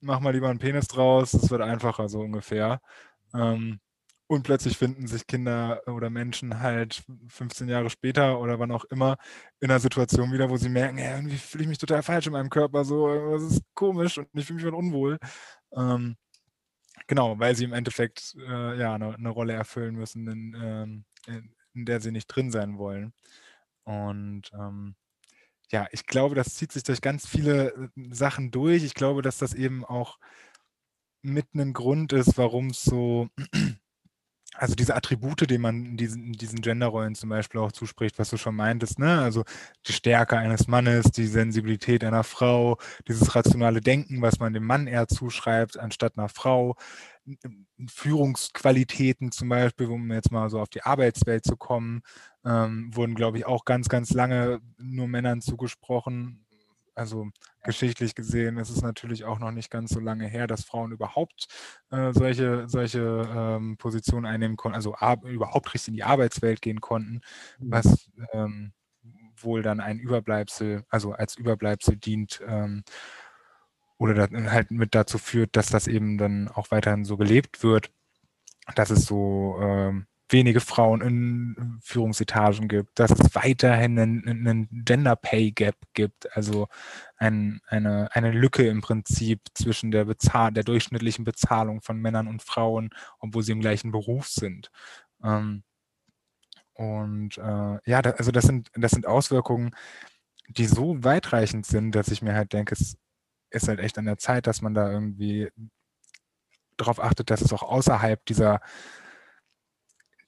mach 0.00 0.20
mal 0.20 0.32
lieber 0.34 0.50
einen 0.50 0.58
Penis 0.60 0.88
draus, 0.88 1.34
es 1.34 1.50
wird 1.50 1.62
einfacher, 1.62 2.08
so 2.08 2.20
ungefähr. 2.20 2.80
Ähm, 3.34 3.80
und 4.34 4.42
plötzlich 4.42 4.76
finden 4.76 5.06
sich 5.06 5.26
Kinder 5.26 5.82
oder 5.86 6.10
Menschen 6.10 6.60
halt 6.60 7.02
15 7.28 7.68
Jahre 7.68 7.90
später 7.90 8.40
oder 8.40 8.58
wann 8.58 8.72
auch 8.72 8.84
immer 8.86 9.16
in 9.60 9.70
einer 9.70 9.80
Situation 9.80 10.32
wieder, 10.32 10.50
wo 10.50 10.56
sie 10.56 10.68
merken, 10.68 10.98
ja, 10.98 11.16
irgendwie 11.16 11.36
fühle 11.38 11.62
ich 11.64 11.68
mich 11.68 11.78
total 11.78 12.02
falsch 12.02 12.26
in 12.26 12.32
meinem 12.32 12.50
Körper, 12.50 12.84
so, 12.84 13.06
was 13.06 13.42
ist 13.42 13.62
komisch 13.74 14.18
und 14.18 14.28
ich 14.34 14.46
fühle 14.46 14.62
mich 14.62 14.72
unwohl. 14.72 15.18
Ähm, 15.72 16.16
genau, 17.06 17.38
weil 17.38 17.56
sie 17.56 17.64
im 17.64 17.72
Endeffekt 17.72 18.34
äh, 18.48 18.78
ja 18.78 18.94
eine, 18.94 19.14
eine, 19.14 19.30
Rolle 19.30 19.54
erfüllen 19.54 19.94
müssen, 19.94 20.28
in, 20.28 20.56
ähm, 20.62 21.04
in, 21.26 21.54
in, 21.74 21.84
der 21.86 22.00
sie 22.00 22.12
nicht 22.12 22.26
drin 22.26 22.50
sein 22.50 22.78
wollen. 22.78 23.12
Und 23.84 24.50
ähm, 24.54 24.96
ja, 25.70 25.88
ich 25.92 26.06
glaube, 26.06 26.34
das 26.34 26.54
zieht 26.54 26.72
sich 26.72 26.84
durch 26.84 27.00
ganz 27.00 27.26
viele 27.26 27.72
äh, 27.74 27.88
Sachen 28.10 28.50
durch. 28.50 28.84
Ich 28.84 28.94
glaube, 28.94 29.22
dass 29.22 29.38
das 29.38 29.54
eben 29.54 29.84
auch 29.84 30.18
mit 31.22 31.46
einem 31.54 31.72
Grund 31.72 32.12
ist, 32.12 32.38
warum 32.38 32.68
es 32.68 32.82
so 32.82 33.28
also 34.56 34.74
diese 34.74 34.94
Attribute, 34.94 35.48
die 35.50 35.58
man 35.58 35.96
diesen, 35.96 36.32
diesen 36.32 36.60
Genderrollen 36.60 37.14
zum 37.14 37.28
Beispiel 37.30 37.60
auch 37.60 37.72
zuspricht, 37.72 38.18
was 38.18 38.30
du 38.30 38.36
schon 38.36 38.54
meintest, 38.56 38.98
ne? 38.98 39.20
Also 39.20 39.44
die 39.86 39.92
Stärke 39.92 40.38
eines 40.38 40.68
Mannes, 40.68 41.06
die 41.12 41.26
Sensibilität 41.26 42.04
einer 42.04 42.24
Frau, 42.24 42.78
dieses 43.08 43.34
rationale 43.34 43.80
Denken, 43.80 44.22
was 44.22 44.38
man 44.38 44.52
dem 44.52 44.64
Mann 44.64 44.86
eher 44.86 45.08
zuschreibt, 45.08 45.78
anstatt 45.78 46.16
einer 46.18 46.28
Frau, 46.28 46.76
Führungsqualitäten 47.88 49.32
zum 49.32 49.48
Beispiel, 49.48 49.86
um 49.86 50.10
jetzt 50.12 50.30
mal 50.30 50.48
so 50.50 50.60
auf 50.60 50.68
die 50.68 50.82
Arbeitswelt 50.82 51.44
zu 51.44 51.56
kommen, 51.56 52.02
ähm, 52.44 52.90
wurden, 52.94 53.14
glaube 53.14 53.38
ich, 53.38 53.46
auch 53.46 53.64
ganz, 53.64 53.88
ganz 53.88 54.12
lange 54.12 54.60
nur 54.78 55.08
Männern 55.08 55.40
zugesprochen 55.40 56.43
also 56.94 57.28
geschichtlich 57.62 58.14
gesehen 58.14 58.58
ist 58.58 58.70
es 58.70 58.82
natürlich 58.82 59.24
auch 59.24 59.38
noch 59.38 59.50
nicht 59.50 59.70
ganz 59.70 59.90
so 59.90 60.00
lange 60.00 60.26
her, 60.26 60.46
dass 60.46 60.64
Frauen 60.64 60.92
überhaupt 60.92 61.48
äh, 61.90 62.12
solche, 62.12 62.68
solche 62.68 63.28
ähm, 63.34 63.76
Positionen 63.76 64.26
einnehmen 64.26 64.56
konnten, 64.56 64.76
also 64.76 64.94
überhaupt 65.24 65.74
richtig 65.74 65.88
in 65.88 65.94
die 65.94 66.04
Arbeitswelt 66.04 66.62
gehen 66.62 66.80
konnten, 66.80 67.20
mhm. 67.58 67.70
was 67.70 68.10
ähm, 68.32 68.72
wohl 69.36 69.62
dann 69.62 69.80
ein 69.80 69.98
Überbleibsel, 69.98 70.84
also 70.88 71.12
als 71.12 71.36
Überbleibsel 71.36 71.96
dient 71.96 72.42
ähm, 72.46 72.84
oder 73.98 74.14
da, 74.14 74.50
halt 74.50 74.70
mit 74.70 74.94
dazu 74.94 75.18
führt, 75.18 75.56
dass 75.56 75.68
das 75.68 75.86
eben 75.86 76.18
dann 76.18 76.48
auch 76.48 76.70
weiterhin 76.70 77.04
so 77.04 77.16
gelebt 77.16 77.62
wird, 77.62 77.90
dass 78.74 78.90
es 78.90 79.04
so 79.06 79.58
ähm, 79.60 80.06
wenige 80.34 80.60
Frauen 80.60 81.00
in 81.00 81.78
Führungsetagen 81.80 82.68
gibt, 82.68 82.98
dass 82.98 83.12
es 83.12 83.34
weiterhin 83.34 83.98
einen, 83.98 84.28
einen 84.28 84.84
Gender 84.84 85.16
Pay 85.16 85.52
Gap 85.52 85.76
gibt, 85.94 86.36
also 86.36 86.66
ein, 87.16 87.60
eine, 87.68 88.08
eine 88.12 88.32
Lücke 88.32 88.66
im 88.66 88.80
Prinzip 88.80 89.40
zwischen 89.54 89.92
der, 89.92 90.04
Bezahl 90.04 90.52
der 90.52 90.64
durchschnittlichen 90.64 91.24
Bezahlung 91.24 91.80
von 91.80 91.98
Männern 91.98 92.26
und 92.26 92.42
Frauen, 92.42 92.90
obwohl 93.20 93.44
sie 93.44 93.52
im 93.52 93.60
gleichen 93.60 93.92
Beruf 93.92 94.28
sind. 94.28 94.70
Ähm, 95.22 95.62
und 96.74 97.38
äh, 97.38 97.78
ja, 97.86 98.02
da, 98.02 98.10
also 98.10 98.32
das 98.32 98.44
sind, 98.44 98.70
das 98.74 98.90
sind 98.90 99.06
Auswirkungen, 99.06 99.70
die 100.48 100.66
so 100.66 101.02
weitreichend 101.04 101.64
sind, 101.64 101.94
dass 101.94 102.08
ich 102.08 102.22
mir 102.22 102.34
halt 102.34 102.52
denke, 102.52 102.74
es 102.74 102.96
ist 103.50 103.68
halt 103.68 103.78
echt 103.78 103.96
an 103.98 104.06
der 104.06 104.18
Zeit, 104.18 104.48
dass 104.48 104.62
man 104.62 104.74
da 104.74 104.90
irgendwie 104.90 105.48
darauf 106.76 106.98
achtet, 107.00 107.30
dass 107.30 107.40
es 107.40 107.52
auch 107.52 107.62
außerhalb 107.62 108.26
dieser 108.26 108.60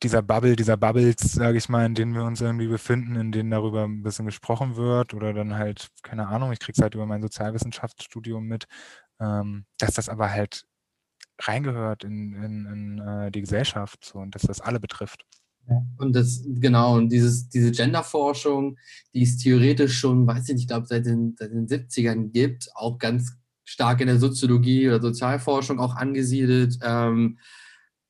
dieser 0.02 0.22
Bubble, 0.22 0.56
dieser 0.56 0.76
Bubbles, 0.76 1.32
sage 1.32 1.58
ich 1.58 1.68
mal, 1.68 1.86
in 1.86 1.94
denen 1.94 2.14
wir 2.14 2.24
uns 2.24 2.40
irgendwie 2.40 2.68
befinden, 2.68 3.16
in 3.16 3.32
denen 3.32 3.50
darüber 3.50 3.84
ein 3.84 4.02
bisschen 4.02 4.26
gesprochen 4.26 4.76
wird 4.76 5.14
oder 5.14 5.32
dann 5.32 5.54
halt, 5.54 5.88
keine 6.02 6.28
Ahnung, 6.28 6.52
ich 6.52 6.58
kriege 6.58 6.74
es 6.76 6.82
halt 6.82 6.94
über 6.94 7.06
mein 7.06 7.22
Sozialwissenschaftsstudium 7.22 8.46
mit, 8.46 8.66
ähm, 9.20 9.64
dass 9.78 9.94
das 9.94 10.08
aber 10.08 10.30
halt 10.30 10.66
reingehört 11.40 12.04
in, 12.04 12.34
in, 12.34 12.66
in 12.66 12.98
äh, 12.98 13.30
die 13.30 13.40
Gesellschaft 13.40 14.04
so, 14.04 14.18
und 14.18 14.34
dass 14.34 14.42
das 14.42 14.60
alle 14.60 14.80
betrifft. 14.80 15.24
Und 15.98 16.14
das, 16.14 16.44
genau, 16.46 16.96
und 16.96 17.08
dieses, 17.08 17.48
diese 17.48 17.72
Genderforschung, 17.72 18.78
die 19.12 19.22
es 19.22 19.36
theoretisch 19.38 19.98
schon, 19.98 20.26
weiß 20.26 20.48
ich 20.48 20.54
nicht, 20.54 20.62
ich 20.62 20.68
glaube, 20.68 20.86
seit 20.86 21.06
den, 21.06 21.34
seit 21.36 21.50
den 21.50 21.66
70ern 21.66 22.30
gibt, 22.30 22.68
auch 22.74 22.98
ganz 22.98 23.36
stark 23.64 24.00
in 24.00 24.06
der 24.06 24.20
Soziologie 24.20 24.88
oder 24.88 25.00
Sozialforschung 25.00 25.80
auch 25.80 25.96
angesiedelt, 25.96 26.78
ähm, 26.82 27.38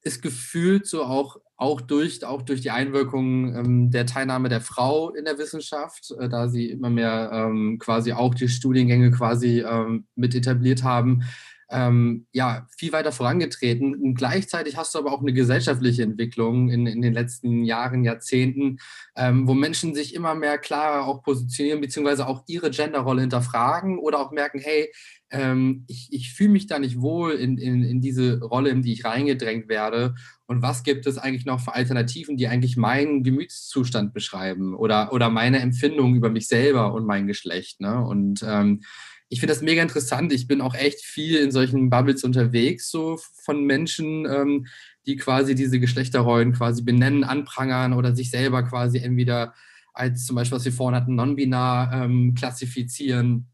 ist 0.07 0.23
gefühlt 0.23 0.87
so 0.87 1.03
auch, 1.03 1.37
auch, 1.57 1.81
durch, 1.81 2.25
auch 2.25 2.43
durch 2.43 2.61
die 2.61 2.71
Einwirkung 2.71 3.55
ähm, 3.55 3.91
der 3.91 4.07
Teilnahme 4.07 4.49
der 4.49 4.61
Frau 4.61 5.11
in 5.11 5.25
der 5.25 5.39
Wissenschaft, 5.39 6.13
äh, 6.19 6.29
da 6.29 6.49
sie 6.49 6.71
immer 6.71 6.91
mehr 6.91 7.31
ähm, 7.33 7.79
quasi 7.79 8.13
auch 8.13 8.35
die 8.35 8.49
Studiengänge 8.49 9.11
quasi 9.11 9.61
ähm, 9.61 10.07
mit 10.15 10.35
etabliert 10.35 10.85
haben, 10.85 11.25
ähm, 11.69 12.27
ja, 12.33 12.67
viel 12.77 12.93
weiter 12.93 13.13
vorangetreten. 13.13 13.95
Und 13.95 14.15
gleichzeitig 14.15 14.77
hast 14.77 14.95
du 14.95 14.99
aber 14.99 15.13
auch 15.13 15.21
eine 15.21 15.33
gesellschaftliche 15.33 16.03
Entwicklung 16.03 16.69
in, 16.69 16.87
in 16.87 17.03
den 17.03 17.13
letzten 17.13 17.65
Jahren, 17.65 18.05
Jahrzehnten, 18.05 18.79
ähm, 19.17 19.49
wo 19.49 19.55
Menschen 19.55 19.95
sich 19.95 20.15
immer 20.15 20.35
mehr 20.35 20.59
klarer 20.59 21.07
auch 21.07 21.23
positionieren, 21.23 21.81
beziehungsweise 21.81 22.27
auch 22.27 22.45
ihre 22.47 22.71
Genderrolle 22.71 23.23
hinterfragen 23.23 23.99
oder 23.99 24.21
auch 24.21 24.31
merken, 24.31 24.61
hey, 24.61 24.93
ähm, 25.31 25.85
ich, 25.89 26.09
ich 26.13 26.33
fühle 26.35 26.51
mich 26.51 26.69
da 26.69 26.79
nicht 26.79 27.01
wohl 27.01 27.33
in, 27.33 27.59
in, 27.59 27.83
in 27.83 28.01
diese 28.01 28.41
Rolle, 28.41 28.71
in 28.71 28.83
die 28.83 28.93
ich 28.93 29.05
reingedrängt 29.05 29.69
werde. 29.69 30.15
Und 30.47 30.63
was 30.63 30.85
gibt 30.85 31.07
es 31.07 31.19
eigentlich 31.19 31.47
noch 31.47 31.61
für 31.61 31.75
Alternativen, 31.75 32.37
die 32.37 32.47
eigentlich 32.47 32.77
meinen 32.77 33.25
Gemütszustand 33.25 34.15
beschreiben 34.15 34.75
oder, 34.77 35.13
oder 35.13 35.29
meine 35.31 35.59
Empfindung 35.59 36.15
über 36.15 36.31
mich 36.31 36.47
selber 36.47 36.95
und 36.95 37.07
mein 37.07 37.27
Geschlecht? 37.27 37.81
Ne? 37.81 38.05
Und 38.05 38.45
ähm, 38.47 38.83
ich 39.29 39.41
finde 39.41 39.55
das 39.55 39.63
mega 39.63 39.83
interessant. 39.83 40.33
Ich 40.33 40.47
bin 40.47 40.61
auch 40.61 40.75
echt 40.75 41.01
viel 41.01 41.37
in 41.37 41.51
solchen 41.51 41.91
Bubbles 41.91 42.23
unterwegs, 42.25 42.91
so 42.91 43.19
von 43.45 43.65
Menschen, 43.65 44.27
ähm, 44.27 44.67
die 45.07 45.17
quasi 45.17 45.55
diese 45.55 45.81
Geschlechterrollen 45.81 46.53
quasi 46.53 46.83
benennen, 46.83 47.25
anprangern 47.25 47.93
oder 47.93 48.15
sich 48.15 48.31
selber 48.31 48.63
quasi 48.63 48.99
entweder 48.99 49.55
als 49.93 50.27
zum 50.27 50.37
Beispiel, 50.37 50.57
was 50.57 50.65
wir 50.65 50.73
vorhin 50.73 51.01
hatten, 51.01 51.15
non-binar 51.15 52.05
ähm, 52.05 52.35
klassifizieren 52.35 53.49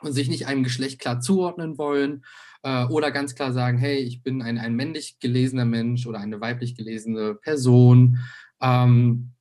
und 0.00 0.12
sich 0.12 0.28
nicht 0.28 0.46
einem 0.46 0.62
Geschlecht 0.62 1.00
klar 1.00 1.20
zuordnen 1.20 1.76
wollen 1.76 2.24
äh, 2.62 2.84
oder 2.84 3.10
ganz 3.10 3.34
klar 3.34 3.52
sagen, 3.52 3.78
hey, 3.78 3.98
ich 3.98 4.22
bin 4.22 4.40
ein, 4.40 4.58
ein 4.58 4.74
männlich 4.74 5.18
gelesener 5.18 5.64
Mensch 5.64 6.06
oder 6.06 6.20
eine 6.20 6.40
weiblich 6.40 6.76
gelesene 6.76 7.34
Person. 7.34 8.18
Ähm, 8.60 9.32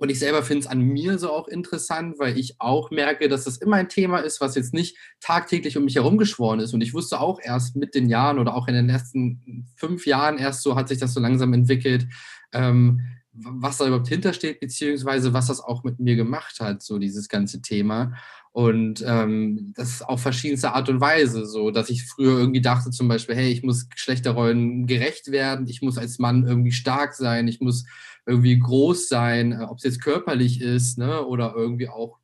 und 0.00 0.08
ich 0.08 0.18
selber 0.18 0.42
finde 0.42 0.60
es 0.60 0.66
an 0.66 0.80
mir 0.80 1.18
so 1.18 1.30
auch 1.30 1.46
interessant, 1.46 2.18
weil 2.18 2.38
ich 2.38 2.58
auch 2.58 2.90
merke, 2.90 3.28
dass 3.28 3.44
das 3.44 3.58
immer 3.58 3.76
ein 3.76 3.90
Thema 3.90 4.20
ist, 4.20 4.40
was 4.40 4.54
jetzt 4.54 4.72
nicht 4.72 4.96
tagtäglich 5.20 5.76
um 5.76 5.84
mich 5.84 5.96
herum 5.96 6.16
geschworen 6.16 6.58
ist. 6.58 6.72
Und 6.72 6.80
ich 6.80 6.94
wusste 6.94 7.20
auch 7.20 7.38
erst 7.38 7.76
mit 7.76 7.94
den 7.94 8.08
Jahren 8.08 8.38
oder 8.38 8.54
auch 8.54 8.66
in 8.66 8.72
den 8.72 8.88
ersten 8.88 9.68
fünf 9.76 10.06
Jahren 10.06 10.38
erst 10.38 10.62
so 10.62 10.74
hat 10.74 10.88
sich 10.88 10.96
das 10.96 11.12
so 11.12 11.20
langsam 11.20 11.52
entwickelt, 11.52 12.06
ähm, 12.52 13.02
was 13.34 13.76
da 13.76 13.86
überhaupt 13.88 14.08
hintersteht, 14.08 14.60
beziehungsweise 14.60 15.34
was 15.34 15.48
das 15.48 15.60
auch 15.60 15.84
mit 15.84 16.00
mir 16.00 16.16
gemacht 16.16 16.60
hat, 16.60 16.82
so 16.82 16.98
dieses 16.98 17.28
ganze 17.28 17.60
Thema. 17.60 18.14
Und 18.52 19.04
ähm, 19.06 19.74
das 19.76 20.00
auf 20.00 20.22
verschiedenste 20.22 20.72
Art 20.72 20.88
und 20.88 21.02
Weise 21.02 21.44
so, 21.44 21.70
dass 21.70 21.90
ich 21.90 22.06
früher 22.06 22.38
irgendwie 22.38 22.62
dachte 22.62 22.90
zum 22.90 23.06
Beispiel, 23.06 23.36
hey, 23.36 23.52
ich 23.52 23.62
muss 23.62 23.90
Geschlechterrollen 23.90 24.86
gerecht 24.86 25.30
werden, 25.30 25.68
ich 25.68 25.82
muss 25.82 25.98
als 25.98 26.18
Mann 26.18 26.46
irgendwie 26.46 26.72
stark 26.72 27.12
sein, 27.12 27.46
ich 27.48 27.60
muss 27.60 27.84
irgendwie 28.30 28.58
groß 28.58 29.08
sein, 29.08 29.52
äh, 29.52 29.64
ob 29.64 29.78
es 29.78 29.84
jetzt 29.84 30.02
körperlich 30.02 30.60
ist, 30.60 30.98
ne, 30.98 31.24
oder 31.24 31.54
irgendwie 31.56 31.88
auch, 31.88 32.18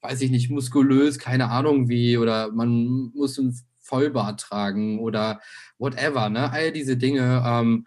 weiß 0.00 0.20
ich 0.20 0.30
nicht, 0.30 0.50
muskulös, 0.50 1.18
keine 1.18 1.50
Ahnung 1.50 1.88
wie, 1.88 2.18
oder 2.18 2.50
man 2.52 3.12
muss 3.14 3.38
ein 3.38 3.56
Vollbart 3.80 4.40
tragen 4.40 4.98
oder 4.98 5.40
whatever, 5.78 6.28
ne, 6.28 6.50
all 6.50 6.72
diese 6.72 6.96
Dinge. 6.96 7.42
Ähm, 7.46 7.86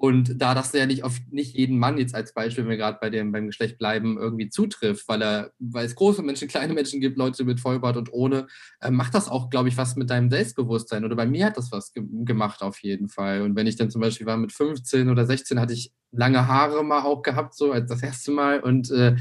und 0.00 0.40
da 0.40 0.54
das 0.54 0.72
ja 0.72 0.86
nicht 0.86 1.04
auf 1.04 1.20
nicht 1.30 1.54
jeden 1.54 1.78
Mann 1.78 1.98
jetzt 1.98 2.14
als 2.14 2.32
Beispiel, 2.32 2.64
wenn 2.64 2.70
wir 2.70 2.78
gerade 2.78 2.96
bei 3.02 3.10
dem 3.10 3.32
beim 3.32 3.48
Geschlecht 3.48 3.76
bleiben, 3.76 4.16
irgendwie 4.16 4.48
zutrifft, 4.48 5.06
weil 5.08 5.20
er, 5.20 5.52
weil 5.58 5.84
es 5.84 5.94
große 5.94 6.22
Menschen, 6.22 6.48
kleine 6.48 6.72
Menschen 6.72 7.02
gibt, 7.02 7.18
Leute 7.18 7.44
mit 7.44 7.60
Vollbart 7.60 7.98
und 7.98 8.10
ohne, 8.10 8.46
äh, 8.80 8.90
macht 8.90 9.14
das 9.14 9.28
auch, 9.28 9.50
glaube 9.50 9.68
ich, 9.68 9.76
was 9.76 9.96
mit 9.96 10.08
deinem 10.08 10.30
Selbstbewusstsein. 10.30 11.04
Oder 11.04 11.16
bei 11.16 11.26
mir 11.26 11.44
hat 11.44 11.58
das 11.58 11.70
was 11.70 11.92
ge 11.92 12.02
gemacht 12.24 12.62
auf 12.62 12.78
jeden 12.78 13.10
Fall. 13.10 13.42
Und 13.42 13.56
wenn 13.56 13.66
ich 13.66 13.76
dann 13.76 13.90
zum 13.90 14.00
Beispiel 14.00 14.26
war 14.26 14.38
mit 14.38 14.52
15 14.52 15.10
oder 15.10 15.26
16, 15.26 15.60
hatte 15.60 15.74
ich 15.74 15.92
lange 16.12 16.48
Haare 16.48 16.82
mal 16.82 17.02
auch 17.02 17.20
gehabt, 17.20 17.52
so 17.52 17.70
als 17.70 17.90
das 17.90 18.02
erste 18.02 18.30
Mal. 18.30 18.60
Und 18.60 18.90
äh, 18.90 19.16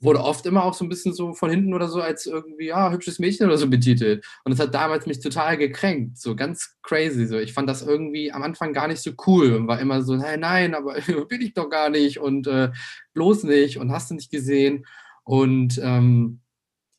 wurde 0.00 0.20
oft 0.20 0.46
immer 0.46 0.64
auch 0.64 0.74
so 0.74 0.84
ein 0.84 0.88
bisschen 0.88 1.12
so 1.12 1.34
von 1.34 1.50
hinten 1.50 1.74
oder 1.74 1.88
so 1.88 2.00
als 2.00 2.26
irgendwie, 2.26 2.66
ja, 2.66 2.90
hübsches 2.90 3.18
Mädchen 3.18 3.46
oder 3.46 3.58
so 3.58 3.68
betitelt. 3.68 4.24
Und 4.44 4.52
das 4.52 4.60
hat 4.60 4.74
damals 4.74 5.06
mich 5.06 5.20
total 5.20 5.58
gekränkt, 5.58 6.18
so 6.18 6.34
ganz 6.34 6.78
crazy. 6.82 7.26
So. 7.26 7.38
Ich 7.38 7.52
fand 7.52 7.68
das 7.68 7.82
irgendwie 7.82 8.32
am 8.32 8.42
Anfang 8.42 8.72
gar 8.72 8.88
nicht 8.88 9.02
so 9.02 9.12
cool 9.26 9.52
und 9.52 9.68
war 9.68 9.78
immer 9.78 10.02
so, 10.02 10.16
nein, 10.16 10.40
nein, 10.40 10.74
aber 10.74 10.94
bin 11.28 11.42
ich 11.42 11.52
doch 11.52 11.68
gar 11.68 11.90
nicht 11.90 12.18
und 12.18 12.46
äh, 12.46 12.70
bloß 13.12 13.44
nicht 13.44 13.76
und 13.76 13.92
hast 13.92 14.10
du 14.10 14.14
nicht 14.14 14.30
gesehen. 14.30 14.86
Und 15.22 15.78
ähm, 15.82 16.40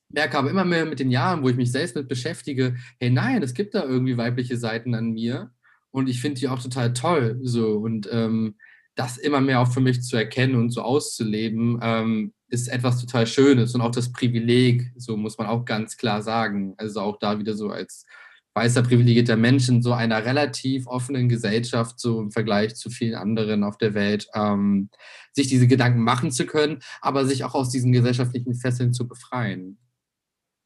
merke 0.09 0.37
aber 0.37 0.51
immer 0.51 0.65
mehr 0.65 0.85
mit 0.85 0.99
den 0.99 1.09
Jahren, 1.09 1.41
wo 1.41 1.49
ich 1.49 1.55
mich 1.55 1.71
selbst 1.71 1.95
mit 1.95 2.07
beschäftige, 2.07 2.75
hey, 2.99 3.09
nein, 3.09 3.41
es 3.41 3.53
gibt 3.53 3.73
da 3.73 3.83
irgendwie 3.83 4.17
weibliche 4.17 4.57
Seiten 4.57 4.93
an 4.93 5.11
mir 5.11 5.51
und 5.89 6.07
ich 6.07 6.21
finde 6.21 6.39
die 6.39 6.47
auch 6.47 6.61
total 6.61 6.93
toll. 6.93 7.39
So 7.41 7.77
und 7.77 8.07
ähm, 8.11 8.55
das 8.95 9.17
immer 9.17 9.41
mehr 9.41 9.61
auch 9.61 9.71
für 9.71 9.79
mich 9.79 10.03
zu 10.03 10.17
erkennen 10.17 10.55
und 10.55 10.69
so 10.69 10.81
auszuleben, 10.81 11.79
ähm, 11.81 12.33
ist 12.51 12.67
etwas 12.67 12.99
total 12.99 13.25
Schönes 13.25 13.73
und 13.73 13.81
auch 13.81 13.91
das 13.91 14.11
Privileg, 14.11 14.91
so 14.97 15.15
muss 15.15 15.37
man 15.37 15.47
auch 15.47 15.63
ganz 15.63 15.95
klar 15.95 16.21
sagen. 16.21 16.75
Also 16.77 16.99
auch 16.99 17.17
da 17.17 17.39
wieder 17.39 17.55
so 17.55 17.69
als 17.69 18.05
weißer 18.53 18.83
privilegierter 18.83 19.37
Mensch 19.37 19.69
in 19.69 19.81
so 19.81 19.93
einer 19.93 20.25
relativ 20.25 20.85
offenen 20.85 21.29
Gesellschaft, 21.29 21.97
so 21.99 22.19
im 22.19 22.31
Vergleich 22.31 22.75
zu 22.75 22.89
vielen 22.89 23.15
anderen 23.15 23.63
auf 23.63 23.77
der 23.77 23.93
Welt, 23.93 24.27
ähm, 24.33 24.89
sich 25.31 25.47
diese 25.47 25.67
Gedanken 25.67 26.01
machen 26.01 26.31
zu 26.31 26.45
können, 26.45 26.79
aber 26.99 27.25
sich 27.25 27.45
auch 27.45 27.55
aus 27.55 27.69
diesen 27.69 27.93
gesellschaftlichen 27.93 28.53
Fesseln 28.53 28.91
zu 28.91 29.07
befreien. 29.07 29.77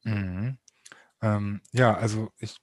Mhm. 0.02 0.58
Ähm, 1.22 1.60
ja, 1.72 1.94
also 1.94 2.32
ich 2.38 2.56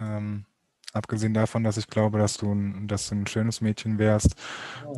ähm, 0.00 0.46
Abgesehen 0.94 1.34
davon, 1.34 1.64
dass 1.64 1.76
ich 1.76 1.88
glaube, 1.88 2.18
dass 2.18 2.36
du 2.36 2.54
ein, 2.54 2.86
dass 2.86 3.08
du 3.08 3.16
ein 3.16 3.26
schönes 3.26 3.60
Mädchen 3.60 3.98
wärst, 3.98 4.36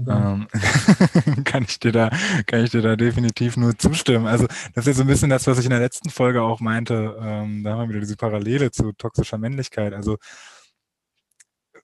ähm, 0.07 0.47
kann 1.45 1.65
ich 1.65 1.81
dir 1.81 1.91
da, 1.91 2.11
kann 2.47 2.63
ich 2.65 2.71
dir 2.71 2.83
da 2.83 2.97
definitiv 2.97 3.57
nur 3.57 3.79
zustimmen. 3.79 4.27
Also 4.27 4.47
das 4.75 4.87
ist 4.87 4.99
so 4.99 5.05
ein 5.05 5.07
bisschen 5.07 5.31
das, 5.31 5.47
was 5.47 5.59
ich 5.59 5.65
in 5.65 5.71
der 5.71 5.81
letzten 5.81 6.11
Folge 6.11 6.43
auch 6.43 6.61
meinte. 6.61 7.17
Ähm, 7.19 7.65
da 7.65 7.73
haben 7.73 7.81
wir 7.81 7.89
wieder 7.89 8.01
diese 8.01 8.17
Parallele 8.17 8.71
zu 8.71 8.93
toxischer 8.93 9.39
Männlichkeit. 9.39 9.95
Also 9.95 10.19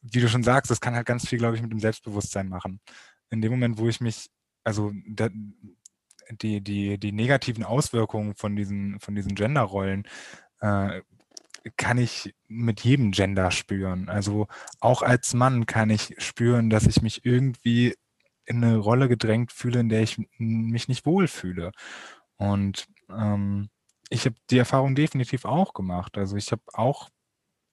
wie 0.02 0.20
du 0.20 0.28
schon 0.28 0.42
sagst, 0.42 0.70
das 0.70 0.80
kann 0.80 0.94
halt 0.94 1.06
ganz 1.06 1.26
viel, 1.26 1.38
glaube 1.38 1.56
ich, 1.56 1.62
mit 1.62 1.72
dem 1.72 1.80
Selbstbewusstsein 1.80 2.48
machen. 2.48 2.80
In 3.30 3.40
dem 3.40 3.52
Moment, 3.52 3.78
wo 3.78 3.88
ich 3.88 4.02
mich, 4.02 4.28
also 4.62 4.92
da, 5.08 5.30
die, 6.30 6.60
die, 6.60 6.98
die 6.98 7.12
negativen 7.12 7.64
Auswirkungen 7.64 8.34
von 8.34 8.56
diesen, 8.56 9.00
von 9.00 9.14
diesen 9.14 9.34
Genderrollen 9.34 10.04
äh, 10.60 11.00
kann 11.76 11.98
ich 11.98 12.34
mit 12.48 12.82
jedem 12.82 13.12
Gender 13.12 13.50
spüren. 13.50 14.08
Also 14.08 14.48
auch 14.80 15.02
als 15.02 15.34
Mann 15.34 15.66
kann 15.66 15.90
ich 15.90 16.14
spüren, 16.18 16.70
dass 16.70 16.86
ich 16.86 17.02
mich 17.02 17.24
irgendwie 17.24 17.94
in 18.44 18.62
eine 18.64 18.76
Rolle 18.78 19.08
gedrängt 19.08 19.52
fühle, 19.52 19.80
in 19.80 19.88
der 19.88 20.02
ich 20.02 20.18
mich 20.38 20.88
nicht 20.88 21.06
wohlfühle. 21.06 21.72
Und 22.36 22.86
ähm, 23.10 23.70
ich 24.10 24.26
habe 24.26 24.36
die 24.50 24.58
Erfahrung 24.58 24.94
definitiv 24.94 25.44
auch 25.44 25.74
gemacht. 25.74 26.18
Also 26.18 26.36
ich 26.36 26.52
habe 26.52 26.62
auch, 26.72 27.08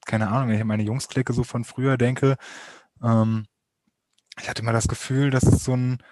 keine 0.06 0.30
Ahnung, 0.30 0.50
wenn 0.50 0.56
ich 0.56 0.62
an 0.62 0.68
meine 0.68 0.84
Jungsklicke 0.84 1.34
so 1.34 1.44
von 1.44 1.64
früher 1.64 1.98
denke, 1.98 2.38
ähm, 3.04 3.46
ich 4.40 4.50
hatte 4.50 4.62
immer 4.62 4.74
das 4.74 4.88
Gefühl, 4.88 5.32
dass 5.32 5.44
es 5.44 5.64
so 5.64 5.76
ein, 5.76 6.04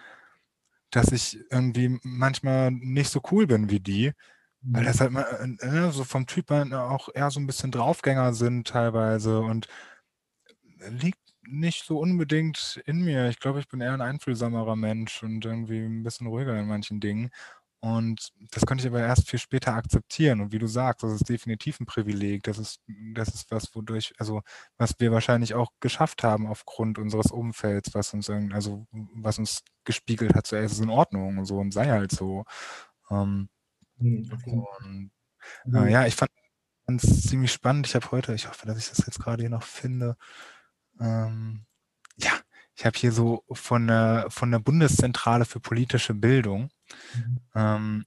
dass 0.92 1.12
ich 1.12 1.40
irgendwie 1.52 2.00
manchmal 2.04 2.72
nicht 2.72 3.10
so 3.10 3.22
cool 3.32 3.48
bin 3.48 3.70
wie 3.70 3.80
die, 3.80 4.14
Weil 4.62 4.84
das 4.86 5.00
halt 5.00 5.12
mal, 5.12 5.24
äh, 5.62 5.68
ne, 5.68 5.92
so 5.92 6.04
vom 6.04 6.26
Typ 6.28 6.50
her 6.52 6.66
auch 6.92 7.10
eher 7.14 7.32
so 7.32 7.40
ein 7.40 7.48
bisschen 7.48 7.72
Draufgänger 7.72 8.34
sind 8.34 8.68
teilweise 8.68 9.40
und 9.42 9.68
liegt 10.90 11.20
nicht 11.44 11.86
so 11.86 12.00
unbedingt 12.00 12.82
in 12.86 13.02
mir. 13.04 13.30
Ich 13.30 13.40
glaube, 13.40 13.60
ich 13.60 13.68
bin 13.68 13.82
eher 13.82 13.94
ein 13.94 14.02
einfühlsamerer 14.02 14.76
Mensch 14.76 15.24
und 15.24 15.46
irgendwie 15.46 15.80
ein 15.80 16.04
bisschen 16.04 16.28
ruhiger 16.28 16.58
in 16.60 16.68
manchen 16.68 17.00
Dingen. 17.00 17.30
Und 17.80 18.32
das 18.52 18.66
konnte 18.66 18.82
ich 18.84 18.88
aber 18.90 19.02
erst 19.02 19.30
viel 19.30 19.40
später 19.40 19.74
akzeptieren. 19.76 20.42
Und 20.42 20.52
wie 20.52 20.58
du 20.60 20.68
sagst, 20.68 21.04
das 21.04 21.14
ist 21.14 21.30
definitiv 21.30 21.80
ein 21.80 21.86
Privileg. 21.86 22.44
Das 22.44 22.58
ist, 22.58 22.82
das 23.14 23.30
ist 23.30 23.52
was, 23.52 23.74
wodurch, 23.76 24.14
also 24.18 24.42
was 24.78 24.94
wir 25.00 25.12
wahrscheinlich 25.12 25.54
auch 25.54 25.72
geschafft 25.80 26.24
haben 26.24 26.48
aufgrund 26.48 26.98
unseres 27.00 27.32
Umfelds, 27.32 27.94
was 27.94 28.14
uns 28.14 28.30
also 28.30 28.88
was 28.92 29.38
uns 29.40 29.62
gespiegelt 29.86 30.34
hat, 30.36 30.48
so 30.48 30.56
ey, 30.56 30.64
es 30.66 30.74
ist 30.74 30.82
in 30.82 30.90
Ordnung 30.90 31.38
und 31.38 31.46
so 31.46 31.58
und 31.60 31.72
sei 31.72 31.88
halt 31.88 32.12
so. 32.12 32.44
Ähm, 33.12 33.50
Mhm. 34.00 34.32
und 34.46 35.12
Also, 35.66 35.86
äh, 35.86 35.92
ja, 35.92 36.06
ich 36.06 36.16
fand 36.16 36.32
es 36.88 37.24
ziemlich 37.24 37.52
spannend. 37.52 37.88
Ich 37.88 37.96
habe 37.96 38.12
heute, 38.12 38.34
ich 38.34 38.48
hoffe, 38.48 38.66
dass 38.66 38.78
ich 38.78 38.90
das 38.90 39.06
jetzt 39.06 39.20
gerade 39.20 39.44
hier 39.44 39.50
noch 39.50 39.64
finde. 39.64 40.18
Ähm, 41.00 41.66
ja, 42.18 42.32
ich 42.76 42.86
habe 42.86 42.98
hier 42.98 43.12
so 43.12 43.44
von 43.52 43.88
der, 43.88 44.28
von 44.30 44.52
der 44.52 44.60
Bundeszentrale 44.60 45.46
für 45.46 45.60
politische 45.60 46.14
Bildung. 46.14 46.70
Mhm. 47.16 47.40
Ähm, 47.56 48.06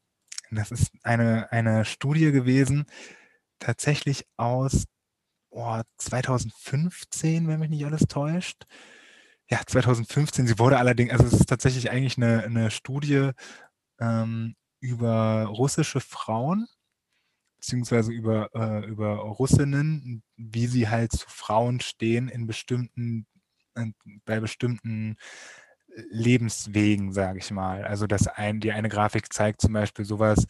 das 0.51 0.71
ist 0.71 0.93
eine, 1.03 1.51
eine 1.53 1.85
Studie 1.85 2.33
gewesen, 2.33 2.87
tatsächlich 3.59 4.27
aus 4.37 4.85
oh, 5.51 5.81
2015, 5.99 7.47
wenn 7.49 7.61
mich 7.61 7.71
nicht 7.71 7.85
alles 7.85 8.07
täuscht. 8.09 8.65
Ja, 9.49 9.61
2015. 9.67 10.47
Sie 10.47 10.59
wurde 10.59 10.79
allerdings, 10.79 11.13
also 11.13 11.25
es 11.25 11.33
ist 11.35 11.49
tatsächlich 11.49 11.91
eigentlich 11.91 12.17
eine, 12.17 12.45
eine 12.45 12.71
Studie 12.71 13.31
ähm, 14.01 14.55
über 14.81 15.45
russische 15.47 16.01
Frauen, 16.01 16.67
beziehungsweise 17.59 18.13
über, 18.13 18.51
äh, 18.55 18.87
über 18.87 19.17
Russinnen, 19.17 20.23
wie 20.37 20.67
sie 20.67 20.89
halt 20.89 21.13
zu 21.13 21.29
Frauen 21.29 21.81
stehen 21.81 22.29
in 22.29 22.47
bestimmten, 22.47 23.27
äh, 23.75 23.87
bei 24.25 24.41
bestimmten 24.41 25.17
Lebenswegen, 26.11 27.13
sage 27.13 27.39
ich 27.39 27.51
mal. 27.51 27.85
Also 27.85 28.07
dass 28.07 28.27
ein, 28.29 28.61
die 28.61 28.73
eine 28.73 28.89
Grafik 28.89 29.33
zeigt 29.33 29.61
zum 29.61 29.73
Beispiel 29.73 30.05
sowas, 30.05 30.47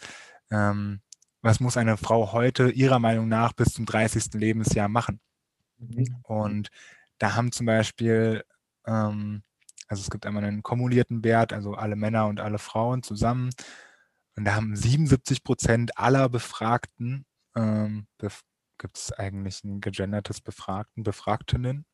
ähm, 0.50 1.00
was 1.42 1.60
muss 1.60 1.76
eine 1.76 1.96
Frau 1.96 2.32
heute 2.32 2.70
ihrer 2.70 2.98
Meinung 2.98 3.28
nach 3.28 3.52
bis 3.52 3.72
zum 3.72 3.86
30. 3.86 4.38
Lebensjahr 4.38 4.88
machen? 4.88 5.20
Mhm. 5.78 6.16
Und 6.24 6.68
da 7.18 7.34
haben 7.34 7.52
zum 7.52 7.66
Beispiel, 7.66 8.44
ähm, 8.86 9.42
also 9.88 10.02
es 10.02 10.10
gibt 10.10 10.26
einmal 10.26 10.44
einen 10.44 10.62
kumulierten 10.62 11.24
Wert, 11.24 11.52
also 11.52 11.74
alle 11.74 11.96
Männer 11.96 12.26
und 12.26 12.40
alle 12.40 12.58
Frauen 12.58 13.02
zusammen. 13.02 13.50
Und 14.36 14.44
da 14.44 14.54
haben 14.54 14.74
77 14.76 15.44
Prozent 15.44 15.98
aller 15.98 16.28
Befragten, 16.28 17.26
ähm, 17.56 18.06
bef 18.18 18.42
gibt 18.78 18.96
es 18.96 19.12
eigentlich 19.12 19.62
ein 19.62 19.82
gegendertes 19.82 20.40
Befragten, 20.40 21.02
Befragtinnen? 21.02 21.84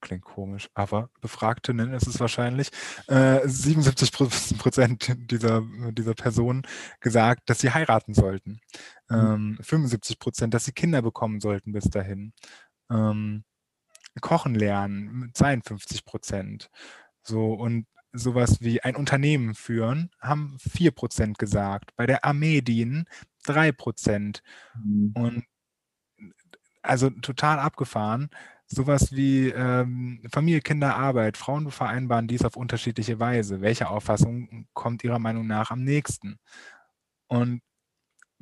Klingt 0.00 0.24
komisch, 0.24 0.68
aber 0.74 1.10
Befragtinnen 1.20 1.92
ist 1.92 2.06
es 2.06 2.20
wahrscheinlich. 2.20 2.70
Äh, 3.08 3.40
77 3.46 4.12
Prozent 4.58 5.16
dieser, 5.30 5.62
dieser 5.92 6.14
Personen 6.14 6.62
gesagt, 7.00 7.50
dass 7.50 7.60
sie 7.60 7.70
heiraten 7.70 8.14
sollten. 8.14 8.60
Ähm, 9.10 9.58
75 9.60 10.18
Prozent, 10.20 10.54
dass 10.54 10.64
sie 10.64 10.72
Kinder 10.72 11.02
bekommen 11.02 11.40
sollten 11.40 11.72
bis 11.72 11.84
dahin. 11.84 12.32
Ähm, 12.90 13.44
Kochen 14.20 14.54
lernen, 14.54 15.30
52 15.34 16.04
Prozent. 16.04 16.70
So, 17.22 17.52
und 17.52 17.86
sowas 18.12 18.60
wie 18.60 18.82
ein 18.82 18.96
Unternehmen 18.96 19.54
führen, 19.54 20.10
haben 20.20 20.56
4 20.60 20.90
Prozent 20.92 21.38
gesagt. 21.38 21.94
Bei 21.96 22.06
der 22.06 22.24
Armee 22.24 22.60
dienen 22.60 23.06
3 23.44 23.72
Prozent. 23.72 24.42
Mhm. 24.82 25.12
Und 25.14 25.44
also 26.82 27.10
total 27.10 27.58
abgefahren. 27.58 28.30
Sowas 28.66 29.12
wie 29.12 29.48
ähm, 29.48 30.22
Familie, 30.30 30.60
Kinder, 30.60 30.96
Arbeit. 30.96 31.36
Frauen 31.36 31.70
vereinbaren 31.70 32.28
dies 32.28 32.44
auf 32.44 32.56
unterschiedliche 32.56 33.18
Weise. 33.18 33.60
Welche 33.60 33.88
Auffassung 33.88 34.66
kommt 34.74 35.04
Ihrer 35.04 35.18
Meinung 35.18 35.46
nach 35.46 35.70
am 35.70 35.82
nächsten? 35.84 36.38
Und 37.28 37.62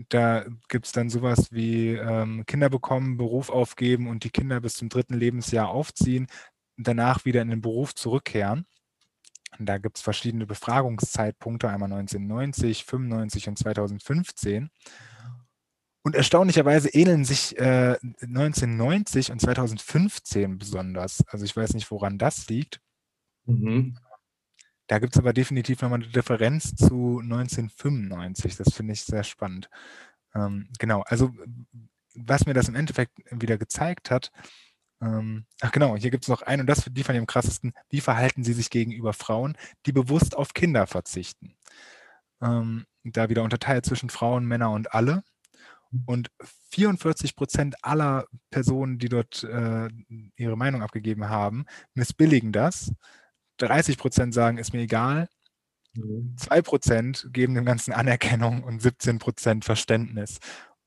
da 0.08 0.44
gibt 0.68 0.86
es 0.86 0.92
dann 0.92 1.08
sowas 1.08 1.52
wie 1.52 1.94
ähm, 1.94 2.44
Kinder 2.46 2.68
bekommen, 2.68 3.16
Beruf 3.16 3.50
aufgeben 3.50 4.08
und 4.08 4.24
die 4.24 4.30
Kinder 4.30 4.60
bis 4.60 4.74
zum 4.74 4.88
dritten 4.88 5.14
Lebensjahr 5.14 5.68
aufziehen, 5.68 6.26
danach 6.76 7.24
wieder 7.24 7.42
in 7.42 7.48
den 7.48 7.62
Beruf 7.62 7.94
zurückkehren. 7.94 8.66
Da 9.58 9.78
gibt 9.78 9.96
es 9.96 10.02
verschiedene 10.02 10.46
Befragungszeitpunkte, 10.46 11.68
einmal 11.68 11.92
1990, 11.92 12.84
95 12.84 13.48
und 13.48 13.58
2015. 13.58 14.70
Und 16.02 16.14
erstaunlicherweise 16.14 16.88
ähneln 16.90 17.24
sich 17.24 17.58
äh, 17.58 17.96
1990 18.22 19.32
und 19.32 19.40
2015 19.40 20.58
besonders. 20.58 21.24
Also 21.28 21.44
ich 21.44 21.56
weiß 21.56 21.74
nicht, 21.74 21.90
woran 21.90 22.16
das 22.18 22.48
liegt. 22.48 22.80
Mhm. 23.44 23.98
Da 24.86 25.00
gibt 25.00 25.16
es 25.16 25.18
aber 25.18 25.32
definitiv 25.32 25.82
nochmal 25.82 26.00
eine 26.00 26.12
Differenz 26.12 26.76
zu 26.76 27.20
1995. 27.20 28.56
Das 28.56 28.72
finde 28.72 28.92
ich 28.92 29.02
sehr 29.02 29.24
spannend. 29.24 29.68
Ähm, 30.34 30.68
genau, 30.78 31.02
also 31.02 31.32
was 32.14 32.46
mir 32.46 32.54
das 32.54 32.68
im 32.68 32.76
Endeffekt 32.76 33.12
wieder 33.30 33.58
gezeigt 33.58 34.10
hat, 34.10 34.30
ähm, 35.02 35.46
ach 35.60 35.72
genau, 35.72 35.96
hier 35.96 36.10
gibt 36.10 36.24
es 36.24 36.28
noch 36.28 36.42
einen, 36.42 36.62
und 36.62 36.66
das 36.66 36.84
die 36.90 37.02
fand 37.04 37.16
ich 37.16 37.20
am 37.20 37.26
krassesten, 37.26 37.74
wie 37.90 38.00
verhalten 38.00 38.44
sie 38.44 38.54
sich 38.54 38.70
gegenüber 38.70 39.12
Frauen, 39.12 39.56
die 39.86 39.92
bewusst 39.92 40.36
auf 40.36 40.54
Kinder 40.54 40.86
verzichten. 40.86 41.54
Ähm, 42.42 42.86
da 43.04 43.28
wieder 43.28 43.42
unterteilt 43.42 43.86
zwischen 43.86 44.10
Frauen, 44.10 44.46
Männer 44.46 44.70
und 44.72 44.94
alle. 44.94 45.22
Und 46.06 46.30
44 46.70 47.36
Prozent 47.36 47.76
aller 47.82 48.26
Personen, 48.50 48.98
die 48.98 49.08
dort 49.08 49.44
äh, 49.44 49.88
ihre 50.36 50.56
Meinung 50.56 50.82
abgegeben 50.82 51.28
haben, 51.28 51.64
missbilligen 51.94 52.52
das. 52.52 52.92
30 53.58 53.96
Prozent 53.98 54.34
sagen, 54.34 54.58
ist 54.58 54.72
mir 54.72 54.80
egal. 54.82 55.28
Mhm. 55.94 56.36
2 56.36 56.62
Prozent 56.62 57.28
geben 57.32 57.54
dem 57.54 57.64
Ganzen 57.64 57.92
Anerkennung 57.92 58.64
und 58.64 58.82
17 58.82 59.18
Prozent 59.18 59.64
Verständnis. 59.64 60.38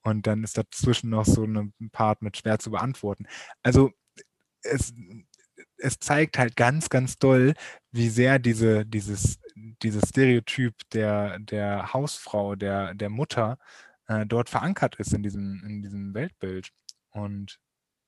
Und 0.09 0.27
dann 0.27 0.43
ist 0.43 0.57
dazwischen 0.57 1.09
noch 1.09 1.25
so 1.25 1.43
ein 1.43 1.73
Part 1.91 2.21
mit 2.21 2.37
schwer 2.37 2.59
zu 2.59 2.71
beantworten. 2.71 3.25
Also 3.63 3.91
es, 4.63 4.93
es 5.77 5.99
zeigt 5.99 6.37
halt 6.37 6.55
ganz, 6.55 6.89
ganz 6.89 7.17
doll, 7.17 7.53
wie 7.91 8.09
sehr 8.09 8.39
diese, 8.39 8.85
dieses, 8.85 9.39
dieses 9.55 10.09
Stereotyp 10.09 10.75
der, 10.93 11.39
der 11.39 11.93
Hausfrau, 11.93 12.55
der, 12.55 12.93
der 12.93 13.09
Mutter 13.09 13.57
äh, 14.07 14.25
dort 14.25 14.49
verankert 14.49 14.95
ist 14.95 15.13
in 15.13 15.23
diesem, 15.23 15.63
in 15.65 15.81
diesem 15.81 16.13
Weltbild. 16.13 16.69
Und 17.11 17.59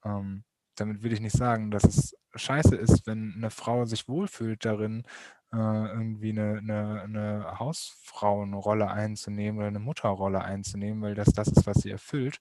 ähm, 0.04 0.44
damit 0.76 1.04
will 1.04 1.14
ich 1.14 1.22
nicht 1.22 1.38
sagen, 1.38 1.72
dass 1.72 1.84
es 1.84 2.16
scheiße 2.36 2.76
ist, 2.76 3.06
wenn 3.08 3.34
eine 3.36 3.52
Frau 3.52 3.86
sich 3.86 4.08
wohlfühlt 4.08 4.66
darin, 4.66 5.04
äh, 5.54 5.58
irgendwie 5.58 6.32
eine, 6.32 6.58
eine, 6.60 7.02
eine 7.04 7.60
Hausfrauenrolle 7.60 8.90
einzunehmen 8.90 9.60
oder 9.60 9.68
eine 9.68 9.80
Mutterrolle 9.80 10.44
einzunehmen, 10.44 11.02
weil 11.04 11.16
das 11.16 11.30
das 11.34 11.48
ist, 11.50 11.66
was 11.68 11.78
sie 11.80 11.92
erfüllt. 11.92 12.40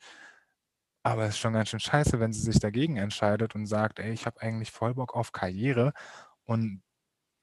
Aber 1.02 1.24
es 1.24 1.30
ist 1.30 1.38
schon 1.38 1.54
ganz 1.54 1.70
schön 1.70 1.80
scheiße, 1.80 2.20
wenn 2.20 2.32
sie 2.32 2.42
sich 2.42 2.58
dagegen 2.60 2.96
entscheidet 2.96 3.54
und 3.54 3.66
sagt, 3.66 3.98
ey, 4.00 4.12
ich 4.12 4.26
habe 4.26 4.40
eigentlich 4.42 4.70
voll 4.70 4.94
Bock 4.94 5.14
auf 5.16 5.32
Karriere 5.32 5.92
und 6.44 6.82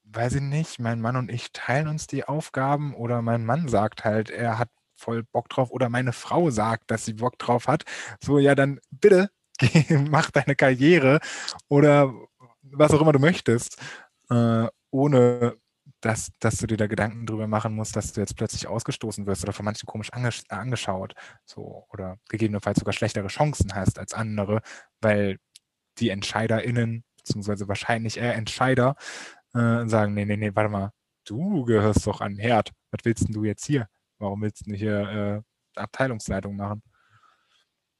weiß 0.05 0.35
ich 0.35 0.41
nicht, 0.41 0.79
mein 0.79 1.01
Mann 1.01 1.17
und 1.17 1.31
ich 1.31 1.51
teilen 1.53 1.87
uns 1.87 2.07
die 2.07 2.25
Aufgaben 2.25 2.95
oder 2.95 3.21
mein 3.21 3.45
Mann 3.45 3.67
sagt 3.69 4.05
halt, 4.05 4.29
er 4.31 4.59
hat 4.59 4.69
voll 4.95 5.23
Bock 5.23 5.49
drauf 5.49 5.71
oder 5.71 5.89
meine 5.89 6.13
Frau 6.13 6.49
sagt, 6.51 6.91
dass 6.91 7.05
sie 7.05 7.13
Bock 7.15 7.39
drauf 7.39 7.67
hat. 7.67 7.83
So, 8.23 8.39
ja, 8.39 8.55
dann 8.55 8.79
bitte 8.91 9.29
geh, 9.59 9.85
mach 10.09 10.31
deine 10.31 10.55
Karriere 10.55 11.19
oder 11.69 12.13
was 12.63 12.93
auch 12.93 13.01
immer 13.01 13.13
du 13.13 13.19
möchtest, 13.19 13.79
äh, 14.29 14.67
ohne 14.97 15.57
dass, 16.01 16.31
dass 16.39 16.57
du 16.57 16.67
dir 16.67 16.77
da 16.77 16.87
Gedanken 16.87 17.25
drüber 17.25 17.47
machen 17.47 17.73
musst, 17.73 17.95
dass 17.95 18.11
du 18.11 18.19
jetzt 18.19 18.35
plötzlich 18.35 18.67
ausgestoßen 18.67 19.25
wirst 19.25 19.43
oder 19.43 19.53
von 19.53 19.63
manchen 19.63 19.85
komisch 19.85 20.11
angesch 20.11 20.43
angeschaut 20.49 21.13
so 21.45 21.85
oder 21.91 22.17
gegebenenfalls 22.29 22.79
sogar 22.79 22.93
schlechtere 22.93 23.27
Chancen 23.27 23.73
hast 23.73 23.99
als 23.99 24.13
andere, 24.13 24.61
weil 24.99 25.37
die 25.99 26.09
EntscheiderInnen, 26.09 27.03
beziehungsweise 27.17 27.67
wahrscheinlich 27.67 28.17
eher 28.17 28.35
Entscheider, 28.35 28.95
äh, 29.53 29.87
sagen, 29.87 30.13
nee, 30.13 30.25
nee, 30.25 30.37
nee, 30.37 30.51
warte 30.53 30.69
mal, 30.69 30.91
du 31.25 31.63
gehörst 31.65 32.05
doch 32.05 32.21
an 32.21 32.33
den 32.33 32.39
Herd. 32.39 32.71
Was 32.91 32.99
willst 33.03 33.27
denn 33.27 33.33
du 33.33 33.43
jetzt 33.43 33.65
hier? 33.65 33.87
Warum 34.19 34.41
willst 34.41 34.67
du 34.67 34.73
hier 34.73 35.43
äh, 35.75 35.79
Abteilungsleitung 35.79 36.55
machen? 36.55 36.81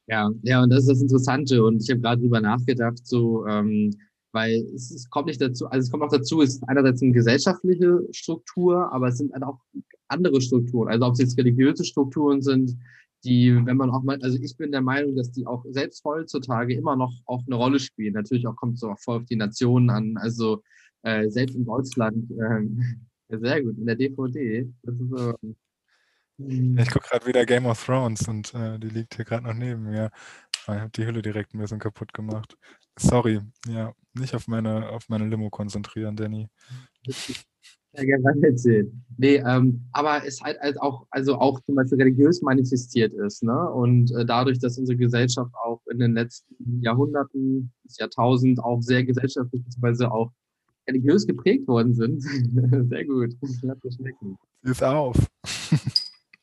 Ja, 0.08 0.30
ja, 0.42 0.62
und 0.64 0.70
das 0.72 0.82
ist 0.82 0.90
das 0.90 1.02
Interessante. 1.02 1.64
Und 1.64 1.84
ich 1.84 1.90
habe 1.90 2.02
gerade 2.02 2.22
drüber 2.22 2.42
nachgedacht, 2.42 3.06
so, 3.06 3.46
ähm, 3.48 3.92
weil 4.32 4.66
es, 4.76 4.92
es 4.92 5.10
kommt 5.10 5.28
nicht 5.28 5.42
dazu, 5.42 5.68
also 5.68 5.86
es 5.86 5.92
kommt 5.92 6.04
auch 6.04 6.12
dazu, 6.12 6.42
es 6.42 6.56
ist 6.56 6.64
einerseits 6.68 7.02
eine 7.02 7.12
gesellschaftliche 7.12 8.02
Struktur, 8.12 8.92
aber 8.92 9.08
es 9.08 9.18
sind 9.18 9.34
halt 9.34 9.44
auch 9.44 9.60
andere 10.08 10.42
Strukturen. 10.42 10.90
Also 10.90 11.06
ob 11.06 11.14
es 11.14 11.20
jetzt 11.20 11.38
religiöse 11.38 11.84
Strukturen 11.84 12.42
sind, 12.42 12.78
die, 13.24 13.54
wenn 13.66 13.78
man 13.78 13.90
auch 13.90 14.04
mal, 14.04 14.20
also 14.22 14.38
ich 14.40 14.56
bin 14.58 14.72
der 14.72 14.82
Meinung, 14.82 15.16
dass 15.16 15.32
die 15.32 15.46
auch 15.46 15.64
selbst 15.70 16.04
heutzutage 16.04 16.76
immer 16.76 16.96
noch 16.96 17.14
auch 17.26 17.44
eine 17.46 17.56
Rolle 17.56 17.80
spielen. 17.80 18.14
Natürlich 18.14 18.48
auch 18.48 18.56
kommt 18.56 18.76
es 18.76 18.84
auch 18.84 19.00
voll 19.00 19.18
auf 19.18 19.26
die 19.26 19.36
Nationen 19.36 19.90
an. 19.90 20.18
Also 20.18 20.62
äh, 21.04 21.30
selbst 21.30 21.56
in 21.56 21.66
Deutschland, 21.66 22.30
äh, 23.30 23.38
sehr 23.38 23.64
gut, 23.64 23.78
in 23.78 23.86
der 23.86 23.96
DVD. 23.96 24.72
Das 24.84 24.96
ist 24.96 25.10
so, 25.10 25.34
Ich 26.38 26.90
gucke 26.92 27.08
gerade 27.10 27.26
wieder 27.26 27.46
Game 27.46 27.66
of 27.66 27.84
Thrones 27.84 28.28
und 28.28 28.54
äh, 28.54 28.78
die 28.80 28.90
liegt 28.90 29.16
hier 29.16 29.26
gerade 29.26 29.44
noch 29.44 29.56
neben 29.56 29.84
mir. 29.84 30.12
Ich 30.76 30.82
habe 30.82 30.92
die 30.92 31.06
Hülle 31.06 31.22
direkt 31.22 31.54
ein 31.54 31.60
bisschen 31.60 31.80
kaputt 31.80 32.14
gemacht. 32.14 32.58
Sorry, 33.00 33.40
ja, 33.68 33.94
nicht 34.14 34.36
auf 34.36 34.48
meine, 34.48 34.90
auf 34.90 35.08
meine 35.08 35.28
Limo 35.28 35.50
konzentrieren, 35.50 36.16
Danny. 36.16 36.48
Ja, 37.94 38.04
gerne 38.04 38.46
erzählen. 38.48 39.04
Nee, 39.18 39.38
ähm, 39.38 39.88
aber 39.92 40.24
es 40.24 40.40
halt 40.42 40.60
als 40.62 40.78
auch, 40.78 41.08
also 41.10 41.36
auch 41.40 41.60
zum 41.62 41.74
Beispiel 41.76 41.98
religiös 41.98 42.44
manifestiert 42.44 43.12
ist, 43.14 43.42
ne? 43.42 43.72
Und 43.72 44.12
äh, 44.12 44.24
dadurch, 44.24 44.60
dass 44.60 44.78
unsere 44.78 44.98
Gesellschaft 44.98 45.52
auch 45.64 45.82
in 45.90 45.98
den 45.98 46.14
letzten 46.14 46.80
Jahrhunderten, 46.82 47.72
bis 47.84 47.98
Jahrtausend 47.98 48.60
auch 48.60 48.82
sehr 48.82 49.04
gesellschaftlich 49.04 49.64
beziehungsweise 49.64 50.12
auch 50.12 50.32
religiös 50.88 51.26
geprägt 51.26 51.68
worden 51.68 51.96
sind. 51.96 52.22
sehr 52.90 53.06
gut. 53.06 53.36
Lass 53.64 53.80
das 53.80 53.96
schmecken. 53.96 54.38
Ist 54.62 54.84
auf. 54.84 55.16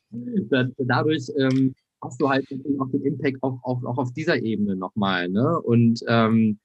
Da- 0.09 0.67
Dadurch 0.77 1.31
ähm, 1.37 1.73
hast 2.05 2.21
du 2.21 2.29
halt 2.29 2.45
auch 2.79 2.89
den 2.89 3.03
Impact 3.03 3.41
auch, 3.41 3.59
auch, 3.63 3.83
auch 3.83 3.97
auf 3.97 4.13
dieser 4.13 4.41
Ebene 4.41 4.75
nochmal, 4.75 5.29
ne? 5.29 5.59
Und 5.61 6.01
ähm, 6.07 6.59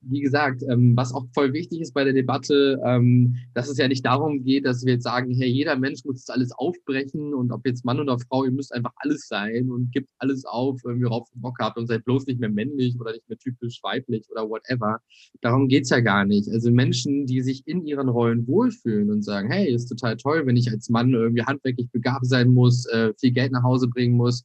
wie 0.00 0.20
gesagt, 0.20 0.62
ähm, 0.68 0.96
was 0.96 1.12
auch 1.12 1.26
voll 1.34 1.52
wichtig 1.52 1.80
ist 1.80 1.92
bei 1.92 2.04
der 2.04 2.12
Debatte, 2.12 2.80
ähm, 2.84 3.36
dass 3.54 3.68
es 3.68 3.78
ja 3.78 3.88
nicht 3.88 4.04
darum 4.04 4.44
geht, 4.44 4.64
dass 4.64 4.84
wir 4.84 4.94
jetzt 4.94 5.04
sagen, 5.04 5.34
hey, 5.34 5.48
jeder 5.48 5.76
Mensch 5.76 6.04
muss 6.04 6.24
das 6.24 6.34
alles 6.34 6.52
aufbrechen 6.52 7.34
und 7.34 7.52
ob 7.52 7.66
jetzt 7.66 7.84
Mann 7.84 8.00
oder 8.00 8.18
Frau, 8.18 8.44
ihr 8.44 8.50
müsst 8.50 8.72
einfach 8.72 8.92
alles 8.96 9.26
sein 9.28 9.70
und 9.70 9.92
gebt 9.92 10.08
alles 10.18 10.44
auf, 10.44 10.80
wenn 10.84 11.00
ihr 11.00 11.10
auf 11.10 11.28
Bock 11.34 11.56
habt 11.60 11.76
und 11.76 11.86
seid 11.86 12.04
bloß 12.04 12.26
nicht 12.26 12.40
mehr 12.40 12.50
männlich 12.50 12.98
oder 12.98 13.12
nicht 13.12 13.28
mehr 13.28 13.38
typisch 13.38 13.80
weiblich 13.82 14.26
oder 14.30 14.48
whatever. 14.48 15.00
Darum 15.40 15.68
geht's 15.68 15.90
ja 15.90 16.00
gar 16.00 16.24
nicht. 16.24 16.48
Also 16.50 16.70
Menschen, 16.70 17.26
die 17.26 17.42
sich 17.42 17.66
in 17.66 17.84
ihren 17.84 18.08
Rollen 18.08 18.46
wohlfühlen 18.46 19.10
und 19.10 19.22
sagen, 19.22 19.50
hey, 19.50 19.72
ist 19.72 19.86
total 19.86 20.16
toll, 20.16 20.46
wenn 20.46 20.56
ich 20.56 20.70
als 20.70 20.88
Mann 20.88 21.12
irgendwie 21.12 21.44
handwerklich 21.44 21.90
begabt 21.90 22.26
sein 22.26 22.48
muss, 22.48 22.86
äh, 22.86 23.12
viel 23.18 23.32
Geld 23.32 23.52
nach 23.52 23.62
Hause 23.62 23.88
bringen 23.88 24.16
muss, 24.16 24.44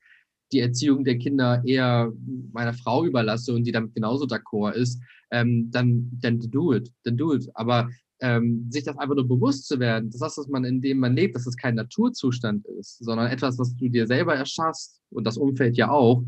die 0.52 0.60
Erziehung 0.60 1.04
der 1.04 1.18
Kinder 1.18 1.62
eher 1.66 2.12
meiner 2.52 2.74
Frau 2.74 3.06
überlasse 3.06 3.54
und 3.54 3.66
die 3.66 3.72
damit 3.72 3.94
genauso 3.94 4.26
d'accord 4.26 4.74
ist, 4.74 5.02
ähm, 5.32 5.70
dann, 5.72 6.10
dann 6.22 6.40
do 6.40 6.74
it, 6.74 6.92
dann 7.04 7.18
do 7.18 7.34
it. 7.34 7.50
Aber 7.54 7.90
ähm, 8.22 8.68
sich 8.70 8.84
das 8.84 8.98
einfach 8.98 9.16
nur 9.16 9.28
bewusst 9.28 9.68
zu 9.68 9.80
werden, 9.80 10.10
dass 10.10 10.20
das, 10.20 10.38
was 10.38 10.48
man, 10.48 10.66
in 10.66 10.82
dem 10.82 11.00
man 11.00 11.16
lebt, 11.16 11.36
dass 11.36 11.48
es 11.48 11.56
kein 11.56 11.76
Naturzustand 11.76 12.66
ist, 12.80 12.98
sondern 13.00 13.32
etwas, 13.32 13.58
was 13.58 13.76
du 13.76 13.88
dir 13.88 14.08
selber 14.08 14.36
erschaffst 14.36 15.02
und 15.10 15.26
das 15.26 15.38
Umfeld 15.38 15.78
ja 15.78 15.90
auch, 15.90 16.24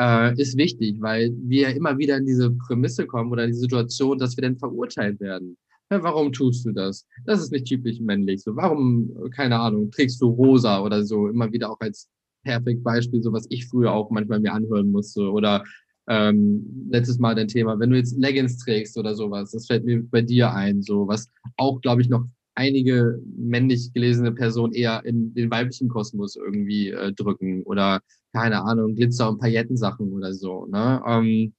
äh, 0.00 0.40
ist 0.40 0.56
wichtig, 0.56 0.96
weil 1.00 1.32
wir 1.42 1.74
immer 1.74 1.98
wieder 1.98 2.16
in 2.16 2.26
diese 2.26 2.50
Prämisse 2.50 3.06
kommen 3.06 3.30
oder 3.30 3.44
in 3.44 3.50
die 3.50 3.58
Situation, 3.58 4.18
dass 4.18 4.36
wir 4.36 4.42
dann 4.42 4.58
verurteilt 4.58 5.20
werden. 5.20 5.56
Ja, 5.90 6.02
warum 6.02 6.32
tust 6.32 6.66
du 6.66 6.72
das? 6.72 7.06
Das 7.24 7.40
ist 7.40 7.50
nicht 7.50 7.66
typisch 7.66 7.98
männlich. 8.00 8.42
So, 8.42 8.54
warum, 8.56 9.10
keine 9.30 9.58
Ahnung, 9.58 9.90
trägst 9.90 10.20
du 10.20 10.28
rosa 10.28 10.82
oder 10.82 11.04
so, 11.04 11.28
immer 11.28 11.50
wieder 11.50 11.70
auch 11.70 11.80
als 11.80 12.08
perfekt 12.48 12.82
Beispiel, 12.82 13.22
so 13.22 13.32
was 13.32 13.46
ich 13.50 13.66
früher 13.66 13.92
auch 13.92 14.10
manchmal 14.10 14.40
mir 14.40 14.54
anhören 14.54 14.90
musste. 14.90 15.30
Oder 15.30 15.64
ähm, 16.08 16.88
letztes 16.90 17.18
Mal 17.18 17.34
dein 17.34 17.48
Thema, 17.48 17.78
wenn 17.78 17.90
du 17.90 17.96
jetzt 17.96 18.16
Leggings 18.16 18.56
trägst 18.56 18.96
oder 18.96 19.14
sowas, 19.14 19.50
das 19.50 19.66
fällt 19.66 19.84
mir 19.84 20.02
bei 20.02 20.22
dir 20.22 20.52
ein, 20.54 20.82
so 20.82 21.06
was 21.06 21.28
auch, 21.56 21.80
glaube 21.82 22.00
ich, 22.00 22.08
noch 22.08 22.24
einige 22.54 23.20
männlich 23.36 23.92
gelesene 23.92 24.32
Personen 24.32 24.72
eher 24.72 25.04
in 25.04 25.34
den 25.34 25.50
weiblichen 25.50 25.88
Kosmos 25.88 26.36
irgendwie 26.36 26.88
äh, 26.88 27.12
drücken 27.12 27.62
oder 27.64 28.00
keine 28.32 28.62
Ahnung, 28.62 28.96
Glitzer- 28.96 29.28
und 29.28 29.38
Paillettensachen 29.38 30.10
oder 30.12 30.32
so. 30.32 30.66
Ne? 30.66 31.02
Ähm, 31.06 31.52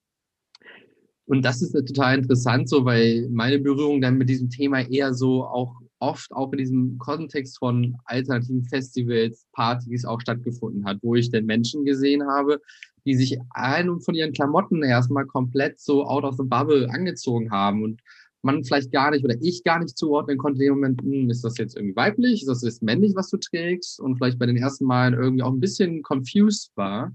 und 1.26 1.44
das 1.44 1.62
ist 1.62 1.74
äh, 1.74 1.84
total 1.84 2.18
interessant, 2.18 2.68
so 2.68 2.84
weil 2.84 3.28
meine 3.30 3.60
Berührung 3.60 4.00
dann 4.00 4.18
mit 4.18 4.28
diesem 4.28 4.50
Thema 4.50 4.80
eher 4.80 5.14
so 5.14 5.44
auch 5.44 5.76
oft 6.00 6.32
auch 6.32 6.52
in 6.52 6.58
diesem 6.58 6.98
Kontext 6.98 7.58
von 7.58 7.96
alternativen 8.04 8.64
Festivals, 8.64 9.46
Partys 9.52 10.04
auch 10.04 10.20
stattgefunden 10.20 10.84
hat, 10.84 10.98
wo 11.02 11.14
ich 11.14 11.30
dann 11.30 11.46
Menschen 11.46 11.84
gesehen 11.84 12.26
habe, 12.26 12.60
die 13.04 13.14
sich 13.14 13.38
ein 13.50 13.88
und 13.88 14.04
von 14.04 14.14
ihren 14.14 14.32
Klamotten 14.32 14.82
erstmal 14.82 15.26
komplett 15.26 15.80
so 15.80 16.04
out 16.04 16.24
of 16.24 16.36
the 16.36 16.44
bubble 16.44 16.88
angezogen 16.90 17.50
haben 17.50 17.82
und 17.82 18.00
man 18.42 18.64
vielleicht 18.64 18.90
gar 18.90 19.10
nicht 19.10 19.24
oder 19.24 19.36
ich 19.40 19.64
gar 19.64 19.78
nicht 19.78 19.96
zuordnen 19.96 20.38
konnte 20.38 20.60
in 20.62 20.68
dem 20.68 20.74
Moment, 20.74 21.02
hm, 21.02 21.30
ist 21.30 21.44
das 21.44 21.58
jetzt 21.58 21.76
irgendwie 21.76 21.96
weiblich, 21.96 22.40
ist 22.40 22.48
das 22.48 22.62
jetzt 22.62 22.82
männlich, 22.82 23.14
was 23.14 23.28
du 23.28 23.36
trägst 23.36 24.00
und 24.00 24.16
vielleicht 24.16 24.38
bei 24.38 24.46
den 24.46 24.56
ersten 24.56 24.86
Malen 24.86 25.14
irgendwie 25.14 25.42
auch 25.42 25.52
ein 25.52 25.60
bisschen 25.60 26.02
confused 26.02 26.72
war. 26.74 27.12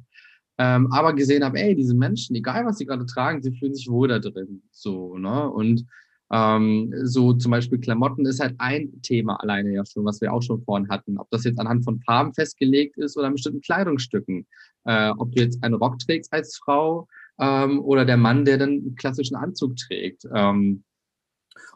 Ähm, 0.58 0.92
aber 0.92 1.14
gesehen 1.14 1.44
habe, 1.44 1.60
ey, 1.60 1.76
diese 1.76 1.96
Menschen, 1.96 2.36
egal 2.36 2.66
was 2.66 2.78
sie 2.78 2.86
gerade 2.86 3.06
tragen, 3.06 3.42
sie 3.42 3.52
fühlen 3.52 3.74
sich 3.74 3.90
wohl 3.90 4.08
da 4.08 4.20
drin. 4.20 4.62
So, 4.72 5.18
ne? 5.18 5.50
Und 5.50 5.86
ähm, 6.32 6.94
so 7.04 7.34
zum 7.34 7.52
Beispiel 7.52 7.80
Klamotten 7.80 8.26
ist 8.26 8.40
halt 8.40 8.56
ein 8.58 9.02
Thema 9.02 9.36
alleine 9.42 9.72
ja 9.74 9.86
schon, 9.86 10.06
was 10.06 10.22
wir 10.22 10.34
auch 10.34 10.42
schon 10.42 10.64
vorhin 10.64 10.90
hatten. 10.90 11.18
Ob 11.18 11.30
das 11.30 11.44
jetzt 11.44 11.60
anhand 11.60 11.84
von 11.84 12.00
Farben 12.02 12.34
festgelegt 12.34 12.98
ist 12.98 13.16
oder 13.18 13.28
an 13.28 13.34
bestimmten 13.34 13.62
Kleidungsstücken. 13.62 14.48
Äh, 14.86 15.12
ob 15.18 15.32
du 15.32 15.42
jetzt 15.42 15.64
einen 15.64 15.76
Rock 15.76 16.00
trägst 16.00 16.34
als 16.34 16.58
Frau 16.58 17.08
ähm, 17.40 17.80
oder 17.80 18.06
der 18.06 18.18
Mann, 18.18 18.46
der 18.46 18.58
dann 18.58 18.70
einen 18.70 18.96
klassischen 18.96 19.36
Anzug 19.36 19.76
trägt. 19.78 20.28
Ähm, 20.34 20.84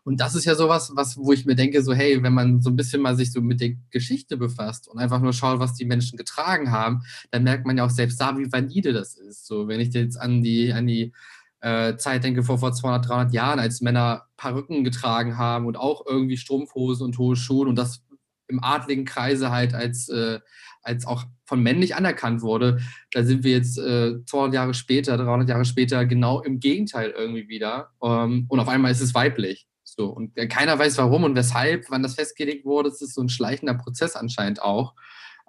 und 0.04 0.20
das 0.20 0.36
ist 0.36 0.46
ja 0.46 0.56
sowas, 0.56 0.92
was, 0.96 1.18
wo 1.18 1.34
ich 1.34 1.46
mir 1.46 1.56
denke, 1.56 1.82
so, 1.84 1.94
hey, 1.94 2.22
wenn 2.24 2.34
man 2.34 2.62
so 2.62 2.70
ein 2.70 2.76
bisschen 2.76 3.02
mal 3.02 3.16
sich 3.16 3.32
so 3.32 3.42
mit 3.42 3.62
der 3.62 3.76
Geschichte 3.92 4.38
befasst 4.38 4.88
und 4.88 4.98
einfach 4.98 5.22
nur 5.22 5.34
schaut, 5.34 5.60
was 5.60 5.76
die 5.76 5.86
Menschen 5.86 6.18
getragen 6.18 6.72
haben, 6.72 7.02
dann 7.32 7.44
merkt 7.44 7.66
man 7.66 7.78
ja 7.78 7.86
auch 7.86 7.90
selbst 7.90 8.20
da, 8.20 8.38
wie 8.38 8.52
valide 8.52 8.94
das 8.94 9.16
ist. 9.16 9.46
So, 9.46 9.68
wenn 9.68 9.80
ich 9.80 9.94
jetzt 9.94 10.18
an 10.18 10.42
die, 10.42 10.74
an 10.74 10.88
die 10.88 11.14
äh, 11.62 11.98
Zeit 11.98 12.24
denke, 12.24 12.44
vor, 12.44 12.58
vor 12.58 12.74
200, 12.74 13.08
300 13.08 13.34
Jahren, 13.34 13.60
als 13.60 13.82
Männer 13.82 14.26
Perücken 14.38 14.84
getragen 14.84 15.38
haben 15.38 15.66
und 15.66 15.78
auch 15.78 16.06
irgendwie 16.06 16.38
Strumpfhosen 16.38 17.06
und 17.06 17.18
hohe 17.18 17.36
Schuhe 17.36 17.68
und 17.68 17.76
das 17.76 18.04
im 18.48 18.64
adligen 18.64 19.06
Kreise 19.06 19.52
halt 19.52 19.74
als, 19.74 20.10
äh, 20.10 20.40
als 20.82 21.06
auch 21.06 21.26
von 21.46 21.62
männlich 21.62 21.96
anerkannt 21.96 22.42
wurde, 22.42 22.80
da 23.12 23.24
sind 23.24 23.44
wir 23.44 23.52
jetzt 23.52 23.78
äh, 23.78 24.24
200 24.26 24.54
Jahre 24.54 24.74
später, 24.74 25.18
300 25.18 25.50
Jahre 25.50 25.66
später 25.66 26.06
genau 26.06 26.42
im 26.42 26.60
Gegenteil 26.60 27.12
irgendwie 27.12 27.48
wieder. 27.48 27.92
Ähm, 28.04 28.46
und 28.50 28.60
auf 28.60 28.68
einmal 28.68 28.92
ist 28.92 29.02
es 29.02 29.14
weiblich. 29.14 29.68
So, 29.84 30.08
und 30.08 30.36
keiner 30.50 30.78
weiß 30.78 30.98
warum 30.98 31.24
und 31.24 31.36
weshalb, 31.36 31.90
wann 31.90 32.04
das 32.04 32.16
festgelegt 32.16 32.66
wurde. 32.66 32.90
Es 32.90 33.02
ist 33.02 33.16
so 33.16 33.22
ein 33.22 33.30
schleichender 33.30 33.74
Prozess 33.74 34.16
anscheinend 34.16 34.62
auch. 34.62 34.94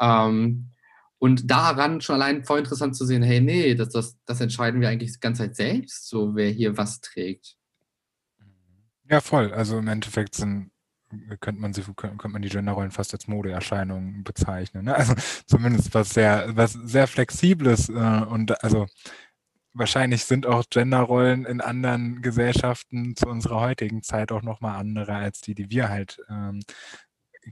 Ähm, 0.00 0.70
und 1.20 1.50
daran 1.50 2.00
schon 2.00 2.14
allein 2.14 2.44
voll 2.44 2.60
interessant 2.60 2.96
zu 2.96 3.04
sehen, 3.04 3.22
hey, 3.22 3.40
nee, 3.40 3.74
das, 3.74 3.90
das, 3.90 4.18
das 4.24 4.40
entscheiden 4.40 4.80
wir 4.80 4.88
eigentlich 4.88 5.12
die 5.12 5.20
ganze 5.20 5.42
Zeit 5.42 5.54
selbst, 5.54 6.08
so 6.08 6.34
wer 6.34 6.48
hier 6.48 6.78
was 6.78 7.00
trägt. 7.02 7.56
Ja, 9.04 9.20
voll. 9.20 9.52
Also 9.52 9.78
im 9.78 9.88
Endeffekt 9.88 10.34
sind, 10.34 10.70
könnte 11.40 11.60
man 11.60 11.74
sie, 11.74 11.82
könnte 11.94 12.28
man 12.28 12.40
die 12.40 12.48
Genderrollen 12.48 12.90
fast 12.90 13.12
als 13.12 13.28
Modeerscheinungen 13.28 14.24
bezeichnen. 14.24 14.86
Ne? 14.86 14.94
Also 14.94 15.14
zumindest 15.46 15.92
was 15.92 16.08
sehr, 16.08 16.56
was 16.56 16.72
sehr 16.72 17.06
Flexibles 17.06 17.90
äh, 17.90 17.92
und 17.92 18.64
also 18.64 18.86
wahrscheinlich 19.74 20.24
sind 20.24 20.46
auch 20.46 20.64
Genderrollen 20.70 21.44
in 21.44 21.60
anderen 21.60 22.22
Gesellschaften 22.22 23.14
zu 23.14 23.26
unserer 23.26 23.60
heutigen 23.60 24.02
Zeit 24.02 24.32
auch 24.32 24.42
nochmal 24.42 24.80
andere 24.80 25.16
als 25.16 25.42
die, 25.42 25.54
die 25.54 25.70
wir 25.70 25.90
halt 25.90 26.18
ähm, 26.30 26.62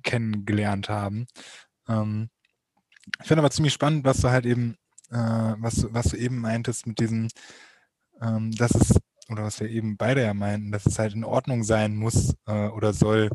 kennengelernt 0.02 0.88
haben. 0.88 1.26
Ähm, 1.87 2.31
ich 3.21 3.27
finde 3.27 3.42
aber 3.42 3.51
ziemlich 3.51 3.75
spannend, 3.75 4.05
was 4.05 4.18
du 4.21 4.31
halt 4.31 4.47
eben, 4.47 4.77
äh, 5.11 5.16
was, 5.59 5.87
was 5.90 6.07
du 6.09 6.16
eben 6.16 6.40
meintest 6.40 6.87
mit 6.87 6.99
diesem, 7.01 7.29
ähm, 8.21 8.53
dass 8.53 8.73
es, 8.75 8.97
oder 9.29 9.44
was 9.44 9.61
wir 9.61 9.68
eben 9.68 9.97
beide 9.97 10.23
ja 10.23 10.35
meinten, 10.35 10.73
dass 10.73 10.87
es 10.87 10.99
halt 10.99 11.14
in 11.14 11.25
Ordnung 11.25 11.64
sein 11.64 11.97
muss 11.97 12.35
äh, 12.47 12.68
oder 12.68 12.92
soll, 12.92 13.31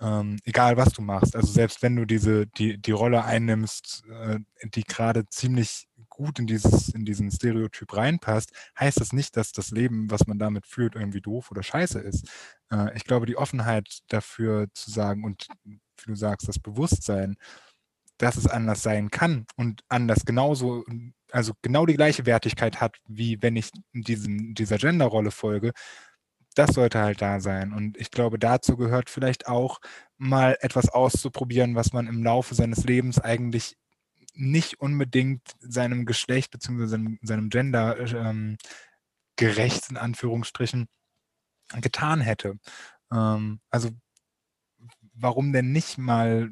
ähm, 0.00 0.38
egal 0.44 0.76
was 0.76 0.92
du 0.92 1.02
machst. 1.02 1.36
Also 1.36 1.52
selbst 1.52 1.82
wenn 1.82 1.96
du 1.96 2.04
diese, 2.04 2.46
die, 2.46 2.78
die 2.80 2.92
Rolle 2.92 3.24
einnimmst, 3.24 4.04
äh, 4.10 4.38
die 4.64 4.84
gerade 4.84 5.26
ziemlich 5.28 5.86
gut 6.08 6.38
in 6.38 6.46
dieses, 6.46 6.90
in 6.90 7.04
diesen 7.04 7.30
Stereotyp 7.30 7.96
reinpasst, 7.96 8.52
heißt 8.78 9.00
das 9.00 9.12
nicht, 9.12 9.36
dass 9.36 9.52
das 9.52 9.70
Leben, 9.70 10.10
was 10.10 10.26
man 10.26 10.38
damit 10.38 10.66
führt, 10.66 10.94
irgendwie 10.94 11.20
doof 11.20 11.50
oder 11.50 11.62
scheiße 11.62 12.00
ist. 12.00 12.28
Äh, 12.70 12.96
ich 12.96 13.04
glaube, 13.04 13.26
die 13.26 13.36
Offenheit 13.36 14.00
dafür 14.08 14.68
zu 14.74 14.90
sagen 14.90 15.24
und 15.24 15.48
wie 15.64 15.80
du 16.06 16.14
sagst, 16.14 16.48
das 16.48 16.58
Bewusstsein, 16.58 17.36
dass 18.18 18.36
es 18.36 18.46
anders 18.46 18.82
sein 18.82 19.10
kann 19.10 19.46
und 19.56 19.82
anders 19.88 20.24
genauso, 20.24 20.84
also 21.30 21.52
genau 21.62 21.86
die 21.86 21.94
gleiche 21.94 22.26
Wertigkeit 22.26 22.80
hat, 22.80 22.98
wie 23.08 23.42
wenn 23.42 23.56
ich 23.56 23.70
diesem, 23.92 24.54
dieser 24.54 24.78
Genderrolle 24.78 25.30
folge, 25.30 25.72
das 26.54 26.70
sollte 26.74 27.00
halt 27.00 27.20
da 27.20 27.40
sein. 27.40 27.72
Und 27.72 27.96
ich 27.96 28.10
glaube, 28.10 28.38
dazu 28.38 28.76
gehört 28.76 29.10
vielleicht 29.10 29.48
auch 29.48 29.80
mal 30.16 30.56
etwas 30.60 30.88
auszuprobieren, 30.88 31.74
was 31.74 31.92
man 31.92 32.06
im 32.06 32.22
Laufe 32.22 32.54
seines 32.54 32.84
Lebens 32.84 33.18
eigentlich 33.18 33.76
nicht 34.34 34.80
unbedingt 34.80 35.42
seinem 35.60 36.06
Geschlecht 36.06 36.50
bzw. 36.52 36.86
Seinem, 36.86 37.18
seinem 37.22 37.48
Gender 37.50 37.98
ähm, 37.98 38.56
gerecht, 39.36 39.90
in 39.90 39.96
Anführungsstrichen, 39.96 40.86
getan 41.80 42.20
hätte. 42.20 42.58
Ähm, 43.12 43.60
also 43.70 43.90
warum 45.14 45.52
denn 45.52 45.72
nicht 45.72 45.98
mal, 45.98 46.50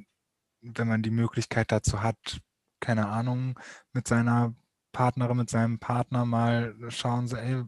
wenn 0.62 0.88
man 0.88 1.02
die 1.02 1.10
Möglichkeit 1.10 1.72
dazu 1.72 2.02
hat, 2.02 2.40
keine 2.80 3.08
Ahnung, 3.08 3.58
mit 3.92 4.08
seiner 4.08 4.54
Partnerin, 4.92 5.36
mit 5.36 5.50
seinem 5.50 5.78
Partner 5.78 6.24
mal 6.24 6.74
schauen, 6.88 7.28
so, 7.28 7.36
ey, 7.36 7.64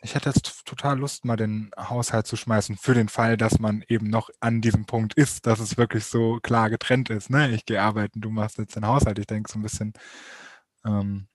ich 0.00 0.14
hätte 0.14 0.30
jetzt 0.30 0.64
total 0.64 0.98
Lust, 0.98 1.24
mal 1.24 1.36
den 1.36 1.70
Haushalt 1.76 2.26
zu 2.26 2.36
schmeißen, 2.36 2.76
für 2.76 2.94
den 2.94 3.08
Fall, 3.08 3.36
dass 3.36 3.58
man 3.58 3.84
eben 3.88 4.08
noch 4.08 4.30
an 4.40 4.60
diesem 4.60 4.86
Punkt 4.86 5.14
ist, 5.14 5.46
dass 5.46 5.58
es 5.58 5.76
wirklich 5.76 6.04
so 6.04 6.38
klar 6.40 6.70
getrennt 6.70 7.10
ist. 7.10 7.30
Ne? 7.30 7.50
Ich 7.50 7.66
gehe 7.66 7.82
arbeiten, 7.82 8.20
du 8.20 8.30
machst 8.30 8.58
jetzt 8.58 8.76
den 8.76 8.86
Haushalt. 8.86 9.18
Ich 9.18 9.26
denke 9.26 9.50
so 9.50 9.58
ein 9.58 9.62
bisschen 9.62 9.92
ähm, 10.84 11.26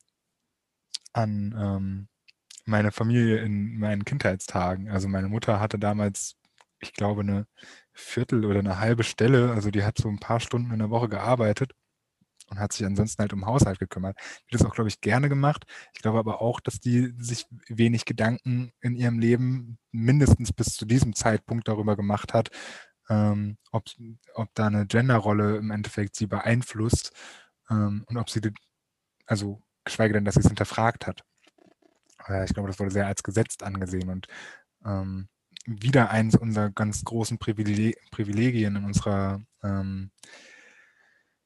an 1.14 1.56
ähm, 1.58 2.08
meine 2.66 2.92
Familie 2.92 3.40
in 3.40 3.78
meinen 3.80 4.06
Kindheitstagen. 4.06 4.90
Also 4.90 5.08
meine 5.08 5.30
Mutter 5.30 5.60
hatte 5.60 5.78
damals, 5.78 6.38
ich 6.84 6.94
glaube, 6.94 7.22
eine 7.22 7.48
Viertel 7.94 8.46
oder 8.46 8.60
eine 8.60 8.80
halbe 8.80 9.04
Stelle. 9.04 9.52
Also 9.52 9.72
die 9.72 9.84
hat 9.84 9.98
so 9.98 10.10
ein 10.10 10.20
paar 10.20 10.40
Stunden 10.40 10.72
in 10.72 10.80
der 10.80 10.90
Woche 10.90 11.10
gearbeitet 11.10 11.74
und 12.50 12.60
hat 12.60 12.74
sich 12.74 12.86
ansonsten 12.86 13.22
halt 13.22 13.34
um 13.34 13.46
Haushalt 13.46 13.80
gekümmert. 13.80 14.18
Die 14.50 14.58
das 14.58 14.66
auch, 14.66 14.76
glaube 14.76 14.90
ich, 14.90 15.02
gerne 15.02 15.30
gemacht. 15.30 15.66
Ich 15.96 16.02
glaube 16.02 16.20
aber 16.20 16.42
auch, 16.42 16.60
dass 16.60 16.80
die 16.80 17.14
sich 17.18 17.46
wenig 17.68 18.06
Gedanken 18.06 18.72
in 18.82 18.96
ihrem 18.96 19.20
Leben 19.20 19.80
mindestens 19.92 20.54
bis 20.54 20.76
zu 20.76 20.86
diesem 20.86 21.16
Zeitpunkt 21.16 21.68
darüber 21.68 21.96
gemacht 21.96 22.34
hat, 22.34 22.50
ähm, 23.10 23.58
ob, 23.72 23.86
ob 24.36 24.50
da 24.54 24.68
eine 24.68 24.86
Genderrolle 24.86 25.58
im 25.58 25.72
Endeffekt 25.72 26.16
sie 26.16 26.28
beeinflusst 26.28 27.12
ähm, 27.70 28.04
und 28.08 28.18
ob 28.18 28.30
sie, 28.30 28.42
also 29.26 29.62
geschweige 29.84 30.14
denn, 30.14 30.26
dass 30.26 30.36
sie 30.36 30.42
es 30.42 30.48
hinterfragt 30.48 31.08
hat. 31.08 31.24
Äh, 32.28 32.46
ich 32.46 32.54
glaube, 32.54 32.70
das 32.70 32.80
wurde 32.80 32.92
sehr 32.92 33.08
als 33.08 33.24
gesetzt 33.24 33.64
angesehen 33.64 34.10
und 34.10 34.28
ähm, 34.86 35.28
wieder 35.66 36.10
eins 36.10 36.36
unserer 36.36 36.70
ganz 36.70 37.04
großen 37.04 37.38
Privilegien 37.38 38.76
in 38.76 38.84
unserer 38.84 39.42
ähm, 39.64 40.12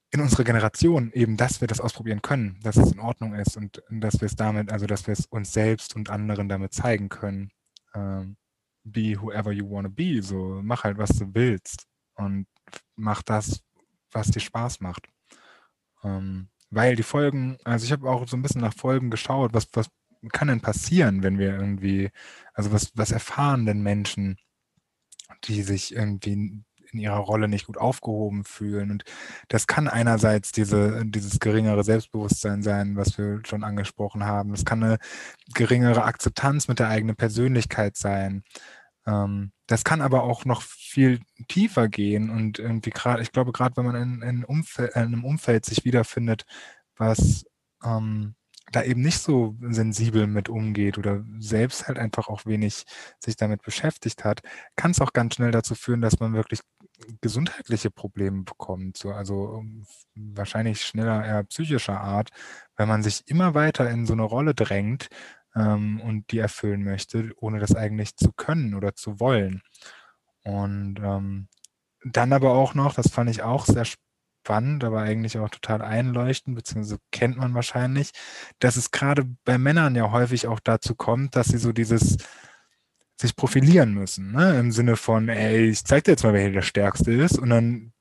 in 0.10 0.22
unserer 0.22 0.46
Generation 0.46 1.12
eben, 1.14 1.36
dass 1.36 1.60
wir 1.60 1.68
das 1.68 1.82
ausprobieren 1.82 2.22
können, 2.22 2.60
dass 2.64 2.78
es 2.78 2.92
in 2.92 3.00
Ordnung 3.00 3.36
ist 3.36 3.58
und 3.58 3.84
dass 3.90 4.22
wir 4.22 4.26
es 4.28 4.36
damit, 4.36 4.72
also 4.72 4.86
dass 4.88 5.06
wir 5.06 5.12
es 5.12 5.26
uns 5.26 5.52
selbst 5.52 5.96
und 5.96 6.10
anderen 6.10 6.48
damit 6.48 6.74
zeigen 6.74 7.10
können. 7.10 7.52
Ähm, 7.94 8.38
be 8.84 9.22
whoever 9.22 9.52
you 9.52 9.70
want 9.70 9.86
to 9.86 9.92
be, 9.92 10.22
so 10.24 10.62
mach 10.64 10.86
halt, 10.86 10.98
was 10.98 11.10
du 11.10 11.34
willst 11.34 11.88
und 12.16 12.48
mach 12.96 13.22
das, 13.22 13.62
was 14.12 14.32
dir 14.32 14.40
Spaß 14.40 14.80
macht. 14.80 15.10
Ähm, 16.04 16.50
weil 16.70 16.96
die 16.96 17.04
Folgen, 17.04 17.58
also 17.66 17.86
ich 17.86 17.92
habe 17.92 18.10
auch 18.10 18.28
so 18.28 18.38
ein 18.38 18.42
bisschen 18.42 18.62
nach 18.62 18.74
Folgen 18.74 19.10
geschaut, 19.10 19.54
was, 19.54 19.68
was 19.74 19.90
kann 20.32 20.48
denn 20.48 20.62
passieren, 20.62 21.24
wenn 21.24 21.38
wir 21.38 21.56
irgendwie, 21.56 22.10
also 22.54 22.72
was, 22.72 22.92
was 22.96 23.12
erfahren 23.12 23.66
denn 23.66 23.82
Menschen, 23.82 24.38
die 25.46 25.62
sich 25.64 25.96
irgendwie 25.96 26.64
in 26.92 27.00
ihrer 27.00 27.18
Rolle 27.18 27.48
nicht 27.48 27.68
gut 27.68 27.78
aufgehoben 27.78 28.44
fühlen. 28.44 28.92
Und 28.92 29.04
das 29.50 29.68
kann 29.68 29.88
einerseits 29.88 30.52
diese, 30.52 31.06
dieses 31.06 31.40
geringere 31.40 31.84
Selbstbewusstsein 31.84 32.64
sein, 32.64 32.96
was 32.96 33.18
wir 33.18 33.42
schon 33.46 33.64
angesprochen 33.64 34.24
haben. 34.26 34.52
Das 34.52 34.66
kann 34.66 34.84
eine 34.84 34.98
geringere 35.54 36.04
Akzeptanz 36.04 36.68
mit 36.68 36.80
der 36.80 36.90
eigenen 36.90 37.16
Persönlichkeit 37.16 37.98
sein. 37.98 38.44
Ähm, 39.06 39.52
das 39.68 39.84
kann 39.84 40.02
aber 40.02 40.24
auch 40.24 40.46
noch 40.46 40.62
viel 40.62 41.20
tiefer 41.48 41.90
gehen 41.90 42.30
und 42.30 42.60
irgendwie 42.60 42.90
gerade, 42.90 43.22
ich 43.22 43.32
glaube, 43.32 43.52
gerade 43.52 43.76
wenn 43.78 43.86
man 43.86 43.96
in, 43.96 44.22
in, 44.22 44.44
Umfeld, 44.44 44.96
in, 44.96 45.02
einem 45.02 45.26
Umfeld 45.26 45.66
sich 45.66 45.86
wiederfindet, 45.86 46.46
was 46.96 47.46
ähm, 47.84 48.36
da 48.72 48.84
eben 48.84 49.02
nicht 49.02 49.20
so 49.20 49.56
sensibel 49.62 50.28
mit 50.28 50.50
umgeht 50.50 50.98
oder 50.98 51.24
selbst 51.40 51.88
halt 51.88 51.98
einfach 51.98 52.28
auch 52.28 52.46
wenig 52.46 52.84
sich 53.20 53.36
damit 53.38 53.62
beschäftigt 53.62 54.26
hat, 54.26 54.42
kann 54.76 54.92
es 54.92 55.02
auch 55.02 55.14
ganz 55.14 55.36
schnell 55.36 55.52
dazu 55.52 55.74
führen, 55.76 56.02
dass 56.02 56.20
man 56.20 56.34
wirklich 56.34 56.62
gesundheitliche 57.22 57.92
Probleme 57.92 58.44
bekommt. 58.44 58.98
So, 58.98 59.12
also 59.12 59.60
ähm, 59.62 59.86
wahrscheinlich 60.16 60.82
schneller 60.82 61.26
eher 61.26 61.44
psychischer 61.44 62.02
Art, 62.02 62.30
weil 62.76 62.88
man 62.88 63.04
sich 63.04 63.24
immer 63.28 63.54
weiter 63.54 63.90
in 63.90 64.06
so 64.06 64.14
eine 64.14 64.24
Rolle 64.24 64.54
drängt 64.54 65.08
ähm, 65.56 66.02
und 66.02 66.32
die 66.32 66.40
erfüllen 66.40 66.84
möchte, 66.84 67.32
ohne 67.38 67.60
das 67.60 67.76
eigentlich 67.76 68.16
zu 68.18 68.32
können 68.34 68.74
oder 68.74 68.96
zu 68.96 69.20
wollen. 69.20 69.62
Und 70.44 71.00
ähm, 71.02 71.48
dann 72.04 72.34
aber 72.34 72.54
auch 72.54 72.74
noch, 72.74 72.94
das 72.96 73.10
fand 73.10 73.30
ich 73.30 73.44
auch 73.44 73.66
sehr 73.66 73.86
spannend, 73.86 74.07
spannend, 74.48 74.86
aber 74.86 75.02
eigentlich 75.02 75.38
auch 75.40 75.50
total 75.50 75.82
einleuchtend, 75.82 76.56
beziehungsweise 76.56 77.00
kennt 77.12 77.36
man 77.36 77.54
wahrscheinlich, 77.54 78.12
dass 78.60 78.78
es 78.78 78.92
gerade 78.92 79.26
bei 79.44 79.58
Männern 79.58 79.94
ja 79.96 80.10
häufig 80.12 80.48
auch 80.48 80.62
dazu 80.62 80.96
kommt, 80.96 81.36
dass 81.36 81.48
sie 81.48 81.58
so 81.58 81.74
dieses 81.74 82.16
sich 83.20 83.36
profilieren 83.36 83.94
müssen, 83.94 84.32
ne? 84.32 84.58
im 84.58 84.72
Sinne 84.72 84.96
von, 84.96 85.28
ey, 85.28 85.66
ich 85.66 85.84
zeig 85.84 86.06
dir 86.06 86.12
jetzt 86.12 86.24
mal, 86.24 86.32
wer 86.32 86.44
hier 86.44 86.54
der 86.54 86.62
Stärkste 86.62 87.12
ist 87.12 87.38
und 87.38 87.50
dann 87.50 87.92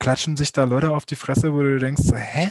klatschen 0.00 0.36
sich 0.36 0.50
da 0.50 0.64
Leute 0.64 0.90
auf 0.90 1.06
die 1.06 1.16
Fresse, 1.16 1.52
wo 1.52 1.62
du 1.62 1.78
denkst, 1.78 2.02
so, 2.02 2.16
hä? 2.16 2.50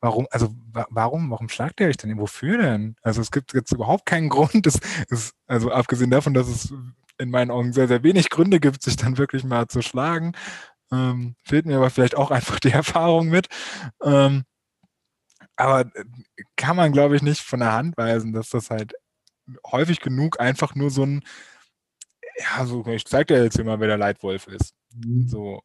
Warum, 0.00 0.28
also 0.30 0.54
warum, 0.90 1.28
warum 1.32 1.48
schlagt 1.48 1.80
ihr 1.80 1.88
euch 1.88 1.96
denn? 1.96 2.16
Wofür 2.18 2.58
denn? 2.58 2.94
Also 3.02 3.20
es 3.20 3.32
gibt 3.32 3.54
jetzt 3.54 3.72
überhaupt 3.72 4.06
keinen 4.06 4.28
Grund, 4.28 4.64
es 4.68 4.78
ist, 5.08 5.34
also 5.48 5.72
abgesehen 5.72 6.12
davon, 6.12 6.34
dass 6.34 6.46
es 6.46 6.72
in 7.18 7.30
meinen 7.30 7.50
Augen 7.50 7.72
sehr, 7.72 7.88
sehr 7.88 8.02
wenig 8.02 8.30
Gründe 8.30 8.60
gibt, 8.60 8.82
sich 8.82 8.96
dann 8.96 9.18
wirklich 9.18 9.44
mal 9.44 9.66
zu 9.66 9.82
schlagen. 9.82 10.32
Ähm, 10.90 11.36
fehlt 11.44 11.66
mir 11.66 11.76
aber 11.76 11.90
vielleicht 11.90 12.16
auch 12.16 12.30
einfach 12.30 12.60
die 12.60 12.70
Erfahrung 12.72 13.28
mit. 13.28 13.48
Ähm, 14.02 14.44
aber 15.56 15.80
äh, 15.94 16.04
kann 16.56 16.76
man, 16.76 16.92
glaube 16.92 17.16
ich, 17.16 17.22
nicht 17.22 17.42
von 17.42 17.60
der 17.60 17.72
Hand 17.72 17.96
weisen, 17.96 18.32
dass 18.32 18.50
das 18.50 18.70
halt 18.70 18.94
häufig 19.66 20.00
genug 20.00 20.40
einfach 20.40 20.74
nur 20.74 20.90
so 20.90 21.04
ein, 21.04 21.22
ja, 22.38 22.64
so, 22.66 22.86
ich 22.86 23.04
zeig 23.06 23.28
dir 23.28 23.42
jetzt 23.42 23.58
immer, 23.58 23.80
wer 23.80 23.88
der 23.88 23.98
Leitwolf 23.98 24.46
ist. 24.46 24.74
Mhm. 24.94 25.28
So. 25.28 25.62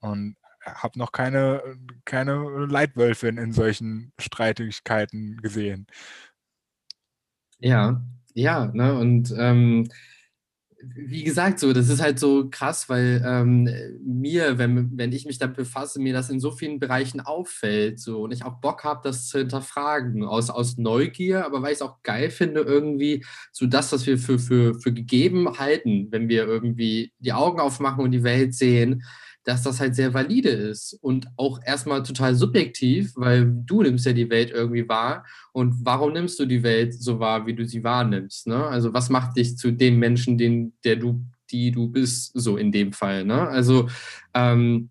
Und 0.00 0.36
habe 0.62 0.98
noch 0.98 1.12
keine, 1.12 1.62
keine 2.04 2.66
Leitwölfin 2.66 3.38
in 3.38 3.52
solchen 3.52 4.12
Streitigkeiten 4.18 5.38
gesehen. 5.38 5.86
Ja, 7.58 8.02
ja, 8.34 8.66
ne, 8.66 8.94
und 8.98 9.34
ähm, 9.36 9.88
wie 10.82 11.24
gesagt, 11.24 11.58
so, 11.58 11.72
das 11.72 11.88
ist 11.88 12.00
halt 12.00 12.18
so 12.18 12.48
krass, 12.50 12.88
weil 12.88 13.22
ähm, 13.26 13.68
mir, 14.02 14.58
wenn, 14.58 14.96
wenn 14.96 15.12
ich 15.12 15.26
mich 15.26 15.38
damit 15.38 15.56
befasse, 15.56 16.00
mir 16.00 16.12
das 16.12 16.30
in 16.30 16.40
so 16.40 16.50
vielen 16.50 16.78
Bereichen 16.78 17.20
auffällt 17.20 18.00
so, 18.00 18.22
und 18.22 18.32
ich 18.32 18.44
auch 18.44 18.60
Bock 18.60 18.84
habe, 18.84 19.00
das 19.04 19.28
zu 19.28 19.38
hinterfragen, 19.38 20.24
aus, 20.24 20.48
aus 20.48 20.78
Neugier, 20.78 21.44
aber 21.44 21.62
weil 21.62 21.72
ich 21.72 21.78
es 21.78 21.82
auch 21.82 22.02
geil 22.02 22.30
finde, 22.30 22.60
irgendwie 22.60 23.24
so 23.52 23.66
das, 23.66 23.92
was 23.92 24.06
wir 24.06 24.18
für, 24.18 24.38
für, 24.38 24.74
für 24.74 24.92
gegeben 24.92 25.58
halten, 25.58 26.08
wenn 26.10 26.28
wir 26.28 26.46
irgendwie 26.46 27.12
die 27.18 27.32
Augen 27.32 27.60
aufmachen 27.60 28.02
und 28.02 28.12
die 28.12 28.24
Welt 28.24 28.54
sehen, 28.54 29.02
dass 29.44 29.62
das 29.62 29.80
halt 29.80 29.94
sehr 29.94 30.12
valide 30.12 30.50
ist 30.50 30.98
und 31.00 31.28
auch 31.36 31.60
erstmal 31.64 32.02
total 32.02 32.34
subjektiv, 32.34 33.12
weil 33.16 33.46
du 33.46 33.82
nimmst 33.82 34.06
ja 34.06 34.12
die 34.12 34.30
Welt 34.30 34.50
irgendwie 34.50 34.88
wahr 34.88 35.24
und 35.52 35.74
warum 35.84 36.12
nimmst 36.12 36.38
du 36.38 36.46
die 36.46 36.62
Welt 36.62 36.94
so 36.94 37.18
wahr, 37.18 37.46
wie 37.46 37.54
du 37.54 37.64
sie 37.66 37.82
wahrnimmst? 37.82 38.46
Ne? 38.46 38.64
Also 38.66 38.92
was 38.92 39.08
macht 39.08 39.36
dich 39.36 39.56
zu 39.56 39.70
dem 39.70 39.98
Menschen, 39.98 40.36
den, 40.36 40.74
der 40.84 40.96
du, 40.96 41.24
die 41.50 41.70
du 41.70 41.88
bist, 41.88 42.32
so 42.34 42.56
in 42.56 42.70
dem 42.70 42.92
Fall? 42.92 43.24
Ne? 43.24 43.48
Also 43.48 43.88
ähm, 44.34 44.90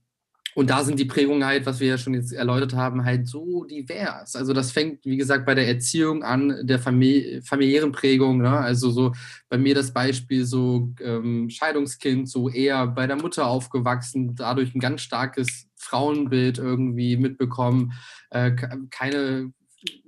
und 0.56 0.70
da 0.70 0.84
sind 0.84 1.00
die 1.00 1.06
Prägungen 1.06 1.46
halt, 1.46 1.66
was 1.66 1.80
wir 1.80 1.88
ja 1.88 1.98
schon 1.98 2.14
jetzt 2.14 2.34
erläutert 2.34 2.74
haben, 2.74 3.06
halt 3.06 3.28
so 3.28 3.66
divers. 3.66 4.36
Also 4.36 4.54
das 4.54 4.72
fängt, 4.72 5.06
wie 5.06 5.18
gesagt, 5.18 5.46
bei 5.46 5.56
der 5.56 5.68
Erziehung 5.68 6.24
an, 6.24 6.66
der 6.66 6.80
Famili 6.80 7.42
familiären 7.44 7.92
Prägung. 7.92 8.40
Ne? 8.40 8.50
Also 8.50 8.90
so 8.90 9.14
bei 9.48 9.58
mir 9.58 9.76
das 9.76 9.94
Beispiel 9.94 10.46
so 10.46 10.92
ähm, 11.02 11.50
Scheidungskind, 11.50 12.28
so 12.28 12.50
eher 12.50 12.88
bei 12.88 13.06
der 13.08 13.18
Mutter 13.18 13.48
aufgewachsen, 13.48 14.36
dadurch 14.36 14.74
ein 14.74 14.80
ganz 14.80 15.02
starkes 15.02 15.68
Frauenbild 15.76 16.58
irgendwie 16.58 17.16
mitbekommen, 17.18 17.94
äh, 18.32 18.52
keine 18.90 19.54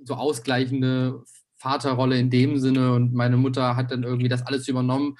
so 0.04 0.14
ausgleichende 0.14 1.22
Vaterrolle 1.56 2.18
in 2.18 2.28
dem 2.28 2.58
Sinne 2.58 2.92
und 2.92 3.14
meine 3.14 3.36
Mutter 3.36 3.76
hat 3.76 3.92
dann 3.92 4.02
irgendwie 4.02 4.28
das 4.28 4.44
alles 4.44 4.66
übernommen 4.68 5.16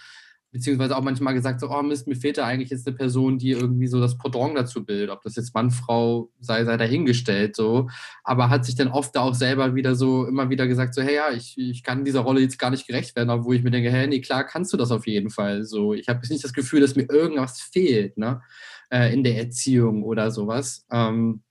beziehungsweise 0.53 0.97
auch 0.97 1.03
manchmal 1.03 1.33
gesagt, 1.33 1.61
so, 1.61 1.71
oh 1.71 1.83
Mist, 1.83 2.07
mir 2.07 2.15
fehlt 2.15 2.37
da 2.37 2.45
eigentlich 2.45 2.71
jetzt 2.71 2.87
eine 2.87 2.95
Person, 2.95 3.39
die 3.39 3.51
irgendwie 3.51 3.87
so 3.87 4.01
das 4.01 4.19
Pendant 4.19 4.57
dazu 4.57 4.85
bildet, 4.85 5.09
ob 5.09 5.23
das 5.23 5.35
jetzt 5.37 5.55
Mann, 5.55 5.71
Frau 5.71 6.31
sei, 6.41 6.65
sei 6.65 6.77
dahingestellt, 6.77 7.57
so, 7.57 7.89
aber 8.23 8.51
hat 8.51 8.67
sich 8.67 8.75
dann 8.75 8.89
oft 8.89 9.17
auch 9.17 9.35
selber 9.35 9.75
wieder 9.75 9.95
so, 9.95 10.27
immer 10.27 10.51
wieder 10.51 10.67
gesagt, 10.67 10.95
so, 10.95 11.01
hey, 11.03 11.17
ja, 11.17 11.31
ich, 11.33 11.57
ich 11.57 11.83
kann 11.83 12.05
dieser 12.05 12.21
Rolle 12.21 12.43
jetzt 12.43 12.59
gar 12.59 12.71
nicht 12.71 12.87
gerecht 12.87 13.17
werden, 13.17 13.31
obwohl 13.31 13.57
ich 13.57 13.63
mir 13.63 13.71
denke, 13.71 13.91
hey, 13.91 14.07
nee, 14.07 14.21
klar 14.21 14.45
kannst 14.45 14.73
du 14.75 14.77
das 14.77 14.93
auf 14.93 15.07
jeden 15.07 15.31
Fall, 15.31 15.65
so, 15.65 15.95
ich 15.95 16.09
habe 16.09 16.21
jetzt 16.23 16.31
nicht 16.31 16.45
das 16.45 16.53
Gefühl, 16.53 16.83
dass 16.83 16.97
mir 16.97 17.09
irgendwas 17.09 17.61
fehlt, 17.61 18.19
ne, 18.19 18.43
äh, 18.91 19.13
in 19.13 19.25
der 19.25 19.39
Erziehung 19.39 20.03
oder 20.05 20.31
sowas, 20.31 20.87
ähm, 20.93 21.43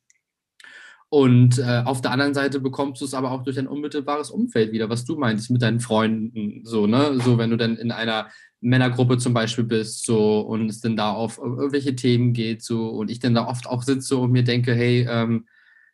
und 1.13 1.59
äh, 1.59 1.81
auf 1.83 1.99
der 1.99 2.11
anderen 2.11 2.33
Seite 2.33 2.61
bekommst 2.61 3.01
du 3.01 3.05
es 3.05 3.13
aber 3.13 3.31
auch 3.31 3.43
durch 3.43 3.57
dein 3.57 3.67
unmittelbares 3.67 4.31
Umfeld 4.31 4.71
wieder, 4.71 4.89
was 4.89 5.03
du 5.03 5.17
meintest 5.17 5.51
mit 5.51 5.61
deinen 5.61 5.81
Freunden, 5.81 6.61
so, 6.63 6.87
ne? 6.87 7.19
So, 7.21 7.37
wenn 7.37 7.49
du 7.49 7.57
dann 7.57 7.75
in 7.75 7.91
einer 7.91 8.29
Männergruppe 8.61 9.17
zum 9.17 9.33
Beispiel 9.33 9.63
bist, 9.63 10.05
so 10.05 10.41
und 10.41 10.69
es 10.69 10.81
dann 10.81 10.95
da 10.95 11.11
auf 11.11 11.39
irgendwelche 11.39 11.95
Themen 11.95 12.33
geht, 12.33 12.63
so 12.63 12.89
und 12.89 13.09
ich 13.09 13.19
dann 13.19 13.33
da 13.33 13.47
oft 13.47 13.67
auch 13.67 13.83
sitze 13.83 14.17
und 14.17 14.31
mir 14.31 14.43
denke, 14.43 14.73
hey, 14.73 15.05
ähm, 15.09 15.47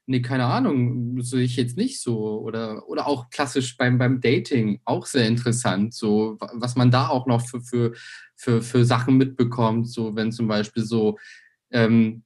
nee, 0.06 0.22
keine 0.22 0.46
Ahnung, 0.46 1.22
so 1.22 1.38
ich 1.38 1.56
jetzt 1.56 1.78
nicht 1.78 2.02
so. 2.02 2.40
Oder, 2.42 2.88
oder 2.90 3.08
auch 3.08 3.30
klassisch 3.30 3.78
beim, 3.78 3.98
beim 3.98 4.22
Dating, 4.22 4.82
auch 4.86 5.06
sehr 5.06 5.28
interessant, 5.28 5.94
so 5.94 6.38
was 6.40 6.76
man 6.76 6.92
da 6.92 7.08
auch 7.08 7.28
noch 7.28 7.42
für, 7.48 7.62
für, 7.62 7.94
für, 8.36 8.62
für 8.62 8.86
Sachen 8.86 9.18
mitbekommt, 9.18 9.90
so 9.90 10.16
wenn 10.16 10.32
zum 10.32 10.48
Beispiel 10.48 10.84
so 10.84 11.18
ähm, 11.72 12.24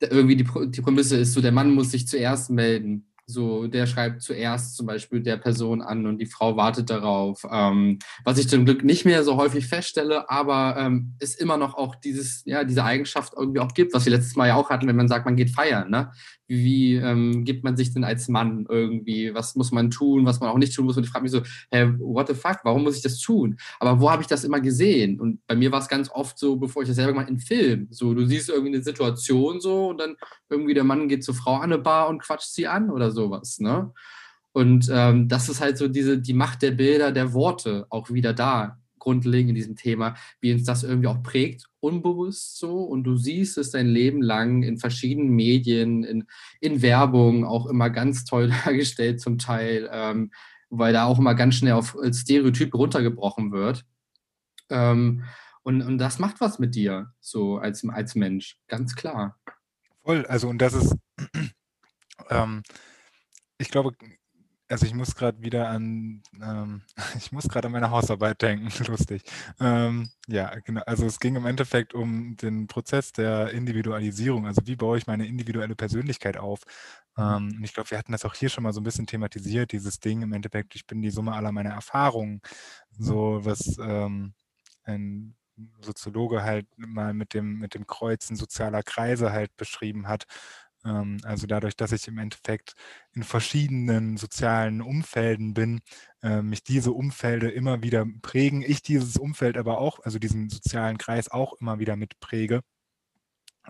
irgendwie 0.00 0.36
die, 0.36 0.46
die 0.70 0.80
Prämisse 0.80 1.16
ist, 1.16 1.32
so 1.32 1.40
der 1.40 1.52
Mann 1.52 1.74
muss 1.74 1.90
sich 1.90 2.06
zuerst 2.06 2.50
melden 2.50 3.07
So, 3.30 3.66
der 3.66 3.86
schreibt 3.86 4.22
zuerst 4.22 4.74
zum 4.74 4.86
Beispiel 4.86 5.20
der 5.20 5.36
Person 5.36 5.82
an 5.82 6.06
und 6.06 6.16
die 6.16 6.24
Frau 6.24 6.56
wartet 6.56 6.88
darauf. 6.88 7.42
Ähm, 7.52 7.98
was 8.24 8.38
ich 8.38 8.48
zum 8.48 8.64
Glück 8.64 8.84
nicht 8.84 9.04
mehr 9.04 9.22
so 9.22 9.36
häufig 9.36 9.66
feststelle, 9.66 10.30
aber 10.30 10.76
ähm, 10.78 11.14
es 11.18 11.34
immer 11.34 11.58
noch 11.58 11.74
auch 11.74 11.94
dieses, 11.94 12.42
ja, 12.46 12.64
diese 12.64 12.84
Eigenschaft 12.84 13.34
irgendwie 13.36 13.60
auch 13.60 13.74
gibt, 13.74 13.92
was 13.92 14.06
wir 14.06 14.12
letztes 14.12 14.34
Mal 14.34 14.48
ja 14.48 14.54
auch 14.54 14.70
hatten, 14.70 14.88
wenn 14.88 14.96
man 14.96 15.08
sagt, 15.08 15.26
man 15.26 15.36
geht 15.36 15.50
feiern. 15.50 15.90
Ne? 15.90 16.10
Wie, 16.46 16.94
ähm, 16.94 17.44
gibt 17.44 17.64
man 17.64 17.76
sich 17.76 17.92
denn 17.92 18.04
als 18.04 18.28
Mann 18.28 18.64
irgendwie? 18.66 19.34
Was 19.34 19.54
muss 19.54 19.70
man 19.72 19.90
tun, 19.90 20.24
was 20.24 20.40
man 20.40 20.48
auch 20.48 20.56
nicht 20.56 20.74
tun 20.74 20.86
muss? 20.86 20.96
Und 20.96 21.04
ich 21.04 21.10
frage 21.10 21.24
mich 21.24 21.32
so, 21.32 21.42
hey, 21.70 21.92
what 21.98 22.28
the 22.28 22.34
fuck, 22.34 22.60
warum 22.64 22.84
muss 22.84 22.96
ich 22.96 23.02
das 23.02 23.20
tun? 23.20 23.58
Aber 23.78 24.00
wo 24.00 24.10
habe 24.10 24.22
ich 24.22 24.28
das 24.28 24.44
immer 24.44 24.60
gesehen? 24.60 25.20
Und 25.20 25.46
bei 25.46 25.54
mir 25.54 25.70
war 25.70 25.80
es 25.80 25.88
ganz 25.88 26.08
oft 26.10 26.38
so, 26.38 26.56
bevor 26.56 26.80
ich 26.80 26.88
das 26.88 26.96
selber 26.96 27.12
gemacht 27.12 27.28
in 27.28 27.38
Film. 27.38 27.88
So, 27.90 28.14
du 28.14 28.24
siehst 28.24 28.48
irgendwie 28.48 28.74
eine 28.74 28.82
Situation 28.82 29.60
so 29.60 29.88
und 29.88 30.00
dann 30.00 30.16
irgendwie 30.48 30.72
der 30.72 30.84
Mann 30.84 31.08
geht 31.08 31.22
zur 31.22 31.34
Frau 31.34 31.56
an 31.56 31.64
eine 31.64 31.78
Bar 31.78 32.08
und 32.08 32.22
quatscht 32.22 32.54
sie 32.54 32.66
an 32.66 32.88
oder 32.90 33.10
sowas. 33.18 33.58
Ne? 33.58 33.92
Und 34.52 34.88
ähm, 34.92 35.28
das 35.28 35.48
ist 35.48 35.60
halt 35.60 35.76
so 35.76 35.88
diese, 35.88 36.18
die 36.18 36.34
Macht 36.34 36.62
der 36.62 36.70
Bilder, 36.70 37.10
der 37.10 37.32
Worte 37.32 37.86
auch 37.90 38.10
wieder 38.10 38.32
da, 38.32 38.78
grundlegend 38.98 39.50
in 39.50 39.54
diesem 39.54 39.76
Thema, 39.76 40.14
wie 40.40 40.52
uns 40.52 40.64
das 40.64 40.82
irgendwie 40.82 41.08
auch 41.08 41.22
prägt, 41.22 41.66
unbewusst 41.80 42.58
so. 42.58 42.82
Und 42.82 43.04
du 43.04 43.16
siehst 43.16 43.58
es 43.58 43.70
dein 43.70 43.86
Leben 43.86 44.22
lang 44.22 44.62
in 44.62 44.78
verschiedenen 44.78 45.30
Medien, 45.30 46.04
in, 46.04 46.26
in 46.60 46.82
Werbung 46.82 47.44
auch 47.44 47.66
immer 47.66 47.90
ganz 47.90 48.24
toll 48.24 48.52
dargestellt 48.64 49.20
zum 49.20 49.38
Teil, 49.38 49.88
ähm, 49.92 50.30
weil 50.70 50.92
da 50.92 51.06
auch 51.06 51.18
immer 51.18 51.34
ganz 51.34 51.54
schnell 51.54 51.72
auf 51.72 51.96
Stereotyp 52.12 52.74
runtergebrochen 52.74 53.52
wird. 53.52 53.84
Ähm, 54.70 55.24
und, 55.62 55.82
und 55.82 55.98
das 55.98 56.18
macht 56.18 56.40
was 56.40 56.58
mit 56.58 56.74
dir, 56.74 57.12
so 57.20 57.58
als, 57.58 57.86
als 57.88 58.14
Mensch, 58.14 58.58
ganz 58.68 58.94
klar. 58.94 59.38
Voll, 60.02 60.24
also 60.26 60.48
und 60.48 60.58
das 60.62 60.74
ist, 60.74 60.96
ähm, 62.30 62.62
ich 63.58 63.70
glaube, 63.70 63.92
also 64.70 64.84
ich 64.86 64.94
muss 64.94 65.14
gerade 65.14 65.40
wieder 65.42 65.68
an, 65.70 66.22
ähm, 66.42 66.82
ich 67.16 67.32
muss 67.32 67.48
gerade 67.48 67.66
an 67.66 67.72
meine 67.72 67.90
Hausarbeit 67.90 68.42
denken, 68.42 68.68
lustig. 68.86 69.22
Ähm, 69.60 70.10
ja, 70.26 70.54
genau. 70.60 70.82
Also 70.86 71.06
es 71.06 71.20
ging 71.20 71.36
im 71.36 71.46
Endeffekt 71.46 71.94
um 71.94 72.36
den 72.36 72.66
Prozess 72.66 73.12
der 73.12 73.50
Individualisierung. 73.52 74.46
Also 74.46 74.62
wie 74.66 74.76
baue 74.76 74.98
ich 74.98 75.06
meine 75.06 75.26
individuelle 75.26 75.74
Persönlichkeit 75.74 76.36
auf? 76.36 76.62
Ähm, 77.16 77.54
und 77.56 77.64
ich 77.64 77.72
glaube, 77.74 77.90
wir 77.90 77.98
hatten 77.98 78.12
das 78.12 78.24
auch 78.24 78.34
hier 78.34 78.48
schon 78.50 78.64
mal 78.64 78.72
so 78.72 78.80
ein 78.80 78.84
bisschen 78.84 79.06
thematisiert, 79.06 79.72
dieses 79.72 80.00
Ding 80.00 80.22
im 80.22 80.32
Endeffekt, 80.32 80.74
ich 80.74 80.86
bin 80.86 81.02
die 81.02 81.10
Summe 81.10 81.32
aller 81.32 81.52
meiner 81.52 81.70
Erfahrungen. 81.70 82.40
So 82.98 83.40
was 83.44 83.78
ähm, 83.78 84.34
ein 84.84 85.34
Soziologe 85.80 86.42
halt 86.42 86.66
mal 86.76 87.14
mit 87.14 87.34
dem, 87.34 87.58
mit 87.58 87.74
dem 87.74 87.86
Kreuzen 87.86 88.36
sozialer 88.36 88.82
Kreise 88.82 89.32
halt 89.32 89.56
beschrieben 89.56 90.06
hat. 90.08 90.24
Ähm, 90.88 91.18
also 91.24 91.46
dadurch, 91.46 91.76
dass 91.76 91.92
ich 91.92 92.08
im 92.08 92.18
Endeffekt 92.18 92.74
in 93.14 93.22
verschiedenen 93.24 94.16
sozialen 94.16 94.80
Umfelden 94.82 95.54
bin, 95.54 95.80
äh, 96.22 96.42
mich 96.42 96.64
diese 96.64 96.92
Umfelder 96.92 97.52
immer 97.52 97.82
wieder 97.82 98.06
prägen, 98.22 98.62
ich 98.62 98.82
dieses 98.82 99.16
Umfeld 99.18 99.56
aber 99.58 99.78
auch, 99.78 100.00
also 100.04 100.18
diesen 100.18 100.48
sozialen 100.50 100.98
Kreis 100.98 101.30
auch 101.30 101.54
immer 101.60 101.78
wieder 101.78 101.96
mitpräge, 101.96 102.62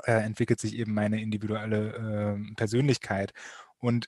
äh, 0.04 0.12
entwickelt 0.22 0.60
sich 0.60 0.74
eben 0.76 0.94
meine 0.94 1.20
individuelle 1.20 2.36
äh, 2.38 2.54
Persönlichkeit. 2.54 3.32
Und 3.78 4.06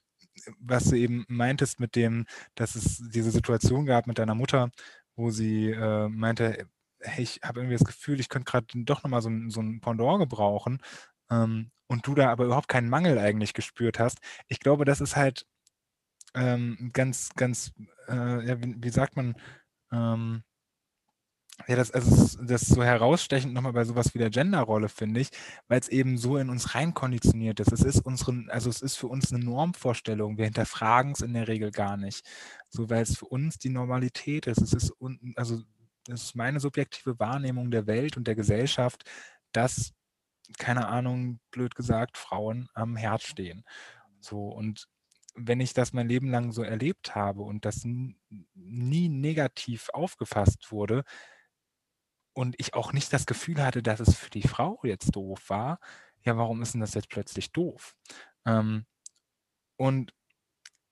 was 0.59 0.85
du 0.85 0.97
eben 0.97 1.25
meintest 1.29 1.81
mit 1.81 1.97
dem, 1.97 2.27
dass 2.55 2.75
es 2.77 3.03
diese 3.13 3.31
Situation 3.31 3.87
gab 3.87 4.07
mit 4.07 4.19
deiner 4.19 4.35
Mutter, 4.35 4.71
wo 5.17 5.31
sie 5.31 5.75
meinte, 6.09 6.67
hey, 7.01 7.23
ich 7.25 7.41
habe 7.45 7.61
irgendwie 7.61 7.77
das 7.77 7.87
Gefühl, 7.87 8.21
ich 8.21 8.29
könnte 8.29 8.51
gerade 8.51 8.67
doch 8.85 9.03
nochmal 9.03 9.23
so 9.23 9.31
so 9.49 9.61
ein 9.61 9.81
Pendant 9.81 10.21
gebrauchen 10.21 10.81
ähm, 11.31 11.71
und 11.91 12.07
du 12.07 12.15
da 12.15 12.31
aber 12.31 12.45
überhaupt 12.45 12.69
keinen 12.69 12.89
Mangel 12.89 13.19
eigentlich 13.19 13.53
gespürt 13.53 13.99
hast. 13.99 14.21
Ich 14.47 14.61
glaube, 14.61 14.85
das 14.85 15.01
ist 15.01 15.17
halt 15.17 15.45
ähm, 16.35 16.91
ganz, 16.93 17.31
ganz, 17.35 17.73
äh, 18.09 18.47
ja, 18.47 18.63
wie, 18.63 18.77
wie, 18.79 18.91
sagt 18.91 19.17
man, 19.17 19.35
ähm, 19.91 20.45
ja, 21.67 21.75
das, 21.75 21.91
also 21.91 22.39
das 22.45 22.63
ist 22.63 22.75
so 22.75 22.85
herausstechend 22.85 23.53
nochmal 23.53 23.73
bei 23.73 23.85
sowas 23.85 24.15
wie 24.15 24.19
der 24.19 24.31
Genderrolle, 24.31 24.89
finde 24.89 25.19
ich, 25.19 25.31
weil 25.67 25.81
es 25.81 25.89
eben 25.89 26.17
so 26.17 26.37
in 26.37 26.49
uns 26.49 26.77
reinkonditioniert 26.77 27.59
ist. 27.59 27.73
Es 27.73 27.83
ist 27.83 28.07
unsere, 28.07 28.45
also 28.49 28.71
es 28.71 28.83
ist 28.83 28.95
für 28.95 29.09
uns 29.09 29.33
eine 29.33 29.45
Normvorstellung. 29.45 30.39
Wir 30.39 30.45
hinterfragen 30.45 31.11
es 31.13 31.23
in 31.23 31.35
der 31.35 31.49
Regel 31.49 31.73
gar 31.73 31.97
nicht. 31.97 32.25
So, 32.69 32.89
weil 32.89 33.03
es 33.03 33.19
für 33.19 33.27
uns 33.27 33.59
die 33.59 33.69
Normalität 33.69 34.47
ist. 34.47 34.63
Es 34.63 34.73
ist, 34.73 34.93
also 35.35 35.61
das 36.07 36.23
ist 36.23 36.37
meine 36.37 36.61
subjektive 36.61 37.19
Wahrnehmung 37.19 37.73
der 37.73 37.89
Welt 37.89 38.17
und 38.17 38.29
der 38.29 38.37
Gesellschaft, 38.37 39.03
dass, 39.51 39.93
keine 40.59 40.89
Ahnung, 40.89 41.41
blöd 41.51 41.75
gesagt, 41.75 42.19
Frauen 42.19 42.69
am 42.75 42.97
Herz 42.97 43.25
stehen. 43.25 43.65
So, 44.21 44.49
und 44.49 44.89
wenn 45.35 45.61
ich 45.61 45.75
das 45.75 45.93
mein 45.93 46.09
Leben 46.09 46.31
lang 46.31 46.53
so 46.53 46.63
erlebt 46.63 47.15
habe 47.15 47.43
und 47.43 47.65
das 47.65 47.83
nie 47.85 49.09
negativ 49.09 49.89
aufgefasst 49.93 50.73
wurde 50.73 51.05
und 52.33 52.57
ich 52.59 52.75
auch 52.75 52.93
nicht 52.93 53.13
das 53.13 53.27
Gefühl 53.27 53.63
hatte, 53.63 53.83
dass 53.83 54.01
es 54.01 54.17
für 54.17 54.31
die 54.31 54.47
Frau 54.47 54.81
jetzt 54.83 55.15
doof 55.17 55.49
war, 55.49 55.79
ja, 56.23 56.37
warum 56.37 56.63
ist 56.63 56.75
denn 56.75 56.81
das 56.81 56.95
jetzt 56.95 57.09
plötzlich 57.09 57.53
doof? 57.53 57.95
Ähm, 58.45 58.87
und 59.77 60.13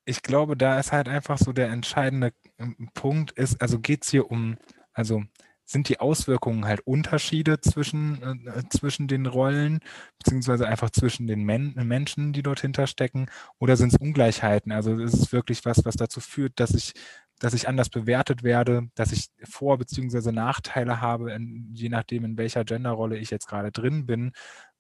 ich 0.07 0.23
glaube, 0.23 0.57
da 0.57 0.79
ist 0.79 0.93
halt 0.93 1.09
einfach 1.09 1.39
so 1.39 1.53
der 1.53 1.69
entscheidende 1.69 2.33
ähm, 2.59 2.91
Punkt 2.95 3.33
ist, 3.33 3.61
also 3.61 3.79
geht 3.79 4.05
es 4.05 4.11
hier 4.11 4.31
um 4.31 4.57
also 4.99 5.23
sind 5.71 5.91
die 5.91 6.01
Auswirkungen 6.01 6.65
halt 6.65 6.81
Unterschiede 6.87 7.61
zwischen, 7.61 8.23
äh, 8.47 8.63
zwischen 8.71 9.07
den 9.07 9.27
Rollen, 9.27 9.81
beziehungsweise 10.19 10.67
einfach 10.67 10.89
zwischen 10.89 11.27
den 11.27 11.45
Men 11.45 11.75
Menschen, 11.75 12.33
die 12.33 12.43
dort 12.43 12.61
hinterstecken, 12.61 13.31
oder 13.59 13.77
sind 13.77 13.93
es 13.93 14.01
Ungleichheiten? 14.01 14.73
Also 14.73 14.97
ist 14.97 15.13
es 15.13 15.31
wirklich 15.31 15.67
was, 15.67 15.85
was 15.85 15.97
dazu 15.97 16.21
führt, 16.21 16.59
dass 16.59 16.71
ich, 16.71 16.95
dass 17.39 17.53
ich 17.53 17.69
anders 17.69 17.91
bewertet 17.91 18.43
werde, 18.43 18.89
dass 18.95 19.13
ich 19.13 19.29
Vor- 19.45 19.77
beziehungsweise 19.77 20.33
Nachteile 20.33 21.03
habe, 21.03 21.33
in, 21.33 21.69
je 21.75 21.91
nachdem, 21.91 22.25
in 22.25 22.39
welcher 22.39 22.65
Genderrolle 22.65 23.19
ich 23.19 23.29
jetzt 23.31 23.47
gerade 23.47 23.71
drin 23.71 24.07
bin. 24.07 24.33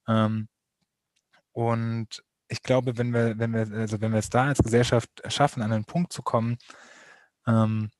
Ähm, 0.08 0.48
und 1.52 2.22
ich 2.48 2.62
glaube, 2.62 2.96
wenn 2.96 3.12
wir, 3.12 3.38
wenn 3.38 3.52
wir, 3.52 3.70
also 3.78 4.00
wenn 4.00 4.12
wir 4.12 4.20
es 4.20 4.30
da 4.30 4.46
als 4.46 4.60
Gesellschaft 4.60 5.10
schaffen, 5.28 5.62
an 5.62 5.70
einen 5.72 5.84
Punkt 5.84 6.14
zu 6.14 6.22
kommen, 6.22 6.56
ähm, 7.46 7.90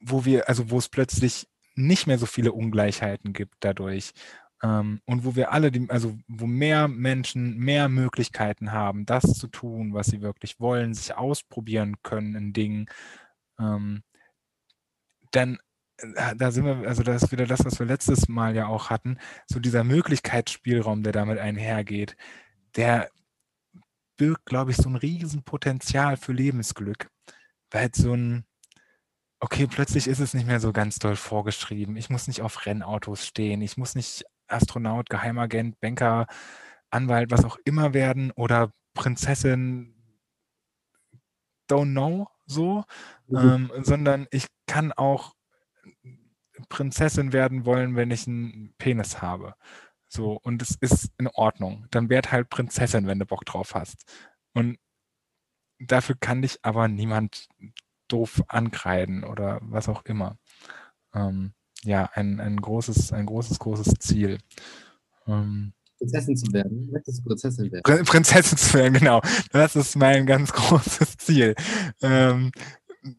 wo 0.00 0.26
wir, 0.26 0.50
also 0.50 0.68
wo 0.68 0.76
es 0.76 0.90
plötzlich 0.90 1.48
nicht 1.74 2.06
mehr 2.06 2.18
so 2.18 2.26
viele 2.26 2.52
Ungleichheiten 2.52 3.32
gibt 3.32 3.56
dadurch. 3.60 4.12
Ähm, 4.62 5.00
und 5.06 5.24
wo 5.24 5.36
wir 5.36 5.52
alle, 5.52 5.70
die, 5.72 5.88
also 5.90 6.18
wo 6.28 6.46
mehr 6.46 6.88
Menschen 6.88 7.56
mehr 7.58 7.88
Möglichkeiten 7.88 8.72
haben, 8.72 9.06
das 9.06 9.22
zu 9.34 9.48
tun, 9.48 9.94
was 9.94 10.06
sie 10.06 10.22
wirklich 10.22 10.60
wollen, 10.60 10.94
sich 10.94 11.14
ausprobieren 11.14 11.96
können 12.02 12.34
in 12.34 12.52
Dingen, 12.52 12.86
ähm, 13.58 14.02
dann 15.32 15.58
äh, 15.98 16.36
da 16.36 16.50
sind 16.50 16.64
wir, 16.64 16.88
also 16.88 17.02
das 17.02 17.24
ist 17.24 17.32
wieder 17.32 17.46
das, 17.46 17.64
was 17.64 17.78
wir 17.78 17.86
letztes 17.86 18.28
Mal 18.28 18.56
ja 18.56 18.66
auch 18.66 18.90
hatten, 18.90 19.18
so 19.46 19.60
dieser 19.60 19.84
Möglichkeitsspielraum, 19.84 21.02
der 21.02 21.12
damit 21.12 21.38
einhergeht, 21.38 22.16
der 22.76 23.10
birgt, 24.16 24.46
glaube 24.46 24.70
ich, 24.72 24.76
so 24.76 24.88
ein 24.88 24.96
Riesenpotenzial 24.96 26.16
für 26.16 26.32
Lebensglück, 26.32 27.08
weil 27.70 27.90
so 27.94 28.14
ein, 28.14 28.44
okay, 29.42 29.66
plötzlich 29.66 30.06
ist 30.06 30.20
es 30.20 30.34
nicht 30.34 30.46
mehr 30.46 30.60
so 30.60 30.72
ganz 30.72 31.00
doll 31.00 31.16
vorgeschrieben. 31.16 31.96
Ich 31.96 32.08
muss 32.08 32.28
nicht 32.28 32.42
auf 32.42 32.64
Rennautos 32.64 33.26
stehen. 33.26 33.60
Ich 33.60 33.76
muss 33.76 33.96
nicht 33.96 34.24
Astronaut, 34.46 35.10
Geheimagent, 35.10 35.80
Banker, 35.80 36.26
Anwalt, 36.90 37.32
was 37.32 37.44
auch 37.44 37.56
immer 37.64 37.92
werden 37.92 38.30
oder 38.30 38.72
Prinzessin, 38.94 39.96
don't 41.68 41.90
know, 41.90 42.28
so, 42.46 42.84
mhm. 43.26 43.70
ähm, 43.72 43.72
sondern 43.82 44.28
ich 44.30 44.46
kann 44.68 44.92
auch 44.92 45.34
Prinzessin 46.68 47.32
werden 47.32 47.64
wollen, 47.64 47.96
wenn 47.96 48.12
ich 48.12 48.28
einen 48.28 48.74
Penis 48.78 49.22
habe. 49.22 49.54
So, 50.06 50.38
und 50.42 50.62
es 50.62 50.76
ist 50.80 51.10
in 51.18 51.26
Ordnung. 51.26 51.86
Dann 51.90 52.10
werd 52.10 52.30
halt 52.30 52.48
Prinzessin, 52.48 53.08
wenn 53.08 53.18
du 53.18 53.26
Bock 53.26 53.44
drauf 53.44 53.74
hast. 53.74 54.04
Und 54.54 54.78
dafür 55.80 56.14
kann 56.20 56.42
dich 56.42 56.58
aber 56.62 56.86
niemand 56.86 57.48
doof 58.12 58.42
ankreiden 58.48 59.24
oder 59.24 59.60
was 59.62 59.88
auch 59.88 60.04
immer. 60.04 60.36
Ähm, 61.14 61.52
ja, 61.84 62.08
ein, 62.14 62.40
ein 62.40 62.60
großes, 62.60 63.12
ein 63.12 63.26
großes, 63.26 63.58
großes 63.58 63.94
Ziel. 63.98 64.38
Ähm, 65.26 65.72
Prinzessin 65.98 66.36
zu 66.36 66.52
werden. 66.52 66.90
Möchtest 66.90 67.24
Prinzessin 67.24 67.72
werden? 67.72 68.04
Prinzessin 68.04 68.58
zu 68.58 68.74
werden, 68.74 68.94
genau. 68.94 69.20
Das 69.52 69.76
ist 69.76 69.96
mein 69.96 70.26
ganz 70.26 70.52
großes 70.52 71.16
Ziel. 71.18 71.54
Ähm, 72.02 72.50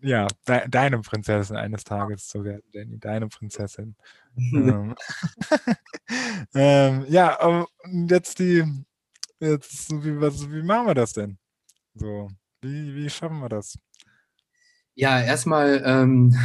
ja, 0.02 0.28
de 0.48 0.68
deine 0.70 1.00
Prinzessin 1.00 1.58
eines 1.58 1.84
Tages 1.84 2.28
zu 2.28 2.44
werden, 2.44 2.64
Jenny, 2.72 3.00
deine 3.00 3.28
Prinzessin. 3.28 3.96
ähm, 4.38 4.96
ähm, 6.56 7.06
ja, 7.10 7.66
jetzt 8.10 8.40
die, 8.40 8.64
jetzt, 9.40 9.92
wie, 10.04 10.20
was, 10.20 10.50
wie 10.50 10.64
machen 10.64 10.88
wir 10.88 10.94
das 10.94 11.14
denn? 11.14 11.38
So, 11.96 12.30
wie, 12.62 12.96
wie 12.96 13.10
schaffen 13.10 13.40
wir 13.40 13.50
das? 13.50 13.78
Ja, 14.96 15.20
erstmal 15.22 15.82
ähm, 15.86 16.36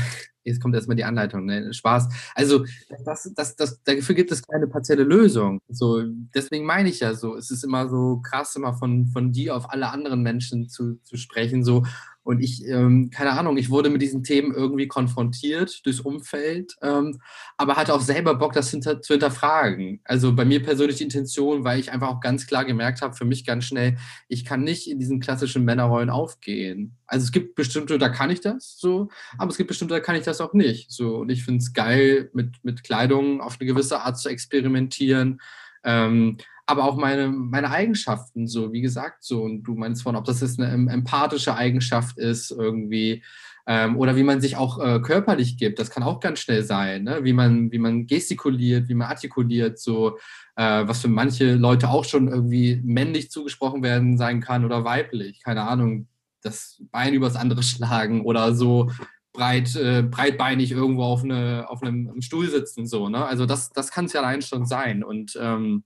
jetzt 0.44 0.60
kommt 0.60 0.74
erstmal 0.74 0.96
die 0.96 1.04
Anleitung, 1.04 1.44
ne? 1.44 1.72
Spaß. 1.72 2.08
Also 2.34 2.64
das, 3.04 3.30
das, 3.34 3.56
das, 3.56 3.82
dafür 3.82 4.14
gibt 4.14 4.32
es 4.32 4.42
keine 4.42 4.66
partielle 4.66 5.04
Lösung. 5.04 5.60
So, 5.68 6.02
deswegen 6.34 6.64
meine 6.64 6.88
ich 6.88 7.00
ja 7.00 7.14
so, 7.14 7.36
es 7.36 7.50
ist 7.50 7.64
immer 7.64 7.88
so 7.88 8.20
krass, 8.22 8.56
immer 8.56 8.74
von, 8.74 9.06
von 9.08 9.32
dir 9.32 9.56
auf 9.56 9.70
alle 9.70 9.90
anderen 9.90 10.22
Menschen 10.22 10.68
zu, 10.68 11.00
zu 11.02 11.16
sprechen. 11.16 11.64
So, 11.64 11.84
und 12.28 12.40
ich, 12.40 12.62
ähm, 12.66 13.08
keine 13.08 13.32
Ahnung, 13.38 13.56
ich 13.56 13.70
wurde 13.70 13.88
mit 13.88 14.02
diesen 14.02 14.22
Themen 14.22 14.52
irgendwie 14.52 14.86
konfrontiert 14.86 15.80
durchs 15.86 16.00
Umfeld, 16.00 16.76
ähm, 16.82 17.22
aber 17.56 17.76
hatte 17.76 17.94
auch 17.94 18.02
selber 18.02 18.34
Bock, 18.34 18.52
das 18.52 18.70
hinter, 18.70 19.00
zu 19.00 19.14
hinterfragen. 19.14 20.02
Also 20.04 20.36
bei 20.36 20.44
mir 20.44 20.62
persönlich 20.62 20.98
die 20.98 21.04
Intention, 21.04 21.64
weil 21.64 21.80
ich 21.80 21.90
einfach 21.90 22.08
auch 22.08 22.20
ganz 22.20 22.46
klar 22.46 22.66
gemerkt 22.66 23.00
habe, 23.00 23.14
für 23.14 23.24
mich 23.24 23.46
ganz 23.46 23.64
schnell, 23.64 23.96
ich 24.28 24.44
kann 24.44 24.62
nicht 24.62 24.90
in 24.90 24.98
diesen 24.98 25.20
klassischen 25.20 25.64
Männerrollen 25.64 26.10
aufgehen. 26.10 26.98
Also 27.06 27.24
es 27.24 27.32
gibt 27.32 27.54
bestimmte, 27.54 27.96
da 27.96 28.10
kann 28.10 28.28
ich 28.28 28.42
das 28.42 28.76
so, 28.78 29.08
aber 29.38 29.50
es 29.50 29.56
gibt 29.56 29.68
bestimmte, 29.68 29.94
da 29.94 30.00
kann 30.00 30.14
ich 30.14 30.24
das 30.28 30.40
auch 30.40 30.52
nicht. 30.52 30.90
So. 30.92 31.16
Und 31.16 31.30
ich 31.30 31.44
finde 31.44 31.58
es 31.58 31.72
geil, 31.72 32.30
mit, 32.32 32.62
mit 32.62 32.84
Kleidung 32.84 33.40
auf 33.40 33.56
eine 33.58 33.66
gewisse 33.66 34.00
Art 34.00 34.18
zu 34.18 34.28
experimentieren. 34.28 35.40
Ähm, 35.84 36.38
aber 36.66 36.84
auch 36.84 36.96
meine, 36.96 37.28
meine 37.28 37.70
Eigenschaften, 37.70 38.46
so 38.46 38.72
wie 38.74 38.82
gesagt, 38.82 39.24
so, 39.24 39.42
und 39.42 39.62
du 39.62 39.74
meinst 39.74 40.02
von, 40.02 40.16
ob 40.16 40.26
das 40.26 40.42
jetzt 40.42 40.60
eine 40.60 40.92
empathische 40.92 41.54
Eigenschaft 41.54 42.18
ist, 42.18 42.50
irgendwie, 42.50 43.24
ähm, 43.66 43.96
oder 43.96 44.16
wie 44.16 44.22
man 44.22 44.42
sich 44.42 44.56
auch 44.56 44.78
äh, 44.78 45.00
körperlich 45.00 45.56
gibt, 45.56 45.78
das 45.78 45.88
kann 45.88 46.02
auch 46.02 46.20
ganz 46.20 46.40
schnell 46.40 46.62
sein, 46.62 47.04
ne? 47.04 47.20
wie, 47.22 47.32
man, 47.32 47.72
wie 47.72 47.78
man 47.78 48.06
gestikuliert, 48.06 48.88
wie 48.90 48.94
man 48.94 49.08
artikuliert, 49.08 49.78
so, 49.78 50.18
äh, 50.56 50.86
was 50.86 51.00
für 51.00 51.08
manche 51.08 51.54
Leute 51.54 51.88
auch 51.88 52.04
schon 52.04 52.28
irgendwie 52.28 52.82
männlich 52.84 53.30
zugesprochen 53.30 53.82
werden 53.82 54.18
sein 54.18 54.42
kann 54.42 54.66
oder 54.66 54.84
weiblich, 54.84 55.42
keine 55.42 55.62
Ahnung, 55.62 56.06
das 56.42 56.82
Bein 56.90 57.14
übers 57.14 57.36
andere 57.36 57.62
schlagen 57.64 58.22
oder 58.26 58.54
so 58.54 58.90
breit, 59.38 59.76
äh, 59.76 60.02
breitbeinig 60.02 60.72
irgendwo 60.72 61.04
auf, 61.04 61.22
eine, 61.22 61.70
auf 61.70 61.80
einem 61.80 62.20
Stuhl 62.20 62.50
sitzen, 62.50 62.86
so, 62.86 63.08
ne? 63.08 63.24
Also 63.24 63.46
das, 63.46 63.70
das 63.70 63.92
kann 63.92 64.06
es 64.06 64.12
ja 64.12 64.20
allein 64.20 64.42
schon 64.42 64.66
sein 64.66 65.04
und 65.04 65.38
ähm, 65.40 65.84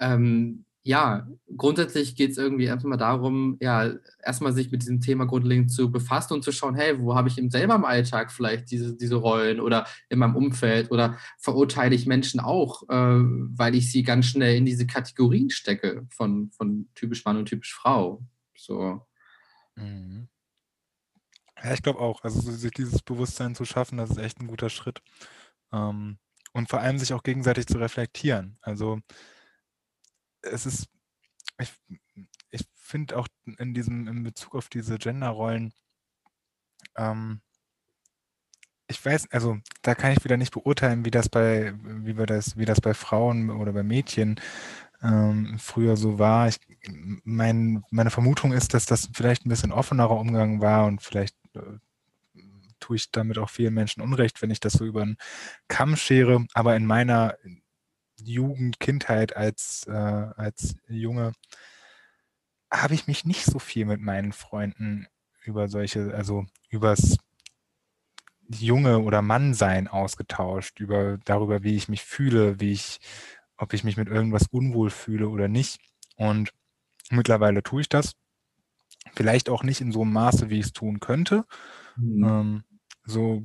ähm, 0.00 0.64
ja, 0.82 1.28
grundsätzlich 1.58 2.16
geht 2.16 2.30
es 2.30 2.38
irgendwie 2.38 2.64
erstmal 2.64 2.96
darum, 2.96 3.58
ja, 3.60 3.92
erstmal 4.24 4.54
sich 4.54 4.70
mit 4.70 4.80
diesem 4.80 5.00
Thema 5.00 5.26
grundlegend 5.26 5.70
zu 5.70 5.92
befassen 5.92 6.32
und 6.32 6.42
zu 6.42 6.52
schauen, 6.52 6.74
hey, 6.74 6.98
wo 6.98 7.14
habe 7.14 7.28
ich 7.28 7.36
eben 7.36 7.50
selber 7.50 7.74
im 7.74 7.84
Alltag 7.84 8.32
vielleicht 8.32 8.70
diese, 8.70 8.96
diese 8.96 9.16
Rollen 9.16 9.60
oder 9.60 9.86
in 10.08 10.18
meinem 10.18 10.36
Umfeld 10.36 10.90
oder 10.90 11.18
verurteile 11.38 11.94
ich 11.94 12.06
Menschen 12.06 12.40
auch, 12.40 12.84
äh, 12.88 12.94
weil 12.94 13.74
ich 13.74 13.92
sie 13.92 14.02
ganz 14.02 14.24
schnell 14.24 14.56
in 14.56 14.64
diese 14.64 14.86
Kategorien 14.86 15.50
stecke 15.50 16.06
von, 16.08 16.50
von 16.52 16.88
typisch 16.94 17.26
Mann 17.26 17.36
und 17.36 17.46
typisch 17.46 17.74
Frau. 17.74 18.24
So. 18.56 19.06
Mhm. 19.76 20.28
Ja, 21.62 21.72
ich 21.74 21.82
glaube 21.82 22.00
auch. 22.00 22.22
Also 22.24 22.40
sich 22.40 22.70
dieses 22.72 23.02
Bewusstsein 23.02 23.54
zu 23.54 23.64
schaffen, 23.64 23.98
das 23.98 24.10
ist 24.10 24.18
echt 24.18 24.40
ein 24.40 24.46
guter 24.46 24.70
Schritt. 24.70 25.02
Ähm, 25.72 26.18
und 26.52 26.68
vor 26.68 26.80
allem 26.80 26.98
sich 26.98 27.12
auch 27.14 27.22
gegenseitig 27.22 27.66
zu 27.66 27.78
reflektieren. 27.78 28.58
Also 28.62 29.00
es 30.42 30.66
ist, 30.66 30.88
ich, 31.60 31.72
ich 32.50 32.62
finde 32.76 33.18
auch 33.18 33.28
in 33.58 33.74
diesem, 33.74 34.08
in 34.08 34.22
Bezug 34.24 34.54
auf 34.54 34.68
diese 34.68 34.98
Genderrollen, 34.98 35.72
ähm, 36.96 37.40
ich 38.88 39.04
weiß, 39.04 39.30
also 39.30 39.58
da 39.82 39.94
kann 39.94 40.12
ich 40.12 40.24
wieder 40.24 40.36
nicht 40.36 40.52
beurteilen, 40.52 41.04
wie 41.04 41.10
das 41.12 41.28
bei, 41.28 41.72
wie 41.82 42.18
wir 42.18 42.26
das, 42.26 42.56
wie 42.56 42.64
das 42.64 42.80
bei 42.80 42.92
Frauen 42.94 43.50
oder 43.50 43.72
bei 43.72 43.82
Mädchen 43.84 44.40
ähm, 45.02 45.58
früher 45.60 45.96
so 45.96 46.18
war. 46.18 46.48
Ich, 46.48 46.58
mein, 47.24 47.82
meine 47.90 48.10
Vermutung 48.10 48.52
ist, 48.52 48.74
dass 48.74 48.86
das 48.86 49.10
vielleicht 49.12 49.44
ein 49.44 49.50
bisschen 49.50 49.72
offenerer 49.72 50.18
Umgang 50.18 50.60
war 50.60 50.86
und 50.86 51.02
vielleicht 51.02 51.36
äh, 51.54 51.78
tue 52.80 52.96
ich 52.96 53.10
damit 53.10 53.38
auch 53.38 53.50
vielen 53.50 53.74
Menschen 53.74 54.02
Unrecht, 54.02 54.40
wenn 54.42 54.50
ich 54.50 54.60
das 54.60 54.72
so 54.72 54.84
über 54.84 55.02
einen 55.02 55.16
Kamm 55.68 55.96
schere. 55.96 56.46
Aber 56.54 56.76
in 56.76 56.86
meiner 56.86 57.36
Jugend, 58.18 58.80
Kindheit 58.80 59.36
als, 59.36 59.86
äh, 59.86 59.92
als 59.92 60.76
Junge 60.88 61.32
habe 62.72 62.94
ich 62.94 63.06
mich 63.06 63.24
nicht 63.24 63.44
so 63.44 63.58
viel 63.58 63.84
mit 63.84 64.00
meinen 64.00 64.32
Freunden 64.32 65.06
über 65.44 65.68
solche, 65.68 66.14
also 66.14 66.46
übers 66.68 67.18
Junge 68.48 69.00
oder 69.00 69.22
Mannsein 69.22 69.88
ausgetauscht, 69.88 70.80
über 70.80 71.18
darüber, 71.24 71.62
wie 71.62 71.76
ich 71.76 71.88
mich 71.88 72.02
fühle, 72.02 72.60
wie 72.60 72.72
ich, 72.72 73.00
ob 73.56 73.72
ich 73.72 73.84
mich 73.84 73.96
mit 73.96 74.08
irgendwas 74.08 74.46
unwohl 74.50 74.90
fühle 74.90 75.28
oder 75.28 75.48
nicht. 75.48 75.80
Und 76.16 76.52
mittlerweile 77.10 77.62
tue 77.62 77.82
ich 77.82 77.88
das. 77.88 78.14
Vielleicht 79.14 79.48
auch 79.48 79.62
nicht 79.62 79.80
in 79.80 79.92
so 79.92 80.02
einem 80.02 80.12
Maße, 80.12 80.50
wie 80.50 80.58
ich 80.58 80.66
es 80.66 80.72
tun 80.72 81.00
könnte. 81.00 81.44
Mhm. 81.96 82.24
Ähm, 82.24 82.64
so, 83.04 83.42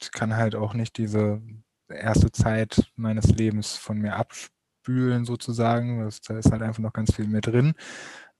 ich 0.00 0.12
kann 0.12 0.36
halt 0.36 0.54
auch 0.54 0.74
nicht 0.74 0.96
diese 0.98 1.42
erste 1.88 2.32
Zeit 2.32 2.90
meines 2.96 3.26
Lebens 3.26 3.76
von 3.76 3.98
mir 3.98 4.16
abspülen 4.16 5.24
sozusagen. 5.24 6.00
Das, 6.04 6.20
da 6.20 6.38
ist 6.38 6.50
halt 6.50 6.62
einfach 6.62 6.82
noch 6.82 6.92
ganz 6.92 7.14
viel 7.14 7.26
mehr 7.26 7.40
drin. 7.40 7.74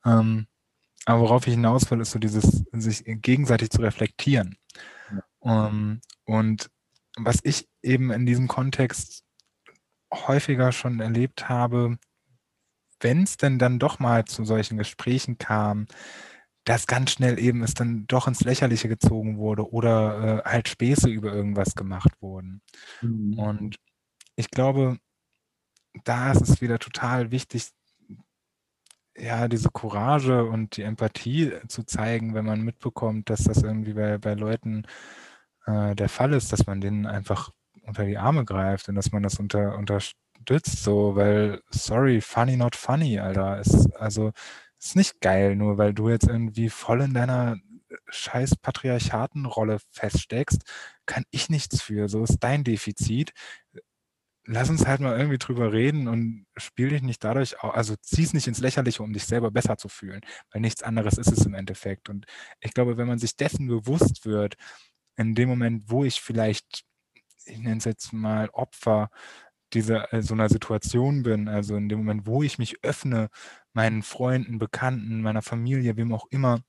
Ähm, 0.05 0.47
aber 1.05 1.21
worauf 1.21 1.47
ich 1.47 1.55
hinaus 1.55 1.91
will, 1.91 2.01
ist 2.01 2.11
so 2.11 2.19
dieses, 2.19 2.65
sich 2.73 3.05
gegenseitig 3.07 3.71
zu 3.71 3.81
reflektieren. 3.81 4.57
Ja. 5.45 5.69
Ähm, 5.69 6.01
und 6.25 6.71
was 7.17 7.39
ich 7.43 7.69
eben 7.83 8.11
in 8.11 8.27
diesem 8.27 8.49
Kontext 8.49 9.25
häufiger 10.13 10.73
schon 10.73 11.01
erlebt 11.01 11.49
habe, 11.49 11.99
wenn 13.01 13.23
es 13.23 13.37
denn 13.37 13.59
dann 13.59 13.79
doch 13.79 13.99
mal 13.99 14.25
zu 14.25 14.45
solchen 14.45 14.79
Gesprächen 14.79 15.39
kam, 15.39 15.87
dass 16.65 16.87
ganz 16.89 17.13
schnell 17.13 17.39
eben 17.39 17.63
es 17.63 17.75
dann 17.75 18.07
doch 18.09 18.27
ins 18.27 18.41
Lächerliche 18.41 18.89
gezogen 18.89 19.39
wurde 19.39 19.71
oder 19.71 20.43
äh, 20.45 20.51
halt 20.51 20.69
Späße 20.69 21.09
über 21.09 21.33
irgendwas 21.33 21.77
gemacht 21.77 22.11
wurden. 22.21 22.61
Mhm. 23.03 23.39
Und 23.39 23.77
ich 24.35 24.51
glaube, 24.51 24.99
da 26.05 26.33
ist 26.33 26.43
es 26.43 26.61
wieder 26.61 26.79
total 26.79 27.31
wichtig, 27.31 27.71
ja, 29.17 29.49
diese 29.49 29.71
Courage 29.71 30.45
und 30.45 30.77
die 30.77 30.83
Empathie 30.83 31.53
zu 31.69 31.85
zeigen, 31.85 32.35
wenn 32.35 32.45
man 32.45 32.63
mitbekommt, 32.63 33.31
dass 33.31 33.45
das 33.45 33.63
irgendwie 33.63 33.95
bei, 33.95 34.19
bei 34.19 34.35
Leuten 34.35 34.87
äh, 35.67 35.95
der 35.95 36.09
Fall 36.09 36.33
ist, 36.35 36.53
dass 36.53 36.67
man 36.67 36.81
denen 36.81 37.07
einfach 37.07 37.51
unter 37.83 38.05
die 38.05 38.19
Arme 38.19 38.45
greift 38.45 38.89
und 38.89 38.97
dass 38.97 39.13
man 39.13 39.23
das 39.23 39.39
unter, 39.39 39.77
unterstützt, 40.47 40.83
so, 40.83 41.17
weil, 41.17 41.61
sorry, 41.71 42.21
funny 42.21 42.57
not 42.57 42.77
funny, 42.77 43.19
Alter. 43.19 43.61
Ist, 43.61 43.95
also 43.97 44.33
ist 44.79 44.97
nicht 44.97 45.21
geil, 45.21 45.57
nur 45.57 45.79
weil 45.79 45.95
du 45.95 46.09
jetzt 46.09 46.27
irgendwie 46.29 46.71
voll 46.71 47.03
in 47.03 47.15
deiner 47.15 47.57
scheiß 48.09 48.57
Patriarchatenrolle 48.57 49.79
feststeckst, 49.91 50.63
kann 51.07 51.25
ich 51.31 51.49
nichts 51.51 51.83
für. 51.83 52.09
So 52.09 52.25
ist 52.25 52.39
dein 52.41 52.65
Defizit. 52.65 53.33
Lass 54.49 54.71
uns 54.71 54.87
halt 54.87 55.01
mal 55.01 55.19
irgendwie 55.19 55.39
drüber 55.39 55.73
reden 55.73 56.07
und 56.07 56.47
spiel 56.57 56.91
dich 56.91 57.03
nicht 57.03 57.25
dadurch, 57.25 57.59
also 57.61 57.97
zieh 58.01 58.23
es 58.23 58.33
nicht 58.33 58.47
ins 58.47 58.61
Lächerliche, 58.61 59.03
um 59.03 59.13
dich 59.13 59.25
selber 59.25 59.51
besser 59.51 59.77
zu 59.77 59.89
fühlen, 59.89 60.21
weil 60.53 60.61
nichts 60.61 60.85
anderes 60.85 61.19
ist 61.19 61.33
es 61.33 61.47
im 61.47 61.55
Endeffekt. 61.55 62.09
Und 62.09 62.27
ich 62.61 62.73
glaube, 62.73 62.97
wenn 62.97 63.09
man 63.09 63.19
sich 63.19 63.35
dessen 63.37 63.67
bewusst 63.67 64.25
wird, 64.25 64.55
in 65.17 65.35
dem 65.35 65.49
Moment, 65.49 65.85
wo 65.91 66.05
ich 66.05 66.21
vielleicht, 66.21 66.85
ich 67.45 67.59
nenne 67.59 67.79
es 67.79 67.85
jetzt 67.85 68.13
mal 68.13 68.49
Opfer 68.53 69.11
dieser 69.75 70.13
äh, 70.13 70.23
so 70.23 70.35
einer 70.35 70.49
Situation 70.49 71.23
bin, 71.23 71.49
also 71.49 71.77
in 71.77 71.89
dem 71.89 71.99
Moment, 71.99 72.27
wo 72.27 72.43
ich 72.43 72.59
mich 72.59 72.83
öffne, 72.85 73.29
meinen 73.73 74.03
Freunden, 74.03 74.59
Bekannten, 74.59 75.23
meiner 75.23 75.43
Familie, 75.43 75.97
wem 75.97 76.13
auch 76.15 76.27
immer, 76.31 76.61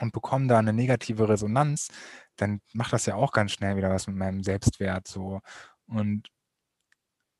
und 0.00 0.12
bekomme 0.12 0.46
da 0.48 0.58
eine 0.58 0.72
negative 0.72 1.28
Resonanz, 1.28 1.88
dann 2.36 2.60
macht 2.72 2.92
das 2.92 3.06
ja 3.06 3.14
auch 3.16 3.32
ganz 3.32 3.52
schnell 3.52 3.76
wieder 3.76 3.90
was 3.90 4.06
mit 4.06 4.16
meinem 4.16 4.42
Selbstwert 4.42 5.06
so. 5.06 5.40
Und 5.86 6.28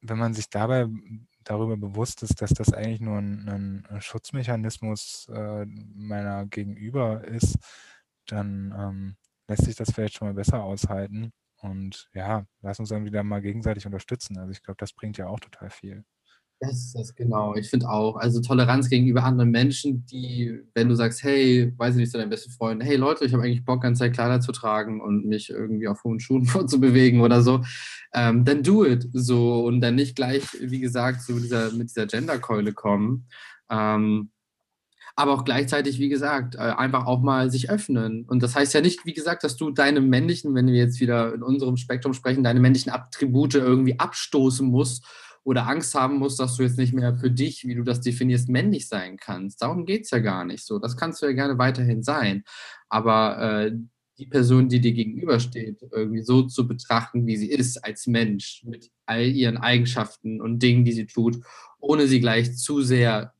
wenn 0.02 0.18
man 0.18 0.34
sich 0.34 0.50
dabei 0.50 0.86
darüber 1.44 1.76
bewusst 1.76 2.22
ist, 2.22 2.40
dass 2.42 2.50
das 2.50 2.72
eigentlich 2.72 3.00
nur 3.00 3.18
ein, 3.18 3.84
ein 3.88 4.00
Schutzmechanismus 4.00 5.28
äh, 5.32 5.64
meiner 5.66 6.46
Gegenüber 6.46 7.24
ist, 7.24 7.56
dann 8.26 8.74
ähm, 8.78 9.16
lässt 9.48 9.64
sich 9.64 9.76
das 9.76 9.90
vielleicht 9.92 10.14
schon 10.14 10.28
mal 10.28 10.34
besser 10.34 10.62
aushalten. 10.62 11.32
Und 11.62 12.10
ja, 12.12 12.44
lass 12.60 12.80
uns 12.80 12.88
dann 12.88 13.04
wieder 13.04 13.22
mal 13.22 13.40
gegenseitig 13.40 13.86
unterstützen. 13.86 14.36
Also 14.36 14.50
ich 14.50 14.62
glaube, 14.62 14.78
das 14.78 14.92
bringt 14.92 15.16
ja 15.16 15.28
auch 15.28 15.40
total 15.40 15.70
viel. 15.70 16.04
Das 16.58 16.74
ist 16.78 16.94
das, 16.94 17.14
genau. 17.14 17.56
Ich 17.56 17.70
finde 17.70 17.88
auch, 17.88 18.16
also 18.16 18.40
Toleranz 18.40 18.88
gegenüber 18.88 19.24
anderen 19.24 19.50
Menschen, 19.50 20.04
die, 20.06 20.60
wenn 20.74 20.88
du 20.88 20.94
sagst, 20.94 21.22
hey, 21.24 21.72
weiß 21.76 21.94
ich 21.94 22.00
nicht, 22.00 22.12
zu 22.12 22.18
deinem 22.18 22.30
besten 22.30 22.52
Freund, 22.52 22.82
hey 22.84 22.96
Leute, 22.96 23.24
ich 23.24 23.32
habe 23.32 23.42
eigentlich 23.44 23.64
Bock, 23.64 23.82
ganz 23.82 23.98
Zeit 23.98 24.12
Kleider 24.12 24.40
zu 24.40 24.52
tragen 24.52 25.00
und 25.00 25.24
mich 25.26 25.50
irgendwie 25.50 25.88
auf 25.88 26.04
hohen 26.04 26.20
Schuhen 26.20 26.44
vorzubewegen 26.46 27.20
oder 27.20 27.42
so, 27.42 27.62
ähm, 28.12 28.44
dann 28.44 28.62
do 28.62 28.84
it. 28.84 29.08
So 29.12 29.64
und 29.64 29.80
dann 29.80 29.94
nicht 29.94 30.16
gleich, 30.16 30.44
wie 30.60 30.80
gesagt, 30.80 31.22
so 31.22 31.32
mit 31.34 31.44
dieser, 31.44 31.72
mit 31.72 31.90
dieser 31.90 32.06
Genderkeule 32.06 32.72
kommen. 32.72 33.28
Ähm, 33.70 34.31
aber 35.14 35.32
auch 35.32 35.44
gleichzeitig, 35.44 35.98
wie 35.98 36.08
gesagt, 36.08 36.54
äh, 36.54 36.58
einfach 36.58 37.06
auch 37.06 37.22
mal 37.22 37.50
sich 37.50 37.70
öffnen. 37.70 38.24
Und 38.26 38.42
das 38.42 38.54
heißt 38.54 38.74
ja 38.74 38.80
nicht, 38.80 39.04
wie 39.04 39.12
gesagt, 39.12 39.44
dass 39.44 39.56
du 39.56 39.70
deine 39.70 40.00
männlichen, 40.00 40.54
wenn 40.54 40.66
wir 40.66 40.74
jetzt 40.74 41.00
wieder 41.00 41.34
in 41.34 41.42
unserem 41.42 41.76
Spektrum 41.76 42.14
sprechen, 42.14 42.44
deine 42.44 42.60
männlichen 42.60 42.92
Attribute 42.92 43.54
irgendwie 43.54 43.98
abstoßen 43.98 44.66
musst 44.66 45.04
oder 45.44 45.66
Angst 45.68 45.94
haben 45.94 46.18
musst, 46.18 46.38
dass 46.40 46.56
du 46.56 46.62
jetzt 46.62 46.78
nicht 46.78 46.94
mehr 46.94 47.16
für 47.16 47.30
dich, 47.30 47.66
wie 47.66 47.74
du 47.74 47.82
das 47.82 48.00
definierst, 48.00 48.48
männlich 48.48 48.88
sein 48.88 49.16
kannst. 49.16 49.60
Darum 49.60 49.86
geht 49.86 50.04
es 50.04 50.10
ja 50.10 50.18
gar 50.18 50.44
nicht 50.44 50.64
so. 50.64 50.78
Das 50.78 50.96
kannst 50.96 51.20
du 51.20 51.26
ja 51.26 51.32
gerne 51.32 51.58
weiterhin 51.58 52.02
sein. 52.02 52.44
Aber 52.88 53.38
äh, 53.38 53.72
die 54.18 54.26
Person, 54.26 54.68
die 54.68 54.80
dir 54.80 54.92
gegenübersteht, 54.92 55.82
irgendwie 55.90 56.22
so 56.22 56.42
zu 56.42 56.68
betrachten, 56.68 57.26
wie 57.26 57.36
sie 57.36 57.50
ist 57.50 57.84
als 57.84 58.06
Mensch, 58.06 58.62
mit 58.64 58.90
all 59.06 59.24
ihren 59.24 59.56
Eigenschaften 59.56 60.40
und 60.40 60.62
Dingen, 60.62 60.84
die 60.84 60.92
sie 60.92 61.06
tut, 61.06 61.38
ohne 61.80 62.06
sie 62.06 62.20
gleich 62.20 62.56
zu 62.56 62.82
sehr 62.82 63.34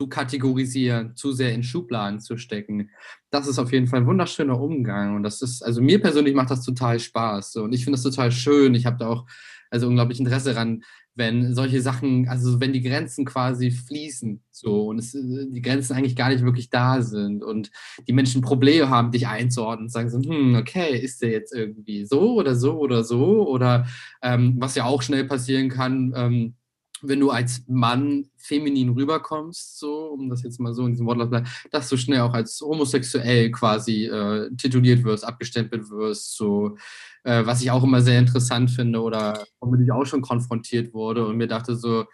zu 0.00 0.06
kategorisieren, 0.08 1.16
zu 1.16 1.32
sehr 1.32 1.52
in 1.52 1.64
Schubladen 1.64 2.20
zu 2.20 2.36
stecken. 2.36 2.90
Das 3.30 3.48
ist 3.48 3.58
auf 3.58 3.72
jeden 3.72 3.88
Fall 3.88 4.00
ein 4.00 4.06
wunderschöner 4.06 4.60
Umgang. 4.60 5.16
Und 5.16 5.24
das 5.24 5.42
ist, 5.42 5.62
also 5.62 5.82
mir 5.82 6.00
persönlich 6.00 6.34
macht 6.34 6.50
das 6.50 6.64
total 6.64 7.00
Spaß. 7.00 7.56
Und 7.56 7.72
ich 7.72 7.84
finde 7.84 7.96
das 7.96 8.04
total 8.04 8.30
schön. 8.30 8.74
Ich 8.76 8.86
habe 8.86 8.96
da 8.96 9.08
auch 9.08 9.26
also 9.70 9.88
unglaublich 9.88 10.20
Interesse 10.20 10.54
daran, 10.54 10.84
wenn 11.14 11.52
solche 11.52 11.82
Sachen, 11.82 12.28
also 12.28 12.60
wenn 12.60 12.72
die 12.72 12.80
Grenzen 12.80 13.24
quasi 13.24 13.72
fließen, 13.72 14.40
so 14.52 14.86
und 14.86 14.98
es, 14.98 15.12
die 15.12 15.60
Grenzen 15.60 15.94
eigentlich 15.94 16.14
gar 16.14 16.28
nicht 16.28 16.44
wirklich 16.44 16.70
da 16.70 17.02
sind 17.02 17.42
und 17.42 17.72
die 18.06 18.12
Menschen 18.12 18.40
Probleme 18.40 18.88
haben, 18.88 19.10
dich 19.10 19.26
einzuordnen 19.26 19.86
und 19.86 19.92
sagen 19.92 20.10
so, 20.10 20.20
hm, 20.20 20.54
okay, 20.54 20.96
ist 20.96 21.20
der 21.20 21.30
jetzt 21.30 21.52
irgendwie 21.52 22.06
so 22.06 22.34
oder 22.34 22.54
so 22.54 22.78
oder 22.78 23.02
so 23.02 23.48
oder 23.48 23.88
ähm, 24.22 24.54
was 24.58 24.76
ja 24.76 24.84
auch 24.84 25.02
schnell 25.02 25.24
passieren 25.24 25.68
kann, 25.68 26.12
ähm, 26.14 26.54
wenn 27.02 27.20
du 27.20 27.30
als 27.30 27.62
Mann 27.68 28.26
feminin 28.36 28.90
rüberkommst, 28.90 29.78
so, 29.78 30.08
um 30.08 30.28
das 30.28 30.42
jetzt 30.42 30.60
mal 30.60 30.74
so 30.74 30.84
in 30.84 30.92
diesem 30.92 31.06
Wortlaut 31.06 31.30
bleiben, 31.30 31.48
dass 31.70 31.88
du 31.88 31.96
schnell 31.96 32.20
auch 32.20 32.34
als 32.34 32.60
homosexuell 32.60 33.50
quasi 33.50 34.06
äh, 34.06 34.50
tituliert 34.56 35.04
wirst, 35.04 35.24
abgestempelt 35.24 35.90
wirst, 35.90 36.36
so, 36.36 36.76
äh, 37.24 37.44
was 37.46 37.62
ich 37.62 37.70
auch 37.70 37.84
immer 37.84 38.00
sehr 38.00 38.18
interessant 38.18 38.70
finde 38.70 39.00
oder 39.02 39.44
womit 39.60 39.82
ich 39.82 39.92
auch 39.92 40.06
schon 40.06 40.22
konfrontiert 40.22 40.94
wurde 40.94 41.26
und 41.26 41.36
mir 41.36 41.48
dachte 41.48 41.76
so, 41.76 42.04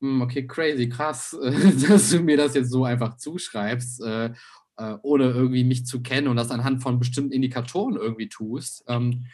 hm, 0.00 0.22
okay, 0.22 0.46
crazy, 0.46 0.88
krass, 0.88 1.36
dass 1.88 2.10
du 2.10 2.20
mir 2.20 2.36
das 2.36 2.54
jetzt 2.54 2.70
so 2.70 2.84
einfach 2.84 3.16
zuschreibst, 3.16 4.02
äh, 4.02 4.30
äh, 4.76 4.96
ohne 5.02 5.24
irgendwie 5.24 5.64
mich 5.64 5.86
zu 5.86 6.02
kennen 6.02 6.28
und 6.28 6.36
das 6.36 6.50
anhand 6.50 6.82
von 6.82 6.98
bestimmten 6.98 7.32
Indikatoren 7.32 7.96
irgendwie 7.96 8.28
tust. 8.28 8.84
Ähm, 8.88 9.26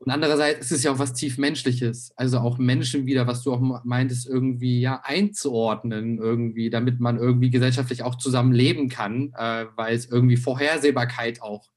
und 0.00 0.10
andererseits 0.10 0.66
ist 0.66 0.78
es 0.78 0.82
ja 0.82 0.92
auch 0.92 0.98
was 0.98 1.12
tief 1.12 1.36
Menschliches, 1.36 2.12
also 2.16 2.38
auch 2.38 2.56
Menschen 2.56 3.04
wieder, 3.04 3.26
was 3.26 3.42
du 3.42 3.52
auch 3.52 3.84
meintest, 3.84 4.26
irgendwie 4.26 4.80
ja 4.80 5.02
einzuordnen, 5.04 6.16
irgendwie, 6.16 6.70
damit 6.70 7.00
man 7.00 7.18
irgendwie 7.18 7.50
gesellschaftlich 7.50 8.02
auch 8.02 8.14
zusammen 8.14 8.52
leben 8.52 8.88
kann, 8.88 9.34
äh, 9.36 9.66
weil 9.76 9.94
es 9.94 10.06
irgendwie 10.06 10.38
Vorhersehbarkeit 10.38 11.42
auch 11.42 11.68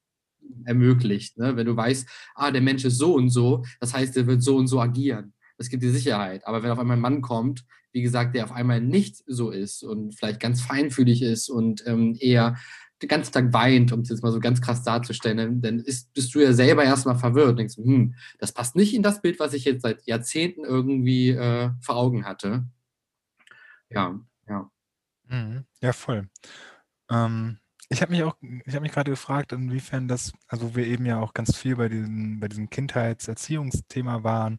ermöglicht. 0.63 1.37
Ne? 1.37 1.57
Wenn 1.57 1.65
du 1.65 1.75
weißt, 1.75 2.07
ah, 2.35 2.51
der 2.51 2.61
Mensch 2.61 2.85
ist 2.85 2.97
so 2.97 3.13
und 3.13 3.29
so, 3.29 3.65
das 3.81 3.93
heißt, 3.93 4.15
er 4.15 4.25
wird 4.25 4.41
so 4.41 4.55
und 4.55 4.67
so 4.67 4.79
agieren. 4.79 5.33
Das 5.57 5.67
gibt 5.67 5.83
dir 5.83 5.91
Sicherheit. 5.91 6.47
Aber 6.47 6.63
wenn 6.63 6.71
auf 6.71 6.79
einmal 6.79 6.95
ein 6.95 7.01
Mann 7.01 7.21
kommt, 7.21 7.65
wie 7.91 8.01
gesagt, 8.01 8.35
der 8.35 8.45
auf 8.45 8.53
einmal 8.53 8.79
nicht 8.79 9.21
so 9.27 9.51
ist 9.51 9.83
und 9.83 10.15
vielleicht 10.15 10.39
ganz 10.39 10.61
feinfühlig 10.61 11.21
ist 11.21 11.49
und 11.49 11.85
ähm, 11.85 12.15
eher 12.17 12.55
den 13.03 13.09
ganzen 13.09 13.33
Tag 13.33 13.53
weint, 13.53 13.91
um 13.91 13.99
es 14.01 14.09
jetzt 14.09 14.23
mal 14.23 14.31
so 14.31 14.39
ganz 14.39 14.61
krass 14.61 14.83
darzustellen, 14.83 15.61
dann 15.61 15.79
ist, 15.79 16.13
bist 16.13 16.33
du 16.33 16.39
ja 16.39 16.53
selber 16.53 16.83
erstmal 16.83 17.17
verwirrt 17.17 17.49
und 17.49 17.57
denkst, 17.57 17.77
hm, 17.77 18.15
das 18.39 18.53
passt 18.53 18.75
nicht 18.75 18.93
in 18.93 19.03
das 19.03 19.21
Bild, 19.21 19.39
was 19.39 19.53
ich 19.53 19.65
jetzt 19.65 19.83
seit 19.83 20.05
Jahrzehnten 20.07 20.63
irgendwie 20.63 21.29
äh, 21.29 21.71
vor 21.81 21.97
Augen 21.97 22.25
hatte. 22.25 22.65
Ja, 23.89 24.19
ja. 24.47 24.71
Mhm. 25.27 25.65
Ja, 25.81 25.93
voll. 25.93 26.29
Ähm, 27.09 27.59
ich 27.89 28.01
habe 28.01 28.11
mich 28.11 28.23
auch, 28.23 28.35
ich 28.65 28.73
habe 28.73 28.81
mich 28.81 28.91
gerade 28.91 29.11
gefragt, 29.11 29.51
inwiefern 29.51 30.07
das, 30.07 30.33
also 30.47 30.75
wir 30.75 30.87
eben 30.87 31.05
ja 31.05 31.19
auch 31.19 31.33
ganz 31.33 31.55
viel 31.55 31.75
bei 31.75 31.89
diesem, 31.89 32.39
bei 32.39 32.47
diesem 32.47 32.69
Kindheitserziehungsthema 32.69 34.23
waren, 34.23 34.57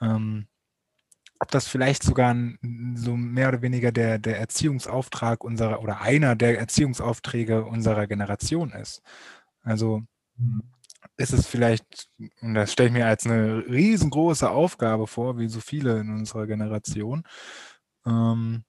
ähm, 0.00 0.48
ob 1.38 1.50
das 1.50 1.68
vielleicht 1.68 2.02
sogar 2.02 2.34
so 2.94 3.16
mehr 3.16 3.48
oder 3.48 3.62
weniger 3.62 3.92
der, 3.92 4.18
der 4.18 4.38
Erziehungsauftrag 4.38 5.44
unserer 5.44 5.80
oder 5.82 6.00
einer 6.00 6.34
der 6.36 6.58
Erziehungsaufträge 6.58 7.64
unserer 7.64 8.06
Generation 8.06 8.72
ist. 8.72 9.02
Also 9.62 10.02
mhm. 10.36 10.62
ist 11.16 11.32
es 11.32 11.46
vielleicht, 11.46 12.08
und 12.40 12.54
das 12.54 12.72
stelle 12.72 12.88
ich 12.88 12.94
mir 12.94 13.06
als 13.06 13.26
eine 13.26 13.64
riesengroße 13.68 14.48
Aufgabe 14.50 15.06
vor, 15.06 15.38
wie 15.38 15.48
so 15.48 15.60
viele 15.60 16.00
in 16.00 16.10
unserer 16.10 16.46
Generation, 16.46 17.24
ähm, 18.06 18.64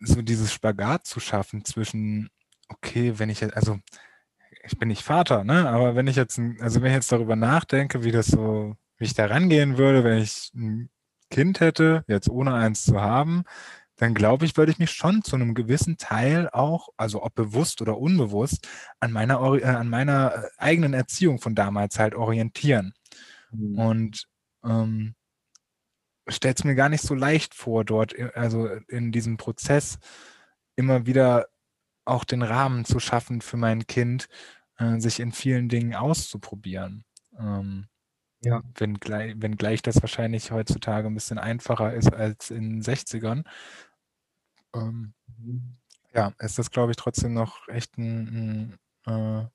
so 0.00 0.22
dieses 0.22 0.52
Spagat 0.52 1.06
zu 1.06 1.20
schaffen 1.20 1.64
zwischen, 1.64 2.30
okay, 2.68 3.18
wenn 3.18 3.30
ich 3.30 3.40
jetzt, 3.40 3.56
also 3.56 3.78
ich 4.64 4.78
bin 4.78 4.88
nicht 4.88 5.02
Vater, 5.02 5.44
ne? 5.44 5.68
Aber 5.68 5.94
wenn 5.94 6.06
ich 6.08 6.16
jetzt, 6.16 6.40
also 6.60 6.82
wenn 6.82 6.90
ich 6.90 6.96
jetzt 6.96 7.12
darüber 7.12 7.36
nachdenke, 7.36 8.04
wie 8.04 8.12
das 8.12 8.26
so, 8.26 8.76
wie 8.98 9.04
ich 9.04 9.14
da 9.14 9.26
rangehen 9.26 9.78
würde, 9.78 10.04
wenn 10.04 10.18
ich 10.18 10.50
ein 10.54 10.90
Kind 11.30 11.60
hätte, 11.60 12.04
jetzt 12.08 12.28
ohne 12.28 12.54
eins 12.54 12.84
zu 12.84 13.00
haben, 13.00 13.44
dann 13.96 14.14
glaube 14.14 14.44
ich, 14.44 14.56
würde 14.56 14.72
ich 14.72 14.78
mich 14.78 14.90
schon 14.90 15.22
zu 15.22 15.36
einem 15.36 15.54
gewissen 15.54 15.96
Teil 15.96 16.50
auch, 16.50 16.90
also 16.96 17.22
ob 17.22 17.34
bewusst 17.34 17.80
oder 17.80 17.98
unbewusst, 17.98 18.68
an 19.00 19.10
meiner, 19.10 19.40
äh, 19.54 19.64
an 19.64 19.88
meiner 19.88 20.34
äh, 20.34 20.48
eigenen 20.58 20.92
Erziehung 20.92 21.40
von 21.40 21.54
damals 21.54 21.98
halt 21.98 22.14
orientieren. 22.14 22.92
Mhm. 23.50 23.78
Und 23.78 24.24
ähm, 24.64 25.14
stellt 26.28 26.58
es 26.58 26.64
mir 26.64 26.74
gar 26.74 26.88
nicht 26.90 27.02
so 27.02 27.14
leicht 27.14 27.54
vor, 27.54 27.84
dort, 27.84 28.12
äh, 28.14 28.30
also 28.34 28.66
in 28.88 29.12
diesem 29.12 29.38
Prozess 29.38 29.98
immer 30.76 31.06
wieder 31.06 31.46
auch 32.04 32.24
den 32.24 32.42
Rahmen 32.42 32.84
zu 32.84 33.00
schaffen 33.00 33.40
für 33.40 33.56
mein 33.56 33.86
Kind, 33.86 34.28
äh, 34.78 35.00
sich 35.00 35.20
in 35.20 35.32
vielen 35.32 35.68
Dingen 35.68 35.94
auszuprobieren. 35.94 37.04
Ähm, 37.38 37.88
ja. 38.46 38.62
Wenngleich, 38.76 39.34
wenngleich 39.38 39.82
das 39.82 40.00
wahrscheinlich 40.02 40.50
heutzutage 40.52 41.08
ein 41.08 41.14
bisschen 41.14 41.38
einfacher 41.38 41.92
ist 41.92 42.12
als 42.12 42.50
in 42.50 42.70
den 42.70 42.82
60ern. 42.82 43.44
Ähm, 44.74 45.12
ja, 46.14 46.32
ist 46.38 46.58
das, 46.58 46.70
glaube 46.70 46.92
ich, 46.92 46.96
trotzdem 46.96 47.34
noch 47.34 47.68
echt 47.68 47.98
ein, 47.98 48.78
ein 49.06 49.42
äh, 49.42 49.46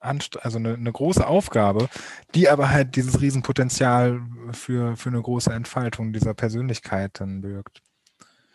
also 0.00 0.58
eine, 0.58 0.74
eine, 0.74 0.92
große 0.92 1.26
Aufgabe, 1.26 1.88
die 2.34 2.48
aber 2.48 2.70
halt 2.70 2.94
dieses 2.94 3.20
Riesenpotenzial 3.20 4.22
für, 4.52 4.96
für 4.96 5.08
eine 5.08 5.20
große 5.20 5.52
Entfaltung 5.52 6.12
dieser 6.12 6.34
Persönlichkeit 6.34 7.18
dann 7.18 7.40
birgt. 7.40 7.82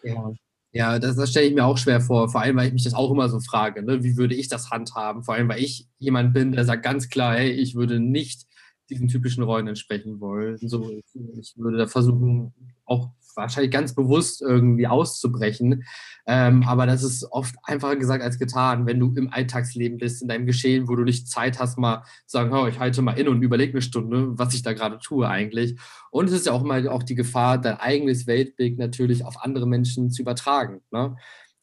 Ja, 0.03 0.31
ja, 0.71 0.97
das, 0.97 1.15
das 1.15 1.29
stelle 1.29 1.47
ich 1.47 1.53
mir 1.53 1.65
auch 1.65 1.77
schwer 1.77 2.01
vor, 2.01 2.29
vor 2.29 2.41
allem, 2.41 2.55
weil 2.55 2.67
ich 2.67 2.73
mich 2.73 2.83
das 2.83 2.95
auch 2.95 3.11
immer 3.11 3.29
so 3.29 3.39
frage, 3.39 3.83
ne? 3.83 4.03
wie 4.03 4.17
würde 4.17 4.33
ich 4.33 4.47
das 4.47 4.71
handhaben? 4.71 5.23
Vor 5.23 5.35
allem, 5.35 5.47
weil 5.49 5.61
ich 5.61 5.87
jemand 5.99 6.33
bin, 6.33 6.51
der 6.53 6.65
sagt 6.65 6.83
ganz 6.83 7.09
klar, 7.09 7.35
hey, 7.35 7.51
ich 7.51 7.75
würde 7.75 7.99
nicht 7.99 8.47
diesen 8.89 9.07
typischen 9.07 9.43
Rollen 9.43 9.67
entsprechen 9.67 10.19
wollen. 10.19 10.57
So, 10.57 10.91
ich 10.91 11.53
würde 11.57 11.77
da 11.77 11.87
versuchen, 11.87 12.53
auch 12.85 13.09
wahrscheinlich 13.35 13.71
ganz 13.71 13.95
bewusst 13.95 14.41
irgendwie 14.41 14.87
auszubrechen. 14.87 15.83
Ähm, 16.25 16.63
aber 16.63 16.85
das 16.85 17.03
ist 17.03 17.25
oft 17.31 17.55
einfacher 17.63 17.95
gesagt 17.95 18.23
als 18.23 18.39
getan, 18.39 18.85
wenn 18.85 18.99
du 18.99 19.13
im 19.15 19.31
Alltagsleben 19.31 19.97
bist, 19.97 20.21
in 20.21 20.27
deinem 20.27 20.45
Geschehen, 20.45 20.87
wo 20.87 20.95
du 20.95 21.03
nicht 21.03 21.27
Zeit 21.27 21.59
hast, 21.59 21.77
mal 21.77 22.03
zu 22.25 22.37
sagen, 22.37 22.67
ich 22.67 22.79
halte 22.79 23.01
mal 23.01 23.17
in 23.17 23.27
und 23.27 23.41
überlege 23.41 23.73
eine 23.73 23.81
Stunde, 23.81 24.37
was 24.37 24.53
ich 24.53 24.61
da 24.61 24.73
gerade 24.73 24.99
tue 24.99 25.27
eigentlich. 25.27 25.79
Und 26.11 26.27
es 26.27 26.33
ist 26.33 26.45
ja 26.45 26.51
auch 26.51 26.63
immer 26.63 26.91
auch 26.91 27.03
die 27.03 27.15
Gefahr, 27.15 27.59
dein 27.59 27.77
eigenes 27.77 28.27
Weltbild 28.27 28.77
natürlich 28.77 29.25
auf 29.25 29.43
andere 29.43 29.67
Menschen 29.67 30.11
zu 30.11 30.21
übertragen. 30.21 30.81
Ne? 30.91 31.15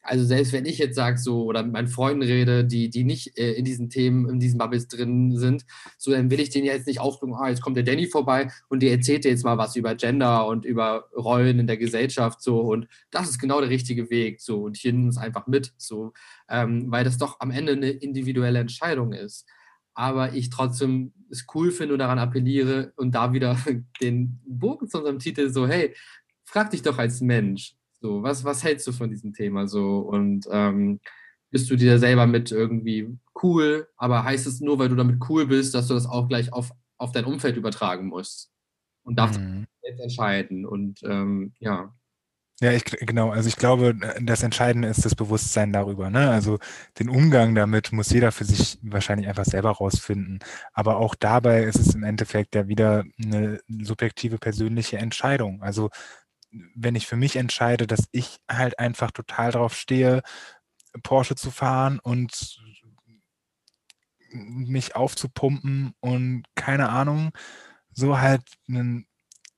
Also 0.02 0.24
selbst 0.24 0.52
wenn 0.52 0.64
ich 0.64 0.78
jetzt 0.78 0.94
sage 0.96 1.18
so 1.18 1.44
oder 1.44 1.62
mit 1.62 1.72
meinen 1.72 1.88
Freunden 1.88 2.22
rede, 2.22 2.64
die, 2.64 2.88
die 2.88 3.04
nicht 3.04 3.38
äh, 3.38 3.52
in 3.52 3.64
diesen 3.64 3.90
Themen, 3.90 4.28
in 4.28 4.40
diesen 4.40 4.58
Bubbles 4.58 4.88
drin 4.88 5.36
sind, 5.36 5.64
so 5.98 6.10
dann 6.10 6.30
will 6.30 6.40
ich 6.40 6.50
denen 6.50 6.66
ja 6.66 6.72
jetzt 6.72 6.86
nicht 6.86 7.00
aufdrücken, 7.00 7.34
ah, 7.34 7.48
jetzt 7.48 7.60
kommt 7.60 7.76
der 7.76 7.84
Danny 7.84 8.06
vorbei 8.06 8.50
und 8.68 8.82
der 8.82 8.92
erzählt 8.92 9.24
dir 9.24 9.30
jetzt 9.30 9.44
mal 9.44 9.58
was 9.58 9.76
über 9.76 9.94
Gender 9.94 10.46
und 10.46 10.64
über 10.64 11.08
Rollen 11.14 11.58
in 11.58 11.66
der 11.66 11.76
Gesellschaft 11.76 12.42
so 12.42 12.60
und 12.60 12.88
das 13.10 13.28
ist 13.28 13.38
genau 13.38 13.60
der 13.60 13.70
richtige 13.70 14.10
Weg 14.10 14.40
so 14.40 14.62
und 14.62 14.76
hier 14.76 14.92
nimm 14.92 15.08
es 15.08 15.18
einfach 15.18 15.46
mit 15.46 15.72
so, 15.76 16.12
ähm, 16.48 16.90
weil 16.90 17.04
das 17.04 17.18
doch 17.18 17.40
am 17.40 17.50
Ende 17.50 17.72
eine 17.72 17.90
individuelle 17.90 18.58
Entscheidung 18.58 19.12
ist. 19.12 19.46
Aber 19.92 20.34
ich 20.34 20.50
trotzdem 20.50 21.12
es 21.30 21.46
cool 21.54 21.70
finde 21.70 21.94
und 21.94 21.98
daran 21.98 22.18
appelliere 22.18 22.92
und 22.96 23.14
da 23.14 23.32
wieder 23.32 23.58
den 24.00 24.40
Bogen 24.46 24.88
zu 24.88 24.98
unserem 24.98 25.18
Titel 25.18 25.50
so, 25.50 25.66
hey, 25.66 25.94
frag 26.44 26.70
dich 26.70 26.82
doch 26.82 26.98
als 26.98 27.20
Mensch, 27.20 27.74
so, 28.00 28.22
was, 28.22 28.44
was 28.44 28.64
hältst 28.64 28.86
du 28.86 28.92
von 28.92 29.10
diesem 29.10 29.32
Thema 29.32 29.68
so? 29.68 29.98
Und 29.98 30.46
ähm, 30.50 31.00
bist 31.50 31.70
du 31.70 31.76
dir 31.76 31.98
selber 31.98 32.26
mit 32.26 32.50
irgendwie 32.50 33.18
cool, 33.42 33.88
aber 33.96 34.24
heißt 34.24 34.46
es 34.46 34.60
nur, 34.60 34.78
weil 34.78 34.88
du 34.88 34.96
damit 34.96 35.20
cool 35.28 35.46
bist, 35.46 35.74
dass 35.74 35.88
du 35.88 35.94
das 35.94 36.06
auch 36.06 36.28
gleich 36.28 36.52
auf, 36.52 36.70
auf 36.96 37.12
dein 37.12 37.24
Umfeld 37.24 37.56
übertragen 37.56 38.08
musst? 38.08 38.50
Und 39.02 39.18
darfst 39.18 39.40
mhm. 39.40 39.66
jetzt 39.82 40.00
entscheiden. 40.00 40.66
Und 40.66 41.02
ähm, 41.04 41.54
ja. 41.58 41.94
Ja, 42.62 42.72
ich, 42.72 42.84
genau. 42.84 43.30
Also 43.30 43.48
ich 43.48 43.56
glaube, 43.56 43.96
das 44.20 44.42
Entscheidende 44.42 44.88
ist 44.88 45.06
das 45.06 45.14
Bewusstsein 45.14 45.72
darüber. 45.72 46.10
Ne? 46.10 46.30
Also 46.30 46.58
den 46.98 47.08
Umgang 47.08 47.54
damit 47.54 47.90
muss 47.90 48.10
jeder 48.10 48.32
für 48.32 48.44
sich 48.44 48.78
wahrscheinlich 48.82 49.28
einfach 49.28 49.46
selber 49.46 49.70
rausfinden. 49.70 50.40
Aber 50.74 50.98
auch 50.98 51.14
dabei 51.14 51.64
ist 51.64 51.78
es 51.78 51.94
im 51.94 52.02
Endeffekt 52.02 52.54
ja 52.54 52.68
wieder 52.68 53.04
eine 53.24 53.60
subjektive 53.66 54.36
persönliche 54.36 54.98
Entscheidung. 54.98 55.62
Also 55.62 55.88
wenn 56.74 56.94
ich 56.94 57.06
für 57.06 57.16
mich 57.16 57.36
entscheide, 57.36 57.86
dass 57.86 58.08
ich 58.12 58.38
halt 58.50 58.78
einfach 58.78 59.10
total 59.10 59.52
drauf 59.52 59.74
stehe, 59.74 60.22
Porsche 61.02 61.36
zu 61.36 61.50
fahren 61.50 61.98
und 62.00 62.60
mich 64.32 64.96
aufzupumpen 64.96 65.92
und 66.00 66.44
keine 66.54 66.88
Ahnung, 66.88 67.32
so 67.92 68.18
halt 68.18 68.42
einen, 68.68 69.06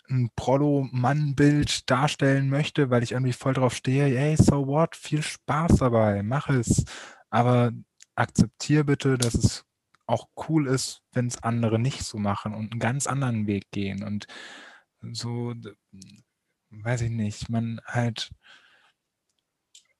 ein 0.08 0.30
Prollo-Mann-Bild 0.36 1.90
darstellen 1.90 2.48
möchte, 2.48 2.90
weil 2.90 3.02
ich 3.02 3.12
irgendwie 3.12 3.32
voll 3.32 3.54
drauf 3.54 3.74
stehe, 3.74 4.06
hey, 4.18 4.36
so 4.36 4.66
what, 4.66 4.96
viel 4.96 5.22
Spaß 5.22 5.76
dabei, 5.76 6.22
mach 6.22 6.48
es. 6.48 6.84
Aber 7.30 7.72
akzeptiere 8.14 8.84
bitte, 8.84 9.18
dass 9.18 9.34
es 9.34 9.64
auch 10.06 10.28
cool 10.48 10.66
ist, 10.66 11.02
wenn 11.12 11.26
es 11.26 11.42
andere 11.42 11.78
nicht 11.78 12.04
so 12.04 12.18
machen 12.18 12.54
und 12.54 12.72
einen 12.72 12.80
ganz 12.80 13.06
anderen 13.06 13.46
Weg 13.46 13.70
gehen 13.70 14.02
und 14.02 14.26
so, 15.12 15.54
weiß 16.72 17.02
ich 17.02 17.10
nicht, 17.10 17.48
man 17.48 17.80
halt 17.84 18.30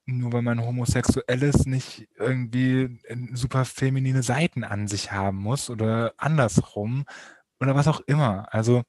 nur 0.05 0.33
weil 0.33 0.41
man 0.41 0.61
homosexuell 0.61 1.43
ist, 1.43 1.65
nicht 1.65 2.09
irgendwie 2.17 2.99
super 3.33 3.63
feminine 3.63 4.21
Seiten 4.21 4.63
an 4.63 4.87
sich 4.87 5.11
haben 5.11 5.37
muss 5.37 5.69
oder 5.69 6.13
andersrum 6.17 7.05
oder 7.59 7.75
was 7.75 7.87
auch 7.87 8.01
immer. 8.07 8.53
Also 8.53 8.83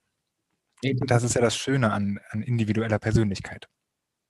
das 1.06 1.22
ist 1.22 1.34
ja 1.34 1.40
das 1.40 1.56
Schöne 1.56 1.92
an, 1.92 2.18
an 2.30 2.42
individueller 2.42 2.98
Persönlichkeit. 2.98 3.68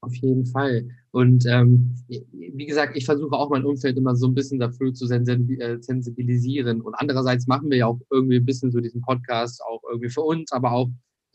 Auf 0.00 0.14
jeden 0.16 0.44
Fall. 0.44 0.86
Und 1.12 1.46
ähm, 1.46 1.96
wie 2.08 2.66
gesagt, 2.66 2.94
ich 2.94 3.06
versuche 3.06 3.34
auch 3.34 3.48
mein 3.48 3.64
Umfeld 3.64 3.96
immer 3.96 4.14
so 4.14 4.26
ein 4.26 4.34
bisschen 4.34 4.60
dafür 4.60 4.92
zu 4.92 5.10
äh, 5.10 5.78
sensibilisieren. 5.80 6.82
Und 6.82 6.94
andererseits 6.94 7.46
machen 7.46 7.70
wir 7.70 7.78
ja 7.78 7.86
auch 7.86 8.00
irgendwie 8.10 8.36
ein 8.36 8.44
bisschen 8.44 8.70
so 8.70 8.80
diesen 8.80 9.00
Podcast 9.00 9.62
auch 9.62 9.80
irgendwie 9.88 10.10
für 10.10 10.20
uns, 10.20 10.52
aber 10.52 10.72
auch 10.72 10.88
äh, 10.88 10.92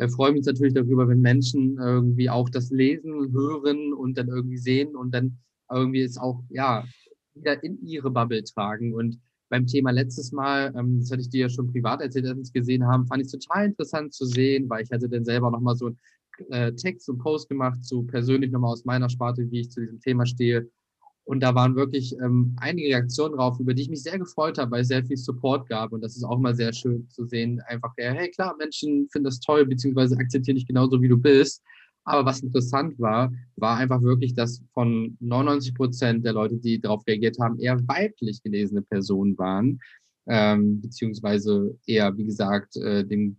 freuen 0.07 0.37
uns 0.37 0.45
natürlich 0.45 0.73
darüber, 0.73 1.07
wenn 1.09 1.19
Menschen 1.19 1.77
irgendwie 1.77 2.29
auch 2.29 2.49
das 2.49 2.69
lesen, 2.69 3.33
hören 3.33 3.93
und 3.93 4.17
dann 4.17 4.29
irgendwie 4.29 4.57
sehen 4.57 4.95
und 4.95 5.13
dann 5.13 5.37
irgendwie 5.69 6.01
es 6.01 6.17
auch, 6.17 6.41
ja, 6.49 6.85
wieder 7.35 7.61
in 7.63 7.81
ihre 7.85 8.09
Bubble 8.09 8.43
tragen. 8.43 8.93
Und 8.93 9.19
beim 9.49 9.65
Thema 9.65 9.91
letztes 9.91 10.31
Mal, 10.31 10.73
ähm, 10.77 10.99
das 10.99 11.11
hatte 11.11 11.21
ich 11.21 11.29
dir 11.29 11.41
ja 11.41 11.49
schon 11.49 11.71
privat 11.71 12.01
erzählt, 12.01 12.27
als 12.27 12.37
wir 12.37 12.41
es 12.41 12.53
gesehen 12.53 12.85
haben, 12.85 13.07
fand 13.07 13.21
ich 13.21 13.27
es 13.27 13.39
total 13.39 13.65
interessant 13.65 14.13
zu 14.13 14.25
sehen, 14.25 14.69
weil 14.69 14.83
ich 14.83 14.91
hatte 14.91 15.09
dann 15.09 15.25
selber 15.25 15.51
nochmal 15.51 15.75
so 15.75 15.87
einen 15.87 15.97
äh, 16.49 16.73
Text 16.73 17.09
und 17.09 17.17
Post 17.17 17.49
gemacht, 17.49 17.83
so 17.83 18.03
persönlich 18.03 18.51
nochmal 18.51 18.71
aus 18.71 18.85
meiner 18.85 19.09
Sparte, 19.09 19.49
wie 19.51 19.61
ich 19.61 19.71
zu 19.71 19.81
diesem 19.81 19.99
Thema 19.99 20.25
stehe. 20.25 20.69
Und 21.29 21.41
da 21.41 21.53
waren 21.53 21.75
wirklich 21.75 22.15
ähm, 22.23 22.55
einige 22.57 22.87
Reaktionen 22.87 23.35
drauf, 23.35 23.59
über 23.59 23.75
die 23.75 23.83
ich 23.83 23.89
mich 23.91 24.01
sehr 24.01 24.17
gefreut 24.17 24.57
habe, 24.57 24.71
weil 24.71 24.81
es 24.81 24.87
sehr 24.87 25.05
viel 25.05 25.15
Support 25.15 25.69
gab. 25.69 25.91
Und 25.91 26.01
das 26.01 26.15
ist 26.15 26.23
auch 26.23 26.39
mal 26.39 26.55
sehr 26.55 26.73
schön 26.73 27.07
zu 27.11 27.23
sehen. 27.23 27.61
Einfach, 27.67 27.93
ja, 27.99 28.13
hey, 28.13 28.31
klar, 28.31 28.55
Menschen 28.57 29.07
finden 29.11 29.25
das 29.25 29.39
toll, 29.39 29.63
beziehungsweise 29.67 30.17
akzeptieren 30.17 30.55
dich 30.55 30.65
genauso, 30.65 30.99
wie 31.03 31.07
du 31.07 31.17
bist. 31.17 31.61
Aber 32.03 32.25
was 32.25 32.39
interessant 32.39 32.97
war, 32.97 33.31
war 33.57 33.77
einfach 33.77 34.01
wirklich, 34.01 34.33
dass 34.33 34.63
von 34.73 35.17
99 35.19 35.75
Prozent 35.75 36.25
der 36.25 36.33
Leute, 36.33 36.57
die 36.57 36.81
darauf 36.81 37.05
reagiert 37.05 37.37
haben, 37.39 37.59
eher 37.59 37.79
weiblich 37.87 38.41
gelesene 38.41 38.81
Personen 38.81 39.37
waren. 39.37 39.79
Ähm, 40.27 40.81
beziehungsweise 40.81 41.77
eher, 41.85 42.17
wie 42.17 42.25
gesagt, 42.25 42.75
äh, 42.77 43.05
dem 43.05 43.37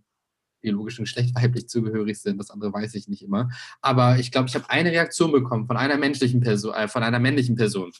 biologischen 0.61 1.05
Geschlecht 1.05 1.35
weiblich 1.41 1.67
zugehörig 1.67 2.19
sind. 2.19 2.37
Das 2.37 2.51
andere 2.51 2.73
weiß 2.73 2.95
ich 2.95 3.07
nicht 3.07 3.23
immer. 3.23 3.49
Aber 3.81 4.19
ich 4.19 4.31
glaube, 4.31 4.47
ich 4.47 4.55
habe 4.55 4.69
eine 4.69 4.91
Reaktion 4.91 5.31
bekommen 5.31 5.67
von 5.67 5.77
einer 5.77 5.97
menschlichen 5.97 6.41
Person, 6.41 6.73
äh, 6.73 6.87
von 6.87 7.03
einer 7.03 7.19
männlichen 7.19 7.55
Person. 7.55 7.91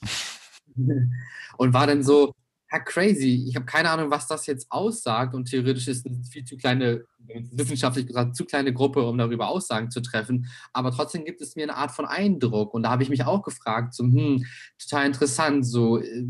und 1.58 1.74
war 1.74 1.88
dann 1.88 2.04
so, 2.04 2.34
ja, 2.72 2.80
crazy. 2.80 3.46
Ich 3.48 3.56
habe 3.56 3.66
keine 3.66 3.90
Ahnung, 3.90 4.12
was 4.12 4.28
das 4.28 4.46
jetzt 4.46 4.72
aussagt. 4.72 5.36
Und 5.36 5.50
theoretisch 5.50 5.88
ist 5.90 6.06
es 6.06 6.06
eine 6.06 6.24
viel 6.24 6.46
zu 6.46 6.56
kleine, 6.56 7.04
wissenschaftlich 7.52 8.08
gesagt, 8.08 8.36
zu 8.36 8.46
kleine 8.46 8.74
Gruppe, 8.74 9.06
um 9.06 9.18
darüber 9.18 9.50
Aussagen 9.50 9.92
zu 9.92 10.00
treffen. 10.00 10.48
Aber 10.72 10.92
trotzdem 10.92 11.26
gibt 11.26 11.42
es 11.42 11.58
mir 11.58 11.64
eine 11.64 11.76
Art 11.76 11.92
von 11.92 12.06
Eindruck. 12.06 12.74
Und 12.74 12.84
da 12.84 12.90
habe 12.92 13.04
ich 13.04 13.10
mich 13.10 13.26
auch 13.26 13.44
gefragt, 13.44 13.94
so, 13.94 14.06
hm, 14.06 14.46
total 14.80 15.06
interessant, 15.06 15.66
so, 15.66 16.00
äh, 16.00 16.28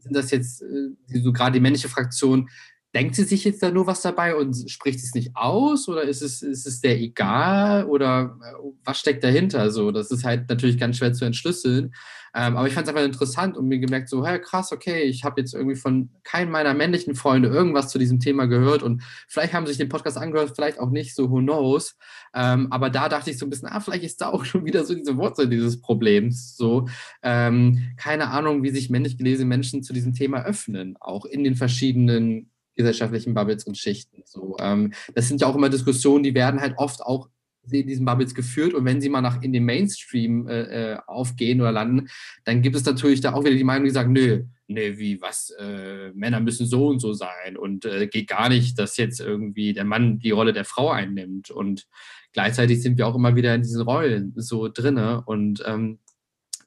sind 0.00 0.16
das 0.16 0.30
jetzt, 0.30 0.62
äh, 0.62 1.20
so 1.22 1.32
gerade 1.32 1.52
die 1.52 1.60
männliche 1.60 1.88
Fraktion, 1.88 2.48
denkt 2.94 3.14
sie 3.14 3.24
sich 3.24 3.44
jetzt 3.44 3.62
da 3.62 3.70
nur 3.70 3.86
was 3.86 4.02
dabei 4.02 4.34
und 4.34 4.68
spricht 4.70 4.98
es 4.98 5.14
nicht 5.14 5.36
aus 5.36 5.88
oder 5.88 6.02
ist 6.02 6.22
es, 6.22 6.42
ist 6.42 6.66
es 6.66 6.80
der 6.80 6.98
egal 7.00 7.84
oder 7.86 8.36
äh, 8.42 8.54
was 8.84 8.98
steckt 8.98 9.22
dahinter? 9.22 9.70
So, 9.70 9.92
das 9.92 10.10
ist 10.10 10.24
halt 10.24 10.48
natürlich 10.48 10.78
ganz 10.78 10.96
schwer 10.96 11.12
zu 11.12 11.24
entschlüsseln. 11.24 11.92
Ähm, 12.34 12.56
aber 12.56 12.68
ich 12.68 12.74
fand 12.74 12.86
es 12.86 12.94
einfach 12.94 13.04
interessant 13.04 13.56
und 13.56 13.66
mir 13.66 13.80
gemerkt, 13.80 14.08
so, 14.08 14.24
hey, 14.24 14.40
krass, 14.40 14.70
okay, 14.70 15.02
ich 15.02 15.24
habe 15.24 15.40
jetzt 15.40 15.52
irgendwie 15.52 15.74
von 15.74 16.10
keinem 16.22 16.52
meiner 16.52 16.74
männlichen 16.74 17.16
Freunde 17.16 17.48
irgendwas 17.48 17.88
zu 17.88 17.98
diesem 17.98 18.20
Thema 18.20 18.46
gehört 18.46 18.84
und 18.84 19.02
vielleicht 19.26 19.52
haben 19.52 19.66
sie 19.66 19.72
sich 19.72 19.78
den 19.78 19.88
Podcast 19.88 20.16
angehört, 20.16 20.52
vielleicht 20.54 20.78
auch 20.78 20.90
nicht, 20.90 21.16
so 21.16 21.30
who 21.30 21.38
knows. 21.38 21.96
Ähm, 22.32 22.68
aber 22.70 22.88
da 22.88 23.08
dachte 23.08 23.30
ich 23.30 23.38
so 23.38 23.46
ein 23.46 23.50
bisschen, 23.50 23.68
ah, 23.68 23.80
vielleicht 23.80 24.04
ist 24.04 24.20
da 24.20 24.28
auch 24.28 24.44
schon 24.44 24.64
wieder 24.64 24.84
so 24.84 24.94
diese 24.94 25.16
Wurzel 25.16 25.48
dieses 25.48 25.80
Problems. 25.80 26.56
So, 26.56 26.86
ähm, 27.22 27.94
keine 27.96 28.28
Ahnung, 28.28 28.62
wie 28.62 28.70
sich 28.70 28.90
männlich 28.90 29.18
gelesene 29.18 29.48
Menschen 29.48 29.82
zu 29.82 29.92
diesem 29.92 30.12
Thema 30.12 30.44
öffnen, 30.44 30.96
auch 31.00 31.24
in 31.24 31.42
den 31.42 31.56
verschiedenen 31.56 32.50
gesellschaftlichen 32.80 33.34
Bubbles 33.34 33.64
und 33.64 33.78
Schichten. 33.78 34.22
So, 34.24 34.56
ähm, 34.60 34.92
das 35.14 35.28
sind 35.28 35.40
ja 35.40 35.46
auch 35.46 35.56
immer 35.56 35.68
Diskussionen, 35.68 36.24
die 36.24 36.34
werden 36.34 36.60
halt 36.60 36.74
oft 36.76 37.02
auch 37.02 37.28
in 37.70 37.86
diesen 37.86 38.04
Bubbles 38.04 38.34
geführt. 38.34 38.74
Und 38.74 38.84
wenn 38.84 39.00
sie 39.00 39.08
mal 39.08 39.20
nach 39.20 39.42
in 39.42 39.52
den 39.52 39.64
Mainstream 39.64 40.48
äh, 40.48 40.92
äh, 40.92 40.98
aufgehen 41.06 41.60
oder 41.60 41.72
landen, 41.72 42.08
dann 42.44 42.62
gibt 42.62 42.76
es 42.76 42.84
natürlich 42.84 43.20
da 43.20 43.34
auch 43.34 43.44
wieder 43.44 43.54
die 43.54 43.64
Meinung, 43.64 43.84
die 43.84 43.90
sagen, 43.90 44.12
nö, 44.12 44.44
nee, 44.66 44.98
wie, 44.98 45.20
was, 45.20 45.50
äh, 45.58 46.10
Männer 46.14 46.40
müssen 46.40 46.66
so 46.66 46.88
und 46.88 47.00
so 47.00 47.12
sein. 47.12 47.56
Und 47.56 47.84
äh, 47.84 48.06
geht 48.06 48.28
gar 48.28 48.48
nicht, 48.48 48.78
dass 48.78 48.96
jetzt 48.96 49.20
irgendwie 49.20 49.72
der 49.72 49.84
Mann 49.84 50.18
die 50.18 50.30
Rolle 50.30 50.52
der 50.52 50.64
Frau 50.64 50.90
einnimmt. 50.90 51.50
Und 51.50 51.86
gleichzeitig 52.32 52.82
sind 52.82 52.98
wir 52.98 53.06
auch 53.06 53.16
immer 53.16 53.36
wieder 53.36 53.54
in 53.54 53.62
diesen 53.62 53.82
Rollen 53.82 54.32
so 54.36 54.68
drinne. 54.68 55.22
Und 55.26 55.62
ähm, 55.66 55.98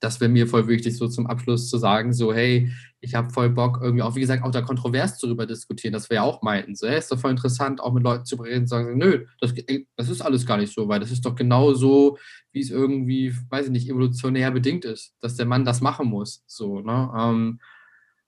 das 0.04 0.20
wäre 0.20 0.30
mir 0.30 0.48
voll 0.48 0.68
wichtig, 0.68 0.98
so 0.98 1.08
zum 1.08 1.28
Abschluss 1.28 1.70
zu 1.70 1.78
sagen, 1.78 2.12
so, 2.12 2.34
hey, 2.34 2.70
ich 3.00 3.16
habe 3.16 3.30
voll 3.30 3.50
Bock, 3.50 3.80
irgendwie 3.82 4.04
auch, 4.04 4.16
wie 4.16 4.20
gesagt, 4.20 4.44
auch 4.44 4.52
da 4.52 4.62
kontrovers 4.62 5.18
darüber 5.18 5.46
diskutieren, 5.46 5.94
dass 5.94 6.10
wir 6.10 6.16
ja 6.16 6.24
auch 6.24 6.42
meinten. 6.42 6.76
So, 6.76 6.88
hey, 6.88 6.98
ist 6.98 7.10
doch 7.10 7.20
voll 7.20 7.32
interessant, 7.32 7.80
auch 7.80 7.94
mit 7.94 8.04
Leuten 8.04 8.26
zu 8.26 8.36
reden 8.36 8.62
und 8.62 8.68
sagen, 8.68 8.98
nö, 8.98 9.26
das, 9.40 9.54
das 9.96 10.10
ist 10.10 10.22
alles 10.22 10.46
gar 10.46 10.58
nicht 10.58 10.74
so, 10.74 10.90
weil 10.90 11.00
das 11.00 11.12
ist 11.12 11.26
doch 11.26 11.36
genau 11.36 11.74
so, 11.74 12.18
wie 12.52 12.60
es 12.60 12.70
irgendwie, 12.70 13.34
weiß 13.50 13.68
ich 13.68 13.72
nicht, 13.72 13.90
evolutionär 13.90 14.52
bedingt 14.52 14.84
ist, 14.84 15.16
dass 15.22 15.38
der 15.38 15.46
Mann 15.46 15.64
das 15.64 15.80
machen 15.80 16.08
muss. 16.08 16.44
So, 16.48 16.82
ne? 16.82 17.10
Ähm, 17.18 17.60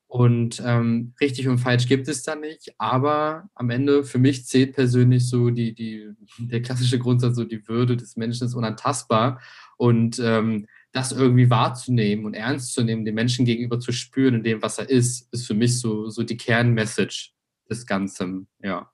und 0.08 0.64
ähm, 0.66 1.14
richtig 1.20 1.50
und 1.50 1.58
falsch 1.58 1.88
gibt 1.88 2.08
es 2.08 2.24
da 2.24 2.36
nicht, 2.36 2.74
aber 2.78 3.50
am 3.54 3.70
Ende 3.70 4.06
für 4.06 4.20
mich 4.20 4.46
zählt 4.46 4.74
persönlich 4.74 5.28
so 5.28 5.50
die, 5.50 5.74
die, 5.74 6.08
der 6.38 6.62
klassische 6.62 7.00
Grundsatz, 7.00 7.36
so 7.36 7.44
die 7.44 7.68
Würde 7.68 7.98
des 7.98 8.16
Menschen 8.16 8.48
ist 8.48 8.54
unantastbar. 8.54 9.42
Und 9.76 10.22
ähm, 10.24 10.68
das 10.96 11.12
irgendwie 11.12 11.50
wahrzunehmen 11.50 12.26
und 12.26 12.36
ernst 12.36 12.74
zu 12.74 12.82
nehmen, 12.82 13.04
dem 13.04 13.16
Menschen 13.16 13.46
gegenüber 13.46 13.80
zu 13.80 13.92
spüren 13.92 14.36
in 14.36 14.44
dem, 14.44 14.62
was 14.62 14.78
er 14.78 14.90
ist, 14.90 15.28
ist 15.34 15.46
für 15.46 15.54
mich 15.54 15.80
so, 15.80 16.10
so 16.10 16.24
die 16.24 16.38
Kernmessage 16.38 17.34
des 17.70 17.86
Ganzen, 17.86 18.48
ja. 18.62 18.90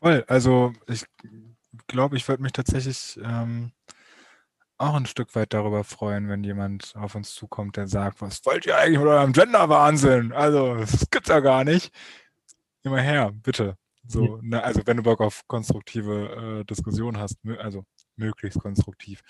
Voll, 0.00 0.22
also 0.26 0.74
ich 0.88 1.04
glaube, 1.86 2.16
ich 2.16 2.28
würde 2.28 2.42
mich 2.42 2.52
tatsächlich 2.52 3.18
ähm, 3.24 3.72
auch 4.76 4.94
ein 4.94 5.06
Stück 5.06 5.34
weit 5.34 5.54
darüber 5.54 5.82
freuen, 5.82 6.28
wenn 6.28 6.44
jemand 6.44 6.92
auf 6.94 7.14
uns 7.14 7.34
zukommt, 7.34 7.78
der 7.78 7.86
sagt, 7.86 8.20
was 8.20 8.44
wollt 8.44 8.66
ihr 8.66 8.76
eigentlich 8.76 8.98
mit 8.98 9.08
eurem 9.08 9.32
Gender-Wahnsinn? 9.32 10.32
Also, 10.32 10.74
das 10.74 11.08
gibt's 11.08 11.30
ja 11.30 11.40
gar 11.40 11.64
nicht. 11.64 11.90
Immer 12.82 13.00
her, 13.00 13.32
bitte. 13.32 13.78
So, 14.06 14.40
ne, 14.42 14.62
also 14.62 14.82
wenn 14.84 14.96
du 14.98 15.04
Bock 15.04 15.20
auf 15.20 15.46
konstruktive 15.46 16.60
äh, 16.60 16.64
Diskussion 16.64 17.16
hast, 17.16 17.36
also 17.58 17.84
möglichst 18.16 18.58
konstruktiv. 18.58 19.22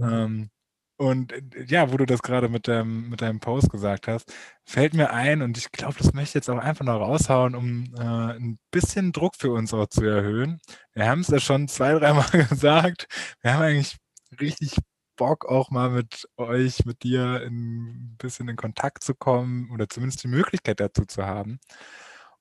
Ähm, 0.00 0.50
und 0.96 1.32
äh, 1.32 1.64
ja, 1.66 1.92
wo 1.92 1.96
du 1.96 2.06
das 2.06 2.22
gerade 2.22 2.48
mit 2.48 2.68
deinem, 2.68 3.10
mit 3.10 3.22
deinem 3.22 3.40
Post 3.40 3.70
gesagt 3.70 4.08
hast, 4.08 4.32
fällt 4.64 4.94
mir 4.94 5.10
ein 5.12 5.42
und 5.42 5.58
ich 5.58 5.72
glaube, 5.72 5.96
das 5.98 6.12
möchte 6.12 6.30
ich 6.30 6.34
jetzt 6.34 6.50
auch 6.50 6.58
einfach 6.58 6.84
noch 6.84 7.00
raushauen, 7.00 7.54
um 7.54 7.94
äh, 7.98 8.36
ein 8.36 8.58
bisschen 8.70 9.12
Druck 9.12 9.34
für 9.36 9.50
uns 9.52 9.74
auch 9.74 9.86
zu 9.86 10.04
erhöhen. 10.04 10.60
Wir 10.94 11.08
haben 11.08 11.20
es 11.20 11.28
ja 11.28 11.40
schon 11.40 11.68
zwei, 11.68 11.94
dreimal 11.94 12.26
gesagt. 12.48 13.06
Wir 13.40 13.54
haben 13.54 13.62
eigentlich 13.62 13.96
richtig 14.40 14.76
Bock, 15.16 15.46
auch 15.46 15.70
mal 15.70 15.90
mit 15.90 16.28
euch, 16.36 16.84
mit 16.84 17.02
dir 17.04 17.42
ein 17.46 18.16
bisschen 18.18 18.48
in 18.48 18.56
Kontakt 18.56 19.04
zu 19.04 19.14
kommen 19.14 19.70
oder 19.72 19.88
zumindest 19.88 20.24
die 20.24 20.28
Möglichkeit 20.28 20.80
dazu 20.80 21.04
zu 21.04 21.24
haben. 21.24 21.60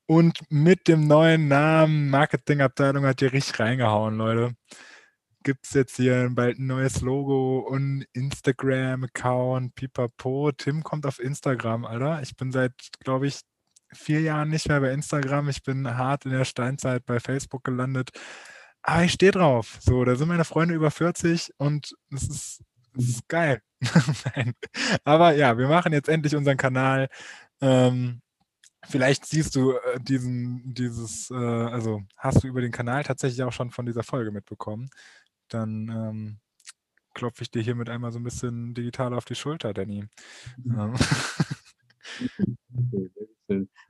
Und 0.05 0.39
mit 0.49 0.87
dem 0.87 1.07
neuen 1.07 1.47
Namen 1.47 2.09
Marketingabteilung 2.09 3.05
hat 3.05 3.21
ihr 3.21 3.31
richtig 3.33 3.59
reingehauen, 3.59 4.17
Leute 4.17 4.55
gibt 5.43 5.65
es 5.65 5.73
jetzt 5.73 5.97
hier 5.97 6.29
bald 6.31 6.59
ein 6.59 6.67
neues 6.67 7.01
Logo 7.01 7.59
und 7.59 8.05
Instagram-Account, 8.13 9.75
pipapo. 9.75 10.51
Tim 10.53 10.83
kommt 10.83 11.05
auf 11.05 11.19
Instagram, 11.19 11.85
Alter. 11.85 12.21
Ich 12.21 12.35
bin 12.35 12.51
seit, 12.51 12.73
glaube 12.99 13.27
ich, 13.27 13.41
vier 13.91 14.21
Jahren 14.21 14.49
nicht 14.49 14.67
mehr 14.69 14.79
bei 14.79 14.91
Instagram. 14.91 15.49
Ich 15.49 15.63
bin 15.63 15.97
hart 15.97 16.25
in 16.25 16.31
der 16.31 16.45
Steinzeit 16.45 17.05
bei 17.05 17.19
Facebook 17.19 17.63
gelandet. 17.63 18.11
Aber 18.81 19.03
ich 19.03 19.13
stehe 19.13 19.31
drauf. 19.31 19.77
So, 19.81 20.03
da 20.03 20.15
sind 20.15 20.27
meine 20.27 20.45
Freunde 20.45 20.75
über 20.75 20.91
40 20.91 21.51
und 21.57 21.95
es 22.11 22.23
ist, 22.23 22.63
ist 22.97 23.27
geil. 23.27 23.61
Aber 25.03 25.35
ja, 25.35 25.57
wir 25.57 25.67
machen 25.67 25.93
jetzt 25.93 26.09
endlich 26.09 26.35
unseren 26.35 26.57
Kanal. 26.57 27.09
Ähm, 27.61 28.21
vielleicht 28.89 29.25
siehst 29.25 29.55
du 29.55 29.73
äh, 29.73 29.99
diesen, 29.99 30.73
dieses, 30.73 31.29
äh, 31.31 31.35
also 31.35 32.01
hast 32.17 32.43
du 32.43 32.47
über 32.47 32.61
den 32.61 32.71
Kanal 32.71 33.03
tatsächlich 33.03 33.43
auch 33.43 33.53
schon 33.53 33.71
von 33.71 33.85
dieser 33.85 34.03
Folge 34.03 34.31
mitbekommen 34.31 34.89
dann 35.53 35.89
ähm, 35.89 36.37
klopfe 37.13 37.43
ich 37.43 37.51
dir 37.51 37.61
hiermit 37.61 37.89
einmal 37.89 38.11
so 38.11 38.19
ein 38.19 38.23
bisschen 38.23 38.73
digital 38.73 39.13
auf 39.13 39.25
die 39.25 39.35
Schulter, 39.35 39.73
Danny. 39.73 40.05
Mhm. 40.63 40.95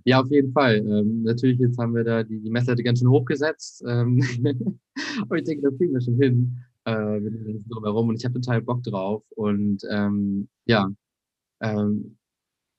Ja, 0.04 0.22
auf 0.22 0.30
jeden 0.30 0.52
Fall. 0.52 0.78
Ähm, 0.78 1.24
natürlich, 1.24 1.60
jetzt 1.60 1.78
haben 1.78 1.96
wir 1.96 2.04
da 2.04 2.24
die, 2.24 2.42
die 2.42 2.50
Messlatte 2.50 2.84
ganz 2.84 3.00
schön 3.00 3.10
hochgesetzt. 3.10 3.84
Ähm, 3.88 4.22
aber 5.22 5.38
ich 5.38 5.44
denke, 5.44 5.70
da 5.70 5.78
kriegen 5.78 5.94
wir 5.94 6.02
schon 6.02 6.18
hin 6.18 6.58
äh, 6.86 7.20
mit 7.20 7.34
dem 7.34 7.64
drumherum. 7.70 8.10
Und 8.10 8.16
ich 8.16 8.26
habe 8.26 8.40
total 8.40 8.62
Bock 8.62 8.84
drauf. 8.84 9.24
Und 9.36 9.84
ähm, 9.90 10.50
ja, 10.66 10.92
ähm, 11.62 12.18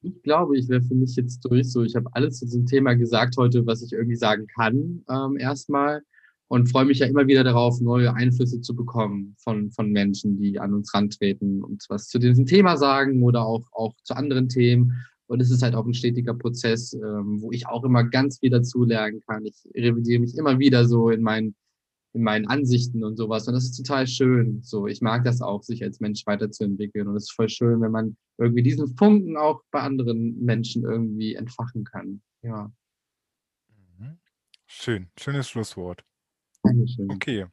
ich 0.02 0.22
glaube, 0.22 0.58
ich 0.58 0.68
wäre 0.68 0.82
für 0.82 0.94
mich 0.94 1.16
jetzt 1.16 1.40
durch. 1.40 1.72
So, 1.72 1.82
ich 1.82 1.96
habe 1.96 2.08
alles 2.12 2.38
zu 2.38 2.44
diesem 2.44 2.66
Thema 2.66 2.94
gesagt 2.94 3.36
heute, 3.38 3.64
was 3.66 3.82
ich 3.82 3.92
irgendwie 3.92 4.16
sagen 4.16 4.46
kann, 4.46 5.04
ähm, 5.08 5.38
erstmal. 5.38 6.02
Und 6.48 6.70
freue 6.70 6.84
mich 6.84 6.98
ja 6.98 7.06
immer 7.06 7.26
wieder 7.26 7.42
darauf, 7.42 7.80
neue 7.80 8.14
Einflüsse 8.14 8.60
zu 8.60 8.76
bekommen 8.76 9.34
von, 9.38 9.70
von 9.70 9.90
Menschen, 9.90 10.38
die 10.38 10.58
an 10.60 10.74
uns 10.74 10.92
rantreten 10.92 11.64
und 11.64 11.84
was 11.88 12.08
zu 12.08 12.18
diesem 12.18 12.46
Thema 12.46 12.76
sagen 12.76 13.22
oder 13.22 13.44
auch, 13.44 13.66
auch 13.72 13.94
zu 14.02 14.14
anderen 14.14 14.48
Themen. 14.48 14.92
Und 15.26 15.40
es 15.40 15.50
ist 15.50 15.62
halt 15.62 15.74
auch 15.74 15.86
ein 15.86 15.94
stetiger 15.94 16.34
Prozess, 16.34 16.92
ähm, 16.92 17.40
wo 17.40 17.50
ich 17.50 17.66
auch 17.66 17.82
immer 17.82 18.04
ganz 18.04 18.40
viel 18.40 18.50
dazulernen 18.50 19.20
kann. 19.26 19.46
Ich 19.46 19.56
revidiere 19.74 20.20
mich 20.20 20.36
immer 20.36 20.58
wieder 20.58 20.86
so 20.86 21.08
in 21.08 21.22
meinen 21.22 21.54
in 22.14 22.22
meinen 22.22 22.46
Ansichten 22.46 23.02
und 23.04 23.16
sowas. 23.16 23.46
Und 23.48 23.54
das 23.54 23.64
ist 23.64 23.76
total 23.76 24.06
schön. 24.06 24.62
So, 24.62 24.86
ich 24.86 25.02
mag 25.02 25.24
das 25.24 25.42
auch, 25.42 25.62
sich 25.62 25.82
als 25.82 25.98
Mensch 25.98 26.24
weiterzuentwickeln. 26.26 27.08
Und 27.08 27.16
es 27.16 27.24
ist 27.24 27.32
voll 27.32 27.48
schön, 27.48 27.80
wenn 27.80 27.90
man 27.90 28.16
irgendwie 28.38 28.62
diesen 28.62 28.96
Funken 28.96 29.36
auch 29.36 29.62
bei 29.72 29.80
anderen 29.80 30.40
Menschen 30.42 30.84
irgendwie 30.84 31.34
entfachen 31.34 31.84
kann. 31.84 32.22
Ja. 32.42 32.72
Mhm. 33.98 34.18
Schön, 34.66 35.08
schönes 35.18 35.48
Schlusswort. 35.48 36.04
Dankeschön. 36.64 37.10
Okay, 37.10 37.46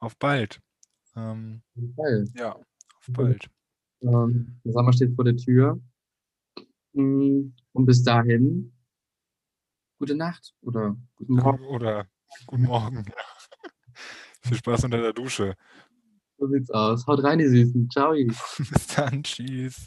auf 0.00 0.16
bald. 0.18 0.60
Ähm, 1.16 1.62
Geil. 1.96 2.28
ja, 2.34 2.54
auf 2.56 3.08
bald. 3.10 3.48
Ähm, 4.02 4.60
der 4.64 4.72
Sommer 4.72 4.92
steht 4.92 5.14
vor 5.14 5.24
der 5.24 5.36
Tür. 5.36 5.80
Mm, 6.92 7.52
Und 7.72 7.86
bis 7.86 8.02
dahin, 8.02 8.72
gute 9.98 10.14
Nacht 10.14 10.54
oder 10.62 10.96
guten 11.16 11.34
Morgen. 11.34 11.64
Oder 11.66 12.06
guten 12.46 12.64
Morgen. 12.64 13.04
Viel 14.42 14.56
Spaß 14.56 14.84
unter 14.84 15.00
der 15.00 15.12
Dusche. 15.12 15.54
So 16.38 16.48
sieht's 16.48 16.70
aus. 16.70 17.06
Haut 17.06 17.22
rein, 17.22 17.38
die 17.38 17.46
Süßen. 17.46 17.88
Ciao. 17.90 18.12
Bis 18.58 18.86
dann. 18.88 19.22
Tschüss. 19.22 19.86